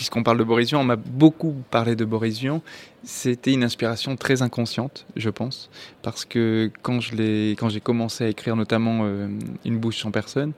puisqu'on 0.00 0.22
parle 0.22 0.38
de 0.38 0.44
Boris 0.44 0.70
Vian, 0.70 0.80
on 0.80 0.84
m'a 0.84 0.96
beaucoup 0.96 1.54
parlé 1.70 1.94
de 1.94 2.06
Boris 2.06 2.38
Vian. 2.38 2.62
C'était 3.04 3.52
une 3.52 3.62
inspiration 3.62 4.16
très 4.16 4.40
inconsciente, 4.40 5.04
je 5.14 5.28
pense, 5.28 5.68
parce 6.00 6.24
que 6.24 6.70
quand 6.80 7.00
j'ai 7.00 7.54
commencé 7.82 8.24
à 8.24 8.28
écrire 8.28 8.56
notamment 8.56 9.00
euh, 9.02 9.28
Une 9.66 9.76
bouche 9.76 9.98
sans 9.98 10.10
personne, 10.10 10.54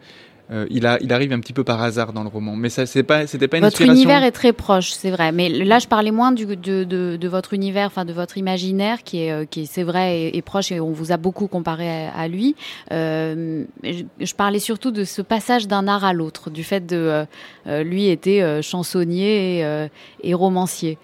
euh, 0.53 0.67
il, 0.71 0.87
a, 0.87 0.99
il 1.01 1.13
arrive 1.13 1.33
un 1.33 1.41
petit 1.41 1.53
peu 1.53 1.65
par 1.65 1.83
hasard 1.83 2.13
dans 2.13 2.23
le 2.23 2.29
roman. 2.29 2.55
Mais 2.57 2.69
ça, 2.69 2.87
c'est 2.87 3.03
pas, 3.03 3.27
c'était 3.27 3.49
pas 3.49 3.59
une 3.59 3.65
votre 3.65 3.77
inspiration. 3.77 4.03
Univers 4.03 4.25
est 4.25 4.33
très 4.33 4.53
proche, 4.53 4.93
c'est 4.93 5.11
vrai. 5.11 5.33
Mais 5.33 5.49
là, 5.49 5.79
je 5.79 5.89
parlais 5.89 6.11
moins 6.11 6.33
du, 6.33 6.45
de, 6.45 6.85
de, 6.85 7.17
de, 7.17 7.29
votre 7.29 7.55
univers, 7.55 7.87
enfin 7.87 8.05
de 8.05 8.13
votre 8.13 8.39
imaginaire, 8.39 9.03
qui 9.03 9.23
est, 9.23 9.49
qui 9.49 9.67
c'est 9.67 9.83
vrai, 9.83 10.21
est, 10.21 10.37
est, 10.37 10.43
proche 10.43 10.73
et 10.73 10.81
on 10.81 10.93
vous 10.93 11.13
a 11.13 11.17
beaucoup 11.17 11.47
comparé 11.47 12.07
à, 12.07 12.13
à 12.13 12.29
lui. 12.29 12.55
Euh, 12.93 13.65
je, 13.83 14.05
je, 14.21 14.35
parlais 14.35 14.59
surtout 14.59 14.91
de 14.91 15.05
ce 15.05 15.23
passage 15.23 15.69
d'un 15.69 15.89
art 15.89 16.05
à 16.05 16.13
l'autre, 16.13 16.51
du 16.51 16.65
fait 16.65 16.85
de 16.85 17.25
euh, 17.67 17.83
lui 17.83 18.09
était 18.09 18.43
euh, 18.43 18.63
chansonnier 18.63 19.59
et, 19.59 19.65
euh, 19.65 19.89
et 20.23 20.35
romancier. 20.35 20.99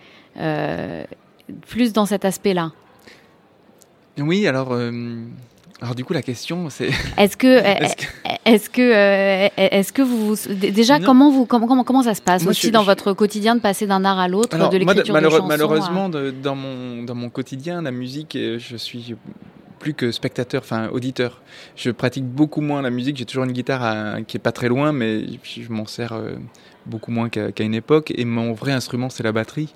plus 1.67 1.93
dans 1.93 2.07
cet 2.07 2.25
aspect-là. 2.25 2.73
Oui, 4.19 4.47
alors. 4.47 4.77
Alors 5.81 5.95
du 5.95 6.05
coup 6.05 6.13
la 6.13 6.23
question 6.23 6.71
c'est 6.71 6.91
est-ce 7.17 7.37
que 7.37 7.47
est-ce 7.47 7.97
que 7.97 8.05
est-ce 8.45 8.71
que, 8.71 8.83
euh, 8.83 9.49
est 9.57 9.93
que 9.93 10.03
vous 10.03 10.35
déjà 10.55 10.99
non. 10.99 11.07
comment 11.07 11.31
vous 11.31 11.47
comment, 11.47 11.67
comment 11.69 11.85
comment 11.85 12.03
ça 12.03 12.15
se 12.15 12.23
passe 12.23 12.43
moi, 12.43 12.51
aussi 12.51 12.67
je, 12.67 12.73
dans 12.73 12.81
je... 12.83 12.87
votre 12.87 13.13
quotidien 13.13 13.55
de 13.55 13.61
passer 13.61 13.87
d'un 13.87 14.05
art 14.05 14.19
à 14.19 14.27
l'autre 14.27 14.57
de 14.71 14.77
l'écriture 14.77 15.15
de 15.15 15.29
chansons 15.29 15.47
malheureusement 15.47 16.07
à... 16.07 16.09
de, 16.09 16.31
dans 16.31 16.57
mon 16.57 17.05
dans 17.05 17.15
mon 17.15 17.31
quotidien 17.31 17.81
la 17.83 17.93
musique 17.93 18.37
je 18.37 18.77
suis 18.77 19.15
plus 19.79 19.95
que 19.95 20.13
spectateur, 20.13 20.63
enfin 20.63 20.89
auditeur. 20.89 21.41
Je 21.77 21.91
pratique 21.91 22.25
beaucoup 22.25 22.61
moins 22.61 22.83
la 22.83 22.91
musique. 22.91 23.17
J'ai 23.17 23.25
toujours 23.25 23.45
une 23.45 23.53
guitare 23.53 23.83
à, 23.83 24.23
qui 24.23 24.37
est 24.37 24.41
pas 24.41 24.53
très 24.53 24.69
loin, 24.69 24.93
mais 24.93 25.25
je 25.43 25.71
m'en 25.71 25.87
sers 25.87 26.13
euh, 26.13 26.33
beaucoup 26.87 27.11
moins 27.11 27.29
qu'à 27.29 27.53
qu 27.53 27.63
une 27.63 27.75
époque. 27.75 28.13
Et 28.17 28.25
mon 28.25 28.53
vrai 28.53 28.73
instrument, 28.73 29.09
c'est 29.09 29.23
la 29.23 29.33
batterie 29.33 29.73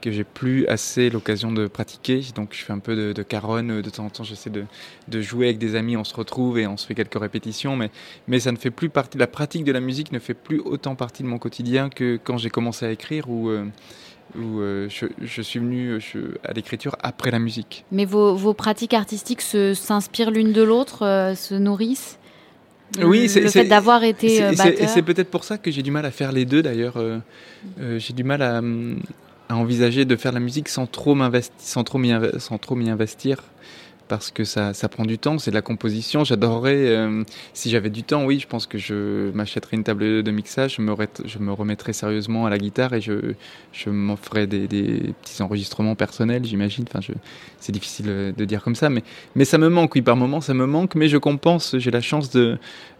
que 0.00 0.10
j'ai 0.10 0.24
plus 0.24 0.66
assez 0.66 1.10
l'occasion 1.10 1.52
de 1.52 1.66
pratiquer. 1.66 2.20
Donc 2.34 2.50
je 2.52 2.62
fais 2.64 2.72
un 2.72 2.78
peu 2.78 2.96
de, 2.96 3.12
de 3.12 3.22
caronne, 3.22 3.80
de 3.80 3.90
temps 3.90 4.04
en 4.04 4.10
temps 4.10 4.24
j'essaie 4.24 4.50
de, 4.50 4.64
de, 5.08 5.20
jouer 5.20 5.46
avec 5.46 5.58
des 5.58 5.74
amis, 5.74 5.96
on 5.96 6.04
se 6.04 6.14
retrouve 6.14 6.58
et 6.58 6.66
on 6.66 6.76
se 6.76 6.86
fait 6.86 6.94
quelques 6.94 7.18
répétitions, 7.18 7.76
mais, 7.76 7.90
mais 8.28 8.40
ça 8.40 8.52
ne 8.52 8.56
fait 8.56 8.70
plus 8.70 8.88
partie, 8.88 9.18
la 9.18 9.26
pratique 9.26 9.64
de 9.64 9.72
la 9.72 9.80
musique 9.80 10.12
ne 10.12 10.18
fait 10.18 10.34
plus 10.34 10.60
autant 10.60 10.94
partie 10.94 11.22
de 11.22 11.28
mon 11.28 11.38
quotidien 11.38 11.88
que 11.88 12.18
quand 12.22 12.38
j'ai 12.38 12.50
commencé 12.50 12.86
à 12.86 12.90
écrire 12.90 13.28
ou... 13.28 13.50
Euh, 13.50 13.64
où 14.36 14.60
euh, 14.60 14.88
je, 14.90 15.06
je, 15.22 15.40
suis 15.40 15.60
venu 15.60 16.00
je, 16.00 16.18
à 16.42 16.52
l'écriture 16.52 16.96
après 17.00 17.30
la 17.30 17.38
musique. 17.38 17.84
Mais 17.92 18.04
vos, 18.04 18.34
vos 18.34 18.54
pratiques 18.54 18.92
artistiques 18.92 19.40
s'inspirent 19.40 20.32
l'une 20.32 20.52
de 20.52 20.62
l'autre, 20.62 21.06
euh, 21.06 21.36
se 21.36 21.54
nourrissent? 21.54 22.18
Oui, 23.02 23.30
le 23.34 23.48
fait 23.48 23.64
d'avoir 23.64 24.04
été 24.04 24.42
euh. 24.42 24.52
C'est 24.54 25.02
peut-être 25.02 25.30
pour 25.30 25.44
ça 25.44 25.58
que 25.58 25.70
j'ai 25.70 25.82
du 25.82 25.90
mal 25.90 26.06
à 26.06 26.10
faire 26.10 26.32
les 26.32 26.44
deux 26.44 26.62
d'ailleurs. 26.62 26.96
Euh, 26.96 27.18
euh, 27.80 27.98
j'ai 27.98 28.14
du 28.14 28.24
mal 28.24 28.42
à, 28.42 28.62
à, 29.48 29.56
envisager 29.56 30.04
de 30.04 30.16
faire 30.16 30.32
la 30.32 30.40
musique 30.40 30.68
sans 30.68 30.86
trop 30.86 31.14
m'investir, 31.14 31.54
sans 31.60 31.84
trop 31.84 31.98
m'y 31.98 32.90
investir 32.90 33.42
parce 34.08 34.30
que 34.30 34.44
ça, 34.44 34.74
ça 34.74 34.88
prend 34.88 35.04
du 35.04 35.18
temps, 35.18 35.38
c'est 35.38 35.50
de 35.50 35.56
la 35.56 35.62
composition. 35.62 36.24
J'adorerais, 36.24 36.74
euh, 36.76 37.22
si 37.54 37.70
j'avais 37.70 37.90
du 37.90 38.02
temps, 38.02 38.24
oui, 38.24 38.38
je 38.38 38.46
pense 38.46 38.66
que 38.66 38.78
je 38.78 39.30
m'achèterais 39.32 39.76
une 39.76 39.84
table 39.84 40.22
de 40.22 40.30
mixage, 40.30 40.76
je 40.76 40.82
me, 40.82 40.94
je 41.24 41.38
me 41.38 41.52
remettrais 41.52 41.92
sérieusement 41.92 42.46
à 42.46 42.50
la 42.50 42.58
guitare 42.58 42.94
et 42.94 43.00
je, 43.00 43.34
je 43.72 43.90
m'offrais 43.90 44.46
des, 44.46 44.68
des, 44.68 45.14
petits 45.22 45.42
enregistrements 45.42 45.94
personnels, 45.94 46.44
j'imagine. 46.44 46.84
Enfin, 46.88 47.00
c'est 47.60 47.72
difficile 47.72 48.34
de 48.36 48.44
dire 48.44 48.62
comme 48.62 48.74
ça, 48.74 48.90
mais, 48.90 49.02
mais 49.34 49.44
ça 49.44 49.58
me 49.58 49.68
manque, 49.68 49.94
oui, 49.94 50.02
par 50.02 50.16
moments, 50.16 50.40
ça 50.40 50.54
me 50.54 50.66
manque, 50.66 50.94
mais 50.94 51.08
je 51.08 51.18
compense. 51.18 51.76
J'ai 51.78 51.90
la 51.90 52.00
chance 52.00 52.30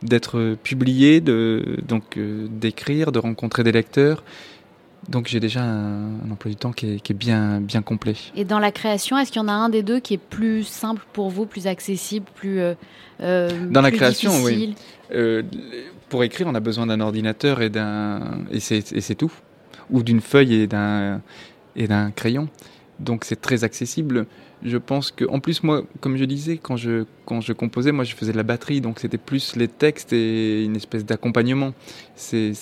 d'être 0.03 0.57
publié, 0.63 1.21
de, 1.21 1.79
donc 1.87 2.17
euh, 2.17 2.47
d'écrire, 2.51 3.13
de 3.13 3.19
rencontrer 3.19 3.63
des 3.63 3.73
lecteurs. 3.73 4.23
Donc 5.09 5.29
j'ai 5.29 5.41
déjà 5.41 5.63
un, 5.63 6.21
un, 6.25 6.31
emploi 6.31 6.51
du 6.51 6.57
temps 6.57 6.73
qui 6.73 6.95
est, 6.95 7.01
qui 7.01 7.13
est, 7.13 7.15
bien, 7.15 7.61
bien 7.61 7.83
complet. 7.83 8.15
Et 8.35 8.45
dans 8.45 8.59
la 8.59 8.73
création, 8.73 9.17
est-ce 9.19 9.31
qu'il 9.31 9.41
y 9.41 9.45
en 9.45 9.49
a 9.49 9.53
un 9.53 9.69
des 9.69 9.83
deux 9.83 10.01
qui 10.01 10.15
est 10.15 10.19
plus 10.19 10.65
simple 10.65 11.03
pour 11.13 11.31
vous, 11.31 11.47
plus 11.47 11.67
accessible, 11.67 12.27
plus 12.35 12.61
euh, 12.61 12.75
euh 13.21 13.49
Dans 13.71 13.83
plus 13.83 13.91
la 13.91 13.91
création, 13.93 14.31
difficile? 14.31 14.71
Oui. 14.71 15.17
Euh, 15.17 15.43
pour 16.09 16.25
écrire, 16.25 16.47
on 16.49 16.55
a 16.55 16.61
besoin 16.61 16.87
d'un 16.87 17.01
ordinateur 17.01 17.63
et 17.63 17.71
d'un 17.71 18.45
et 18.51 18.61
c'est 18.61 19.15
tout. 19.15 19.33
ou 19.91 20.03
d'une 20.03 20.21
feuille 20.21 20.55
et 20.55 20.67
d'un 20.67 21.21
et 21.77 21.87
d'un 21.87 22.11
crayon. 22.11 22.49
Donc 22.99 23.25
c'est 23.25 23.41
très 23.41 23.65
accessible. 23.65 24.27
Je 24.63 24.79
pense 24.79 25.11
que, 25.11 25.25
en 25.27 25.39
plus, 25.39 25.63
moi, 25.63 25.83
comme 26.01 26.17
je 26.17 26.25
disais, 26.25 26.57
quand 26.57 26.77
je, 26.77 27.05
quand 27.27 27.43
je 27.43 27.53
composais, 27.53 27.93
moi, 27.93 28.05
je 28.05 28.15
faisais 28.15 28.33
de 28.33 28.39
la 28.39 28.43
batterie, 28.43 28.81
donc 28.81 29.01
c'était 29.01 29.19
plus 29.19 29.55
les 29.55 29.69
textes 29.69 30.15
et 30.15 30.65
une 30.65 30.77
espèce 30.77 31.05
d'accompagnement. 31.05 31.75
C'est 32.15 32.55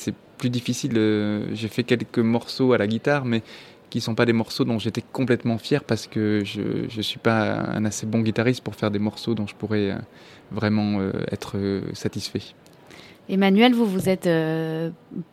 plus 0.44 0.50
difficile. 0.50 0.92
euh, 0.96 1.46
J'ai 1.54 1.68
fait 1.68 1.84
quelques 1.84 2.18
morceaux 2.18 2.74
à 2.74 2.78
la 2.78 2.86
guitare, 2.86 3.24
mais 3.24 3.42
qui 3.88 4.02
sont 4.02 4.14
pas 4.14 4.26
des 4.26 4.34
morceaux 4.34 4.66
dont 4.66 4.78
j'étais 4.78 5.00
complètement 5.00 5.56
fier 5.56 5.82
parce 5.84 6.06
que 6.06 6.42
je 6.44 6.86
je 6.94 7.00
suis 7.00 7.18
pas 7.18 7.40
un 7.78 7.86
assez 7.86 8.04
bon 8.04 8.20
guitariste 8.20 8.62
pour 8.62 8.74
faire 8.74 8.90
des 8.90 8.98
morceaux 8.98 9.34
dont 9.34 9.46
je 9.46 9.54
pourrais 9.54 9.92
euh, 9.92 9.98
vraiment 10.52 11.00
euh, 11.00 11.12
être 11.32 11.56
satisfait. 11.94 12.42
Emmanuel, 13.30 13.72
vous, 13.72 13.86
vous 13.86 14.10
êtes 14.10 14.28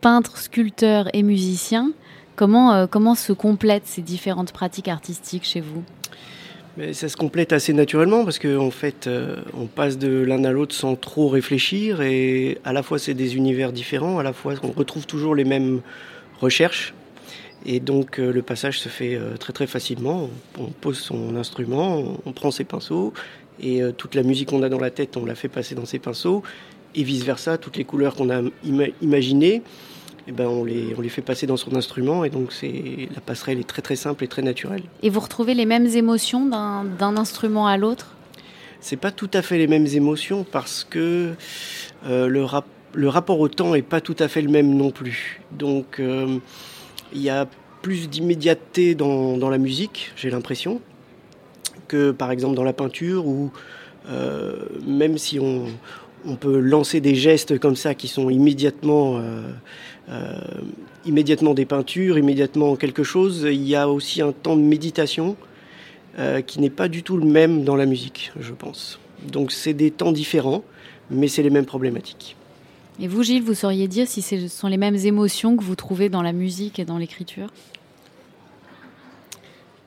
peintre, 0.00 0.38
sculpteur 0.38 1.02
et 1.12 1.22
musicien. 1.22 1.92
Comment, 2.36 2.86
comment 2.86 3.14
se 3.14 3.34
complètent 3.34 3.86
ces 3.86 4.00
différentes 4.00 4.52
pratiques 4.52 4.88
artistiques 4.88 5.44
chez 5.44 5.60
vous? 5.60 5.84
Mais 6.78 6.94
ça 6.94 7.08
se 7.08 7.16
complète 7.18 7.52
assez 7.52 7.74
naturellement 7.74 8.24
parce 8.24 8.38
qu'en 8.38 8.66
en 8.66 8.70
fait, 8.70 9.06
euh, 9.06 9.36
on 9.52 9.66
passe 9.66 9.98
de 9.98 10.08
l'un 10.08 10.42
à 10.44 10.52
l'autre 10.52 10.74
sans 10.74 10.96
trop 10.96 11.28
réfléchir 11.28 12.00
et 12.00 12.58
à 12.64 12.72
la 12.72 12.82
fois 12.82 12.98
c'est 12.98 13.12
des 13.12 13.36
univers 13.36 13.72
différents, 13.72 14.18
à 14.18 14.22
la 14.22 14.32
fois 14.32 14.54
on 14.62 14.72
retrouve 14.72 15.06
toujours 15.06 15.34
les 15.34 15.44
mêmes 15.44 15.82
recherches 16.40 16.94
et 17.66 17.78
donc 17.78 18.18
euh, 18.18 18.32
le 18.32 18.40
passage 18.40 18.80
se 18.80 18.88
fait 18.88 19.16
euh, 19.16 19.36
très 19.36 19.52
très 19.52 19.66
facilement. 19.66 20.30
On, 20.58 20.68
pose 20.68 20.98
son 20.98 21.36
instrument, 21.36 22.18
on, 22.24 22.32
prend 22.32 22.50
ses 22.50 22.64
pinceaux 22.64 23.12
et 23.60 23.82
toute 23.98 24.14
la 24.14 24.22
musique 24.22 24.48
qu'on 24.48 24.62
a 24.62 24.70
dans 24.70 24.80
la 24.80 24.90
tête, 24.90 25.18
on 25.18 25.26
la 25.26 25.34
fait 25.34 25.48
passer 25.48 25.74
dans 25.74 25.84
ses 25.84 25.98
pinceaux 25.98 26.42
et 26.94 27.02
vice 27.02 27.22
versa, 27.22 27.58
toutes 27.58 27.76
les 27.76 27.84
couleurs 27.84 28.14
qu'on 28.14 28.30
a 28.30 28.40
ima- 28.64 28.92
imaginées. 29.02 29.62
Eh 30.28 30.32
ben 30.32 30.46
on, 30.46 30.64
les, 30.64 30.94
on 30.96 31.00
les 31.00 31.08
fait 31.08 31.22
passer 31.22 31.46
dans 31.46 31.56
son 31.56 31.74
instrument 31.74 32.24
et 32.24 32.30
donc 32.30 32.52
c'est 32.52 33.08
la 33.14 33.20
passerelle 33.20 33.58
est 33.58 33.66
très 33.66 33.82
très 33.82 33.96
simple 33.96 34.24
et 34.24 34.28
très 34.28 34.42
naturelle. 34.42 34.84
Et 35.02 35.10
vous 35.10 35.20
retrouvez 35.20 35.54
les 35.54 35.66
mêmes 35.66 35.86
émotions 35.86 36.46
d'un 36.46 37.16
instrument 37.16 37.66
à 37.66 37.76
l'autre? 37.76 38.14
C'est 38.80 38.96
pas 38.96 39.12
tout 39.12 39.30
à 39.32 39.42
fait 39.42 39.58
les 39.58 39.68
mêmes 39.68 39.86
émotions 39.86 40.44
parce 40.44 40.84
que 40.84 41.34
euh, 42.06 42.26
le, 42.26 42.44
rap- 42.44 42.66
le 42.94 43.08
rapport 43.08 43.38
au 43.38 43.48
temps 43.48 43.74
est 43.74 43.82
pas 43.82 44.00
tout 44.00 44.16
à 44.18 44.28
fait 44.28 44.42
le 44.42 44.48
même 44.48 44.74
non 44.74 44.90
plus. 44.90 45.40
Donc 45.52 46.00
euh, 46.00 46.38
il 47.12 47.22
y 47.22 47.30
a 47.30 47.46
plus 47.80 48.08
d'immédiateté 48.08 48.94
dans, 48.94 49.36
dans 49.36 49.50
la 49.50 49.58
musique, 49.58 50.12
j'ai 50.16 50.30
l'impression, 50.30 50.80
que 51.88 52.10
par 52.12 52.30
exemple 52.30 52.54
dans 52.54 52.64
la 52.64 52.72
peinture 52.72 53.26
où 53.26 53.50
euh, 54.08 54.64
même 54.86 55.18
si 55.18 55.38
on, 55.38 55.66
on 56.26 56.36
peut 56.36 56.58
lancer 56.58 57.00
des 57.00 57.14
gestes 57.14 57.58
comme 57.58 57.76
ça 57.76 57.94
qui 57.94 58.08
sont 58.08 58.30
immédiatement 58.30 59.18
euh, 59.18 59.52
immédiatement 61.04 61.54
des 61.54 61.64
peintures, 61.64 62.18
immédiatement 62.18 62.76
quelque 62.76 63.02
chose, 63.02 63.46
il 63.50 63.66
y 63.66 63.74
a 63.74 63.88
aussi 63.88 64.20
un 64.20 64.32
temps 64.32 64.56
de 64.56 64.62
méditation 64.62 65.36
euh, 66.18 66.42
qui 66.42 66.60
n'est 66.60 66.70
pas 66.70 66.88
du 66.88 67.02
tout 67.02 67.16
le 67.16 67.24
même 67.24 67.64
dans 67.64 67.76
la 67.76 67.86
musique, 67.86 68.32
je 68.38 68.52
pense. 68.52 68.98
Donc 69.26 69.52
c'est 69.52 69.72
des 69.72 69.90
temps 69.90 70.12
différents, 70.12 70.64
mais 71.10 71.28
c'est 71.28 71.42
les 71.42 71.50
mêmes 71.50 71.66
problématiques. 71.66 72.36
Et 73.00 73.08
vous, 73.08 73.22
Gilles, 73.22 73.42
vous 73.42 73.54
sauriez 73.54 73.88
dire 73.88 74.06
si 74.06 74.20
ce 74.20 74.48
sont 74.48 74.68
les 74.68 74.76
mêmes 74.76 74.96
émotions 74.96 75.56
que 75.56 75.64
vous 75.64 75.76
trouvez 75.76 76.08
dans 76.10 76.22
la 76.22 76.32
musique 76.32 76.78
et 76.78 76.84
dans 76.84 76.98
l'écriture? 76.98 77.48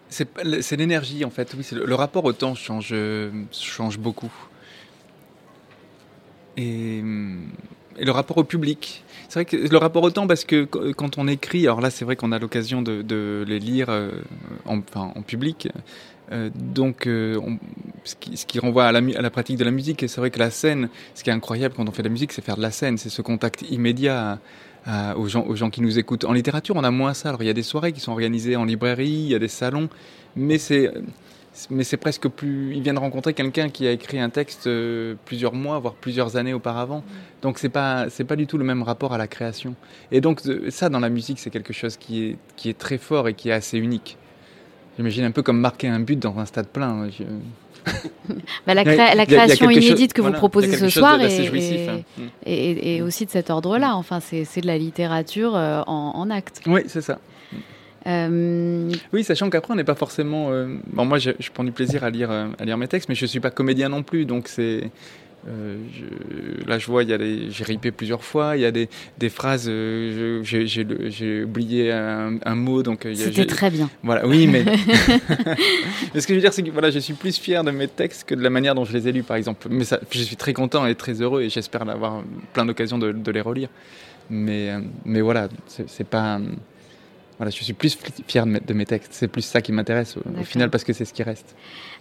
C'est 0.09 0.77
l'énergie 0.77 1.23
en 1.23 1.29
fait. 1.29 1.53
Oui, 1.57 1.65
le, 1.71 1.85
le 1.85 1.95
rapport 1.95 2.25
au 2.25 2.33
temps 2.33 2.55
change 2.55 2.89
euh, 2.93 3.29
change 3.51 3.99
beaucoup. 3.99 4.31
Et, 6.57 6.99
et 7.97 8.05
le 8.05 8.11
rapport 8.11 8.37
au 8.37 8.43
public. 8.43 9.03
C'est 9.29 9.39
vrai 9.39 9.45
que 9.45 9.55
le 9.55 9.77
rapport 9.77 10.03
au 10.03 10.11
temps, 10.11 10.27
parce 10.27 10.45
que 10.45 10.65
qu- 10.65 10.93
quand 10.93 11.17
on 11.17 11.27
écrit, 11.27 11.63
alors 11.65 11.81
là 11.81 11.89
c'est 11.89 12.05
vrai 12.05 12.15
qu'on 12.15 12.31
a 12.31 12.39
l'occasion 12.39 12.81
de, 12.81 13.43
les 13.47 13.59
lire 13.59 13.87
euh, 13.89 14.11
en, 14.65 14.81
public, 15.21 15.69
euh, 16.31 16.49
donc 16.55 17.07
euh, 17.07 17.39
ce, 18.03 18.15
qui, 18.15 18.59
renvoie 18.59 18.85
à 18.85 18.91
la, 18.91 19.29
pratique 19.29 19.57
de 19.57 19.63
la 19.63 19.71
musique. 19.71 20.03
Et 20.03 20.07
c'est 20.07 20.21
vrai 20.21 20.31
que 20.31 20.39
la 20.39 20.51
scène, 20.51 20.89
ce 21.13 21.23
qui 21.23 21.29
est 21.29 21.33
incroyable 21.33 21.75
quand 21.75 21.87
on 21.87 21.91
fait 21.91 22.03
de 22.03 22.07
la 22.07 22.13
musique, 22.13 22.31
c'est 22.31 22.43
faire 22.43 22.57
de 22.57 22.61
la 22.61 22.71
scène, 22.71 22.97
c'est 22.97 23.09
ce 23.09 23.21
contact 23.21 23.63
immédiat 23.69 24.39
aux 25.15 25.27
gens 25.27 25.69
qui 25.71 25.81
nous 25.81 25.97
écoutent. 25.97 26.25
En 26.25 26.33
littérature, 26.33 26.75
on 26.75 26.83
a 26.83 26.91
moins 26.91 27.15
ça. 27.15 27.29
Alors 27.29 27.41
il 27.41 27.47
y 27.47 27.49
a 27.49 27.53
des 27.53 27.63
soirées 27.63 27.91
qui 27.91 27.99
sont 27.99 28.11
organisées 28.11 28.55
en 28.55 28.65
librairie, 28.65 29.09
il 29.09 29.29
y 29.29 29.35
a 29.35 29.39
des 29.39 29.47
salons, 29.47 29.89
mais 30.35 30.59
c'est 30.59 30.91
mais 31.69 31.83
c'est 31.83 31.97
presque 31.97 32.27
plus. 32.27 32.75
Ils 32.75 32.81
viennent 32.81 32.97
rencontrer 32.97 33.33
quelqu'un 33.33 33.69
qui 33.69 33.87
a 33.87 33.91
écrit 33.91 34.19
un 34.19 34.29
texte 34.29 34.67
euh, 34.67 35.15
plusieurs 35.25 35.53
mois, 35.53 35.79
voire 35.79 35.93
plusieurs 35.93 36.35
années 36.37 36.53
auparavant. 36.53 37.03
Donc 37.41 37.59
c'est 37.59 37.69
pas 37.69 38.07
c'est 38.09 38.23
pas 38.25 38.35
du 38.35 38.47
tout 38.47 38.57
le 38.57 38.63
même 38.65 38.83
rapport 38.83 39.13
à 39.13 39.17
la 39.17 39.27
création. 39.27 39.75
Et 40.11 40.21
donc 40.21 40.41
euh, 40.45 40.69
ça 40.69 40.89
dans 40.89 40.99
la 40.99 41.09
musique 41.09 41.39
c'est 41.39 41.49
quelque 41.49 41.73
chose 41.73 41.97
qui 41.97 42.23
est 42.25 42.37
qui 42.55 42.69
est 42.69 42.77
très 42.77 42.97
fort 42.97 43.27
et 43.27 43.33
qui 43.33 43.49
est 43.49 43.53
assez 43.53 43.77
unique. 43.77 44.17
J'imagine 44.97 45.25
un 45.25 45.31
peu 45.31 45.41
comme 45.43 45.59
marquer 45.59 45.87
un 45.87 45.99
but 45.99 46.17
dans 46.19 46.37
un 46.39 46.45
stade 46.45 46.67
plein. 46.67 47.09
Je- 47.09 47.23
Bah, 48.65 48.73
la, 48.73 48.81
Il 48.81 48.85
cré- 48.87 48.97
il 49.13 49.19
il 49.21 49.25
création 49.27 49.69
inédite 49.69 50.13
que 50.13 50.21
voilà, 50.21 50.37
vous 50.37 50.39
proposez 50.39 50.69
il 50.69 50.77
ce 50.77 50.89
soir 50.89 51.21
est, 51.21 51.43
jouissif, 51.43 51.87
hein. 51.87 51.99
Mm. 52.17 52.21
est- 52.47 53.01
aussi 53.01 53.25
de 53.27 53.31
cet 53.31 53.51
ordre-là. 53.51 53.95
Enfin, 53.95 54.19
c'est 54.19 54.61
de 54.61 54.65
la 54.67 54.77
littérature 54.79 55.55
euh, 55.55 55.81
en, 55.85 56.13
en 56.15 56.29
acte. 56.31 56.61
Oui, 56.65 56.81
c'est 56.87 57.01
ça. 57.01 57.19
Euh, 58.07 58.91
Oui, 59.13 59.23
sachant 59.23 59.49
qu'après, 59.49 59.73
on 59.73 59.75
n'est 59.75 59.83
pas 59.83 59.95
forcément. 59.95 60.51
euh, 60.51 60.75
Bon, 60.93 61.05
moi, 61.05 61.17
je, 61.17 61.31
je 61.39 61.49
prends 61.51 61.63
du 61.63 61.71
plaisir 61.71 62.03
à 62.03 62.09
lire, 62.09 62.29
euh, 62.31 62.47
à 62.59 62.65
lire 62.65 62.77
mes 62.77 62.87
textes, 62.87 63.09
mais 63.09 63.15
je 63.15 63.25
suis 63.25 63.39
pas 63.39 63.51
comédien 63.51 63.89
non 63.89 64.03
plus, 64.03 64.25
donc 64.25 64.47
c'est. 64.47 64.91
je- 65.47 66.67
là, 66.67 66.77
je 66.79 66.87
vois, 66.87 67.03
il 67.03 67.09
y 67.09 67.13
a 67.13 67.17
des, 67.17 67.49
j'ai 67.51 67.63
ripé 67.63 67.91
plusieurs 67.91 68.23
fois. 68.23 68.57
Il 68.57 68.61
y 68.61 68.65
a 68.65 68.71
des, 68.71 68.89
des 69.17 69.29
phrases. 69.29 69.65
je- 69.67 70.41
j'ai, 70.43 70.65
j'ai 70.67 70.83
le- 70.83 71.09
j'ai 71.09 71.43
oublié 71.43 71.91
un, 71.91 72.37
un 72.45 72.55
mot, 72.55 72.83
donc. 72.83 73.01
C'était 73.13 73.31
j'ai- 73.31 73.45
très 73.47 73.69
bien. 73.71 73.89
Voilà, 74.03 74.27
oui, 74.27 74.47
mais. 74.47 74.63
mais 76.13 76.21
ce 76.21 76.27
que 76.27 76.33
je 76.33 76.35
veux 76.35 76.41
dire, 76.41 76.53
c'est 76.53 76.63
que 76.63 76.71
voilà, 76.71 76.89
je 76.91 76.99
suis 76.99 77.13
plus 77.13 77.37
fier 77.37 77.63
de 77.63 77.71
mes 77.71 77.87
textes 77.87 78.27
que 78.27 78.35
de 78.35 78.41
la 78.41 78.49
manière 78.49 78.75
dont 78.75 78.85
je 78.85 78.93
les 78.93 79.07
ai 79.07 79.11
lus, 79.11 79.23
par 79.23 79.37
exemple. 79.37 79.67
Mais 79.69 79.83
ça, 79.83 79.99
je 80.11 80.19
suis 80.21 80.35
très 80.35 80.53
content 80.53 80.85
et 80.85 80.95
très 80.95 81.21
heureux, 81.21 81.41
et 81.43 81.49
j'espère 81.49 81.87
avoir 81.89 82.23
plein 82.53 82.65
d'occasions 82.65 82.97
de, 82.97 83.11
de 83.11 83.31
les 83.31 83.41
relire. 83.41 83.69
Mais, 84.29 84.71
mais 85.05 85.21
voilà, 85.21 85.49
c'est, 85.67 85.87
c'est 85.89 86.07
pas. 86.07 86.39
Voilà, 87.37 87.49
je 87.51 87.61
suis 87.63 87.73
plus 87.73 87.97
fier 88.27 88.45
de 88.45 88.73
mes, 88.73 88.85
textes. 88.85 89.11
C'est 89.13 89.27
plus 89.27 89.41
ça 89.41 89.61
qui 89.61 89.73
m'intéresse 89.73 90.15
au, 90.17 90.43
final 90.43 90.69
parce 90.69 90.85
que 90.85 90.93
c'est 90.93 91.03
ce 91.03 91.13
qui 91.13 91.21
reste. 91.21 91.55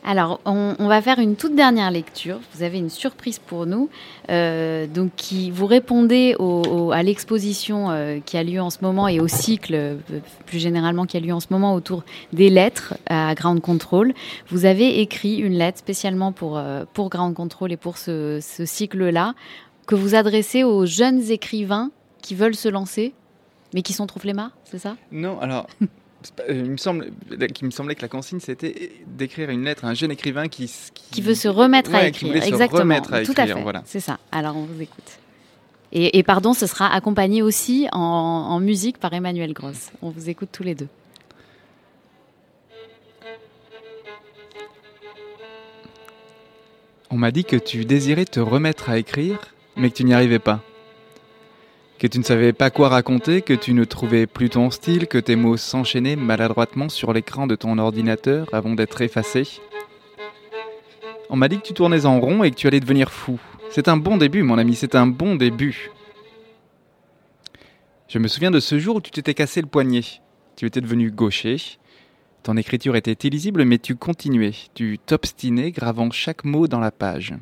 Alors, 0.05 0.41
on, 0.45 0.77
on 0.79 0.87
va 0.87 1.03
faire 1.03 1.19
une 1.19 1.35
toute 1.35 1.57
dernière 1.57 1.91
lecture. 1.91 2.39
Vous 2.55 2.63
avez 2.63 2.79
une 2.79 2.91
surprise 2.91 3.41
pour 3.41 3.67
nous. 3.67 3.89
Euh, 4.31 4.87
donc, 4.87 5.11
qui 5.17 5.51
vous 5.51 5.67
répondez 5.67 6.37
au- 6.39 6.63
au- 6.63 6.93
à 6.93 7.03
l'exposition 7.03 7.91
euh, 7.91 8.21
qui 8.25 8.37
a 8.37 8.45
lieu 8.45 8.61
en 8.61 8.71
ce 8.71 8.79
moment 8.83 9.09
et 9.09 9.19
au 9.19 9.27
cycle, 9.27 9.75
euh, 9.75 9.97
plus 10.47 10.61
généralement, 10.61 11.05
qui 11.05 11.17
a 11.17 11.21
lieu 11.21 11.33
en 11.33 11.41
ce 11.41 11.49
moment 11.51 11.75
autour 11.75 12.05
des 12.33 12.49
lettres 12.49 12.95
à 13.09 13.35
Ground 13.35 13.61
Control. 13.61 14.15
Vous 14.51 14.67
avez 14.67 15.01
écrit 15.01 15.37
une 15.39 15.55
lettre 15.55 15.79
spécialement 15.79 16.31
pour, 16.31 16.63
pour 16.93 17.11
Ground 17.11 17.35
Control 17.35 17.73
et 17.73 17.77
pour 17.77 17.99
ce, 17.99 18.39
ce 18.41 18.65
cycle-là, 18.65 19.35
que 19.87 19.95
vous 19.97 20.15
adressez 20.15 20.63
aux 20.65 20.87
jeunes 20.87 21.31
écrivains 21.31 21.91
qui 22.23 22.35
veulent 22.35 22.55
se 22.55 22.69
lancer, 22.69 23.13
mais 23.75 23.83
qui 23.83 23.93
sont 23.93 24.07
trop 24.07 24.21
flemmards, 24.21 24.53
c'est 24.65 24.79
ça? 24.79 24.97
Non, 25.13 25.39
alors. 25.41 25.67
euh, 26.49 26.63
il 26.65 26.71
me, 26.71 26.77
semble, 26.79 27.11
qu'il 27.53 27.67
me 27.67 27.71
semblait 27.71 27.95
que 27.97 28.03
la 28.03 28.09
consigne, 28.09 28.41
c'était 28.41 28.93
d'écrire 29.07 29.51
une 29.51 29.65
lettre 29.65 29.85
à 29.85 29.89
un 29.89 29.95
jeune 29.95 30.13
écrivain 30.13 30.49
qui, 30.49 30.73
Qui 31.11 31.21
veut 31.21 31.35
se 31.35 31.49
remettre 31.49 31.93
à 31.93 31.99
Ouais, 31.99 32.03
qui 32.13 32.25
écrire. 32.25 32.29
voulait 32.29 32.41
se 32.41 32.47
Exactement. 32.49 32.81
remettre 32.81 33.13
à 33.13 33.23
Tout 33.25 33.35
à 33.37 33.43
écrire, 33.43 33.57
fait. 33.57 33.63
voilà. 33.63 33.83
C'est 33.85 34.01
ça. 34.01 34.19
Alors, 34.33 34.57
on 34.57 34.63
vous 34.63 34.81
écoute. 34.81 35.19
Et, 35.93 36.19
et 36.19 36.23
pardon, 36.23 36.55
ce 36.55 36.67
sera 36.67 36.87
accompagné 36.95 37.43
aussi 37.43 37.89
en, 37.93 37.99
en 37.99 38.61
musique 38.61 38.99
par 38.99 39.13
Emmanuel 39.13 39.53
Gross. 39.53 39.91
On 40.03 40.11
vous 40.11 40.31
écoute 40.31 40.49
tous 40.53 40.63
les 40.63 40.75
deux. 40.75 40.89
On 47.11 47.17
m'a 47.17 47.31
dit 47.31 47.45
que 47.45 47.57
tu 47.57 47.85
désirais 47.85 48.25
te 48.25 48.41
remettre 48.41 48.89
à 48.91 48.99
écrire, 48.99 49.39
mais 49.77 49.91
que 49.91 49.95
tu 49.97 50.05
n'y 50.05 50.15
arrivais 50.15 50.39
pas. 50.39 50.63
Que 52.05 52.09
tu 52.09 52.19
ne 52.19 52.23
savais 52.23 52.53
pas 52.53 52.69
quoi 52.69 52.91
raconter, 52.91 53.41
que 53.41 53.55
tu 53.55 53.73
ne 53.73 53.85
trouvais 53.85 54.27
plus 54.27 54.51
ton 54.51 54.71
style, 54.71 55.07
que 55.07 55.17
tes 55.17 55.37
mots 55.37 55.57
s'enchaînaient 55.57 56.17
maladroitement 56.17 56.91
sur 56.91 57.15
l'écran 57.15 57.47
de 57.47 57.55
ton 57.55 57.79
ordinateur 57.79 58.47
avant 58.53 58.75
d'être 58.75 59.01
effacés. 59.01 59.49
On 61.31 61.37
m'a 61.37 61.49
dit 61.49 61.57
que 61.57 61.67
tu 61.67 61.73
tournais 61.73 62.05
en 62.05 62.21
rond 62.21 62.45
et 62.45 62.51
que 62.51 62.57
tu 62.57 62.67
allais 62.67 62.81
devenir 62.81 63.11
fou. 63.11 63.41
C'est 63.71 63.89
un 63.89 63.97
bon 63.97 64.19
début, 64.19 64.43
mon 64.43 64.59
ami, 64.59 64.75
c'est 64.75 64.97
un 64.97 65.07
bon 65.07 65.35
début. 65.35 65.93
Je 68.09 68.19
me 68.19 68.29
souviens 68.29 68.51
de 68.51 68.61
ce 68.61 68.79
jour 68.79 68.97
où 68.97 69.01
tu 69.01 69.11
t'étais 69.11 69.33
cassé 69.33 69.63
le 69.63 69.67
poignet. 69.67 70.05
Tu 70.57 70.67
étais 70.67 70.83
devenu 70.83 71.11
gaucher. 71.11 71.57
Ton 72.43 72.59
écriture 72.59 72.97
était 72.97 73.27
illisible, 73.27 73.65
mais 73.65 73.79
tu 73.79 73.97
continuais. 73.97 74.53
Tu 74.75 74.99
t'obstinais, 74.99 75.71
gravant 75.71 76.11
chaque 76.11 76.45
mot 76.45 76.69
dans 76.69 76.81
la 76.81 76.91
page. 76.91 77.33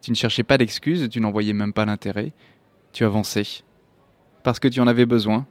Tu 0.00 0.12
ne 0.12 0.16
cherchais 0.16 0.44
pas 0.44 0.56
d'excuses, 0.56 1.10
tu 1.10 1.20
n'en 1.20 1.30
voyais 1.30 1.52
même 1.52 1.74
pas 1.74 1.84
l'intérêt. 1.84 2.32
Tu 2.94 3.04
avançais. 3.04 3.64
Parce 4.44 4.60
que 4.60 4.68
tu 4.68 4.80
en 4.80 4.86
avais 4.86 5.04
besoin. 5.04 5.46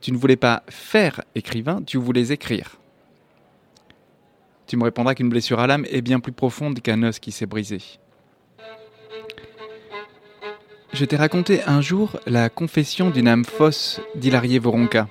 Tu 0.00 0.12
ne 0.12 0.16
voulais 0.16 0.36
pas 0.36 0.62
faire 0.68 1.20
écrivain, 1.34 1.82
tu 1.84 1.98
voulais 1.98 2.30
écrire. 2.30 2.76
Tu 4.68 4.76
me 4.76 4.84
répondras 4.84 5.14
qu'une 5.14 5.28
blessure 5.28 5.58
à 5.58 5.66
l'âme 5.66 5.84
est 5.90 6.00
bien 6.00 6.20
plus 6.20 6.32
profonde 6.32 6.80
qu'un 6.80 7.02
os 7.02 7.18
qui 7.18 7.32
s'est 7.32 7.46
brisé. 7.46 7.80
Je 10.92 11.04
t'ai 11.04 11.16
raconté 11.16 11.64
un 11.64 11.80
jour 11.80 12.20
la 12.24 12.48
confession 12.48 13.10
d'une 13.10 13.26
âme 13.26 13.44
fausse 13.44 14.00
d'Hilarie 14.14 14.60
Voronka. 14.60 15.08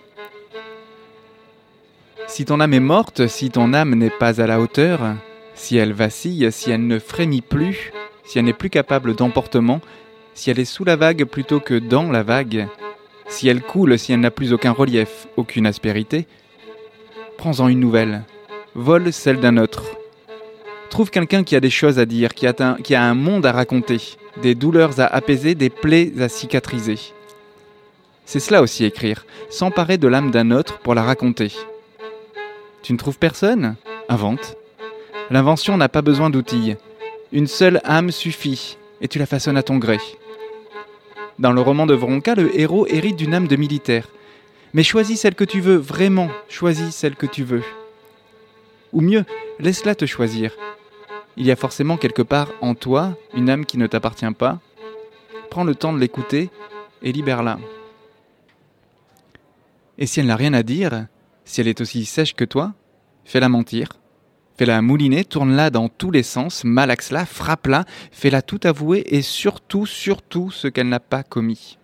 Si 2.27 2.45
ton 2.45 2.61
âme 2.61 2.73
est 2.73 2.79
morte, 2.79 3.27
si 3.27 3.49
ton 3.49 3.73
âme 3.73 3.95
n'est 3.95 4.09
pas 4.09 4.39
à 4.39 4.47
la 4.47 4.61
hauteur, 4.61 5.15
si 5.55 5.75
elle 5.75 5.91
vacille, 5.91 6.49
si 6.53 6.71
elle 6.71 6.87
ne 6.87 6.99
frémit 6.99 7.41
plus, 7.41 7.91
si 8.23 8.39
elle 8.39 8.45
n'est 8.45 8.53
plus 8.53 8.69
capable 8.69 9.13
d'emportement, 9.13 9.81
si 10.33 10.49
elle 10.49 10.59
est 10.59 10.65
sous 10.65 10.83
la 10.83 10.95
vague 10.95 11.25
plutôt 11.25 11.59
que 11.59 11.75
dans 11.75 12.11
la 12.11 12.23
vague, 12.23 12.67
si 13.27 13.47
elle 13.47 13.61
coule, 13.61 13.97
si 13.97 14.13
elle 14.13 14.19
n'a 14.19 14.31
plus 14.31 14.53
aucun 14.53 14.71
relief, 14.71 15.27
aucune 15.37 15.65
aspérité, 15.65 16.27
prends-en 17.37 17.67
une 17.67 17.79
nouvelle, 17.79 18.23
vole 18.75 19.11
celle 19.11 19.39
d'un 19.39 19.57
autre. 19.57 19.85
Trouve 20.89 21.09
quelqu'un 21.09 21.43
qui 21.43 21.55
a 21.55 21.59
des 21.59 21.69
choses 21.69 21.97
à 21.97 22.05
dire, 22.05 22.33
qui 22.33 22.45
a, 22.45 22.53
un, 22.59 23.15
monde 23.15 23.45
à 23.45 23.51
raconter, 23.51 23.99
des 24.41 24.53
douleurs 24.53 24.99
à 24.99 25.05
apaiser, 25.05 25.55
des 25.55 25.69
plaies 25.69 26.13
à 26.19 26.29
cicatriser. 26.29 26.99
C'est 28.25 28.39
cela 28.39 28.61
aussi 28.61 28.85
écrire, 28.85 29.25
s'emparer 29.49 29.97
de 29.97 30.07
l'âme 30.07 30.31
d'un 30.31 30.51
autre 30.51 30.79
pour 30.79 30.93
la 30.93 31.03
raconter. 31.03 31.51
Tu 32.83 32.93
ne 32.93 32.97
trouves 32.97 33.17
personne? 33.17 33.75
Invente. 34.09 34.55
L'invention 35.29 35.77
n'a 35.77 35.89
pas 35.89 36.01
besoin 36.01 36.29
d'outils. 36.29 36.75
Une 37.31 37.47
seule 37.47 37.81
âme 37.83 38.11
suffit, 38.11 38.77
et 39.01 39.07
tu 39.07 39.17
la 39.17 39.25
façonnes 39.25 39.57
à 39.57 39.63
ton 39.63 39.77
gré. 39.77 39.97
Dans 41.39 41.51
le 41.51 41.61
roman 41.61 41.85
de 41.85 41.95
Vronka, 41.95 42.35
le 42.35 42.59
héros 42.59 42.85
hérite 42.87 43.15
d'une 43.15 43.33
âme 43.33 43.47
de 43.47 43.55
militaire. 43.55 44.07
Mais 44.73 44.83
choisis 44.83 45.19
celle 45.19 45.35
que 45.35 45.43
tu 45.43 45.61
veux, 45.61 45.75
vraiment, 45.75 46.29
choisis 46.47 46.95
celle 46.95 47.15
que 47.15 47.25
tu 47.25 47.43
veux. 47.43 47.63
Ou 48.91 49.01
mieux, 49.01 49.25
laisse-la 49.59 49.95
te 49.95 50.05
choisir. 50.05 50.55
Il 51.35 51.45
y 51.45 51.51
a 51.51 51.55
forcément 51.55 51.97
quelque 51.97 52.21
part 52.21 52.49
en 52.61 52.75
toi 52.75 53.17
une 53.33 53.49
âme 53.49 53.65
qui 53.65 53.77
ne 53.77 53.87
t'appartient 53.87 54.31
pas. 54.37 54.59
Prends 55.49 55.63
le 55.63 55.75
temps 55.75 55.93
de 55.93 55.99
l'écouter 55.99 56.49
et 57.01 57.11
libère-la. 57.11 57.57
Et 59.97 60.05
si 60.05 60.19
elle 60.19 60.27
n'a 60.27 60.35
rien 60.35 60.53
à 60.53 60.63
dire, 60.63 61.07
si 61.45 61.61
elle 61.61 61.67
est 61.67 61.81
aussi 61.81 62.05
sèche 62.05 62.35
que 62.35 62.45
toi, 62.45 62.73
fais-la 63.25 63.49
mentir. 63.49 63.89
Fais-la 64.55 64.83
mouliner, 64.83 65.25
tourne-la 65.25 65.71
dans 65.71 65.89
tous 65.89 66.11
les 66.11 66.21
sens, 66.21 66.63
malaxe-la, 66.63 67.25
frappe-la, 67.25 67.85
fais-la 68.11 68.43
tout 68.43 68.59
avouer 68.63 69.03
et 69.07 69.23
surtout, 69.23 69.87
surtout 69.87 70.51
ce 70.51 70.67
qu'elle 70.67 70.89
n'a 70.89 70.99
pas 70.99 71.23
commis. 71.23 71.79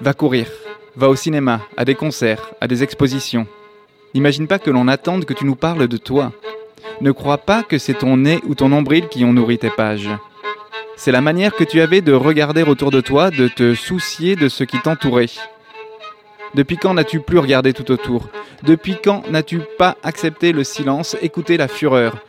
Va 0.00 0.14
courir, 0.14 0.48
va 0.96 1.10
au 1.10 1.14
cinéma, 1.14 1.60
à 1.76 1.84
des 1.84 1.94
concerts, 1.94 2.54
à 2.62 2.66
des 2.66 2.82
expositions. 2.82 3.46
N'imagine 4.14 4.46
pas 4.46 4.58
que 4.58 4.70
l'on 4.70 4.88
attende 4.88 5.26
que 5.26 5.34
tu 5.34 5.44
nous 5.44 5.56
parles 5.56 5.88
de 5.88 5.98
toi. 5.98 6.32
Ne 7.02 7.12
crois 7.12 7.36
pas 7.36 7.62
que 7.62 7.76
c'est 7.76 7.98
ton 7.98 8.16
nez 8.16 8.40
ou 8.46 8.54
ton 8.54 8.70
nombril 8.70 9.08
qui 9.08 9.26
ont 9.26 9.34
nourri 9.34 9.58
tes 9.58 9.68
pages. 9.68 10.08
C'est 10.96 11.12
la 11.12 11.20
manière 11.20 11.54
que 11.54 11.64
tu 11.64 11.82
avais 11.82 12.00
de 12.00 12.12
regarder 12.12 12.62
autour 12.62 12.90
de 12.90 13.02
toi, 13.02 13.30
de 13.30 13.48
te 13.48 13.74
soucier 13.74 14.36
de 14.36 14.48
ce 14.48 14.64
qui 14.64 14.80
t'entourait. 14.80 15.26
Depuis 16.54 16.76
quand 16.76 16.94
n'as-tu 16.94 17.20
plus 17.20 17.38
regardé 17.38 17.72
tout 17.72 17.90
autour? 17.92 18.28
Depuis 18.64 18.96
quand 19.02 19.28
n'as-tu 19.30 19.60
pas 19.78 19.96
accepté 20.02 20.52
le 20.52 20.64
silence, 20.64 21.16
écouté 21.22 21.56
la 21.56 21.68
fureur? 21.68 22.24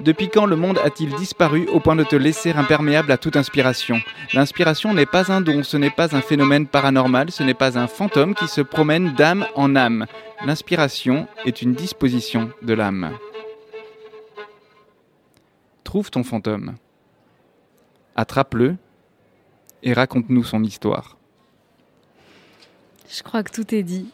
Depuis 0.00 0.28
quand 0.28 0.46
le 0.46 0.56
monde 0.56 0.78
a-t-il 0.82 1.14
disparu 1.16 1.66
au 1.68 1.80
point 1.80 1.96
de 1.96 2.04
te 2.04 2.16
laisser 2.16 2.52
imperméable 2.52 3.12
à 3.12 3.18
toute 3.18 3.36
inspiration? 3.36 4.00
L'inspiration 4.32 4.94
n'est 4.94 5.06
pas 5.06 5.30
un 5.30 5.40
don, 5.40 5.62
ce 5.62 5.76
n'est 5.76 5.90
pas 5.90 6.16
un 6.16 6.20
phénomène 6.20 6.66
paranormal, 6.66 7.30
ce 7.30 7.42
n'est 7.42 7.52
pas 7.52 7.78
un 7.78 7.88
fantôme 7.88 8.34
qui 8.34 8.48
se 8.48 8.60
promène 8.60 9.12
d'âme 9.14 9.44
en 9.54 9.76
âme. 9.76 10.06
L'inspiration 10.46 11.26
est 11.44 11.60
une 11.60 11.74
disposition 11.74 12.50
de 12.62 12.74
l'âme. 12.74 13.10
Trouve 15.84 16.10
ton 16.10 16.22
fantôme. 16.22 16.76
Attrape-le 18.14 18.76
et 19.82 19.92
raconte-nous 19.92 20.44
son 20.44 20.62
histoire. 20.62 21.17
Je 23.10 23.22
crois 23.22 23.42
que 23.42 23.52
tout 23.52 23.74
est 23.74 23.82
dit. 23.82 24.10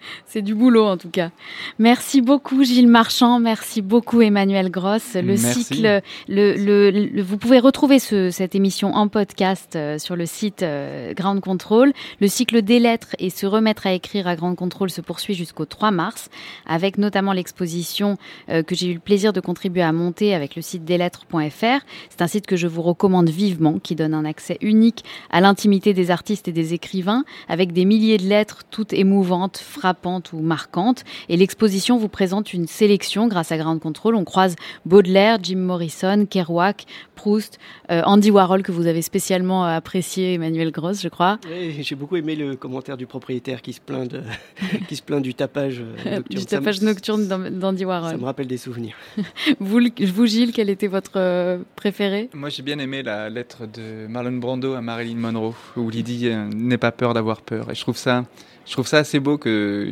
C'est 0.26 0.42
du 0.42 0.54
boulot 0.54 0.84
en 0.86 0.96
tout 0.96 1.10
cas. 1.10 1.30
Merci 1.78 2.20
beaucoup 2.20 2.64
Gilles 2.64 2.88
Marchand, 2.88 3.40
merci 3.40 3.82
beaucoup 3.82 4.20
Emmanuel 4.20 4.70
Gross. 4.70 5.14
Le 5.14 5.22
Merci. 5.22 5.64
cycle, 5.64 6.00
le, 6.28 6.54
le- 6.56 6.90
le- 6.90 7.22
vous 7.22 7.36
pouvez 7.36 7.58
retrouver 7.58 7.98
ce- 7.98 8.30
cette 8.30 8.54
émission 8.54 8.94
en 8.94 9.08
podcast 9.08 9.76
euh, 9.76 9.98
sur 9.98 10.16
le 10.16 10.26
site 10.26 10.62
euh, 10.62 11.12
Ground 11.14 11.40
Control. 11.40 11.92
Le 12.20 12.28
cycle 12.28 12.62
des 12.62 12.78
lettres 12.78 13.14
et 13.18 13.30
se 13.30 13.46
remettre 13.46 13.86
à 13.86 13.92
écrire 13.92 14.26
à 14.26 14.36
Ground 14.36 14.56
Control 14.56 14.90
se 14.90 15.00
poursuit 15.00 15.34
jusqu'au 15.34 15.64
3 15.64 15.90
mars, 15.90 16.28
avec 16.66 16.98
notamment 16.98 17.32
l'exposition 17.32 18.16
euh, 18.48 18.62
que 18.62 18.74
j'ai 18.74 18.88
eu 18.90 18.94
le 18.94 19.00
plaisir 19.00 19.32
de 19.32 19.40
contribuer 19.40 19.82
à 19.82 19.92
monter 19.92 20.34
avec 20.34 20.56
le 20.56 20.62
site 20.62 20.84
deslettres.fr. 20.84 21.84
C'est 22.08 22.22
un 22.22 22.26
site 22.26 22.46
que 22.46 22.56
je 22.56 22.66
vous 22.66 22.82
recommande 22.82 23.28
vivement, 23.30 23.78
qui 23.78 23.94
donne 23.94 24.14
un 24.14 24.24
accès 24.24 24.58
unique 24.60 25.04
à 25.30 25.40
l'intimité 25.40 25.94
des 25.94 26.10
artistes 26.10 26.48
et 26.48 26.52
des 26.52 26.74
écrivains, 26.74 27.24
avec 27.48 27.72
des 27.72 27.84
milliers 27.84 28.18
de 28.18 28.24
lettres 28.26 28.62
toutes 28.70 28.92
émouvantes, 28.92 29.58
frappantes 29.58 29.89
ou 30.32 30.40
marquantes. 30.40 31.04
Et 31.28 31.36
l'exposition 31.36 31.98
vous 31.98 32.08
présente 32.08 32.52
une 32.52 32.66
sélection 32.66 33.28
grâce 33.28 33.52
à 33.52 33.58
Ground 33.58 33.80
Control. 33.80 34.14
On 34.14 34.24
croise 34.24 34.56
Baudelaire, 34.86 35.38
Jim 35.42 35.56
Morrison, 35.58 36.26
Kerouac, 36.28 36.86
Proust, 37.14 37.58
euh, 37.90 38.02
Andy 38.04 38.30
Warhol 38.30 38.62
que 38.62 38.72
vous 38.72 38.86
avez 38.86 39.02
spécialement 39.02 39.64
apprécié, 39.64 40.34
Emmanuel 40.34 40.70
Gross, 40.70 41.02
je 41.02 41.08
crois. 41.08 41.38
Ouais, 41.48 41.74
J'ai 41.80 41.94
beaucoup 41.94 42.16
aimé 42.16 42.34
le 42.34 42.56
commentaire 42.56 42.96
du 42.96 43.06
propriétaire 43.06 43.60
qui 43.62 43.72
se 43.74 43.80
plaint, 43.80 44.10
de, 44.10 44.22
qui 44.88 44.96
se 44.96 45.02
plaint 45.02 45.20
du 45.22 45.34
tapage 45.34 45.80
euh, 45.80 45.94
nocturne. 46.16 46.24
du 46.30 46.38
Ça 46.40 46.46
tapage 46.46 46.80
nocturne 46.80 47.28
d'An- 47.28 47.50
d'Andy 47.50 47.82
Ça 47.82 47.86
Warhol. 47.88 48.16
me 48.18 48.24
rappelle 48.24 48.46
des 48.46 48.56
souvenirs. 48.56 48.94
Vous, 49.60 49.80
vous, 50.14 50.26
Gilles, 50.26 50.52
quel 50.52 50.70
était 50.70 50.86
votre 50.86 51.12
euh, 51.16 51.58
préféré? 51.76 52.30
Moi, 52.34 52.48
j'ai 52.48 52.62
bien 52.62 52.78
aimé 52.78 53.02
la 53.02 53.28
lettre 53.28 53.66
de 53.66 54.06
Marlon 54.08 54.38
Brando 54.38 54.74
à 54.74 54.80
Marilyn 54.80 55.16
Monroe, 55.16 55.54
où 55.76 55.90
il 55.92 56.02
dit 56.02 56.28
euh, 56.28 56.48
N'aie 56.54 56.78
pas 56.78 56.92
peur 56.92 57.12
d'avoir 57.14 57.42
peur. 57.42 57.70
Et 57.70 57.74
je 57.74 57.80
trouve 57.82 57.96
ça, 57.96 58.24
je 58.70 58.74
trouve 58.76 58.86
ça 58.86 58.98
assez 58.98 59.18
beau 59.18 59.36
que, 59.36 59.90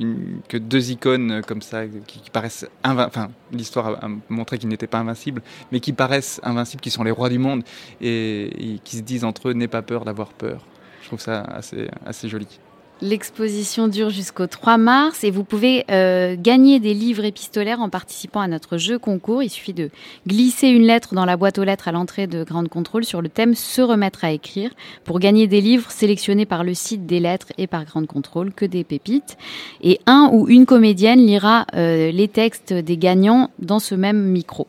deux 0.57 0.93
icônes 0.93 1.43
comme 1.45 1.63
ça, 1.63 1.85
qui, 2.07 2.21
qui 2.21 2.31
paraissent 2.31 2.65
invincibles, 2.85 3.09
enfin, 3.09 3.31
l'histoire 3.51 3.89
a, 3.89 4.07
a 4.07 4.09
montré 4.29 4.57
qu'ils 4.57 4.69
n'étaient 4.69 4.87
pas 4.87 4.99
invincibles, 4.99 5.43
mais 5.73 5.81
qui 5.81 5.93
paraissent 5.93 6.41
invincibles, 6.45 6.81
qui 6.81 6.91
sont 6.93 7.03
les 7.03 7.11
rois 7.11 7.29
du 7.29 7.41
monde, 7.41 7.65
et, 8.01 8.75
et 8.75 8.79
qui 8.79 8.99
se 8.99 9.03
disent 9.03 9.25
entre 9.25 9.49
eux 9.49 9.53
N'aie 9.53 9.67
pas 9.67 9.83
peur 9.83 10.05
d'avoir 10.05 10.33
peur. 10.33 10.65
Je 11.03 11.09
trouve 11.09 11.21
ça 11.21 11.41
assez, 11.41 11.89
assez 12.07 12.29
joli. 12.29 12.47
L'exposition 13.01 13.87
dure 13.87 14.11
jusqu'au 14.11 14.49
3 14.49 14.77
mars 14.77 15.23
et 15.23 15.31
vous 15.31 15.45
pouvez 15.45 15.85
euh, 15.89 16.35
gagner 16.37 16.81
des 16.81 16.95
livres 16.95 17.25
épistolaires 17.25 17.81
en 17.81 17.89
participant 17.89 18.41
à 18.41 18.49
notre 18.49 18.77
jeu 18.77 18.99
concours. 18.99 19.41
Il 19.43 19.51
suffit 19.51 19.73
de 19.73 19.91
glisser 20.27 20.67
une 20.67 20.83
lettre 20.83 21.15
dans 21.15 21.25
la 21.25 21.37
boîte 21.37 21.59
aux 21.59 21.65
lettres 21.65 21.87
à 21.87 21.93
l'entrée 21.93 22.27
de 22.27 22.43
Grande 22.43 22.69
Contrôle 22.69 23.05
sur 23.05 23.23
le 23.23 23.29
thème 23.29 23.55
Se 23.55 23.83
remettre 23.83 24.25
à 24.25 24.33
écrire 24.33 24.71
pour 25.05 25.21
gagner 25.21 25.47
des 25.47 25.61
livres 25.61 25.93
sélectionnés 25.93 26.45
par 26.45 26.65
le 26.65 26.75
site 26.75 27.07
des 27.07 27.21
lettres 27.21 27.53
et 27.57 27.69
par 27.69 27.85
Grande 27.85 28.09
Contrôle, 28.09 28.53
que 28.53 28.65
des 28.65 28.83
pépites. 28.83 29.37
Et 29.81 30.01
un 30.07 30.31
ou 30.33 30.49
une 30.49 30.67
comédienne 30.67 31.25
lira 31.25 31.67
euh, 31.77 32.11
les 32.11 32.27
textes 32.27 32.73
des 32.73 32.97
gagnants 32.97 33.51
dans 33.61 33.79
ce 33.79 33.95
même 33.95 34.25
micro. 34.25 34.67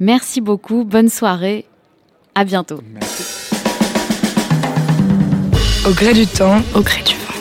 Merci 0.00 0.42
beaucoup, 0.42 0.84
bonne 0.84 1.08
soirée, 1.08 1.64
à 2.34 2.44
bientôt. 2.44 2.80
Merci. 2.92 3.54
Au 5.86 5.92
gré 5.92 6.12
du 6.12 6.26
temps, 6.26 6.60
Au 6.74 6.82
gré 6.82 7.02
du. 7.02 7.19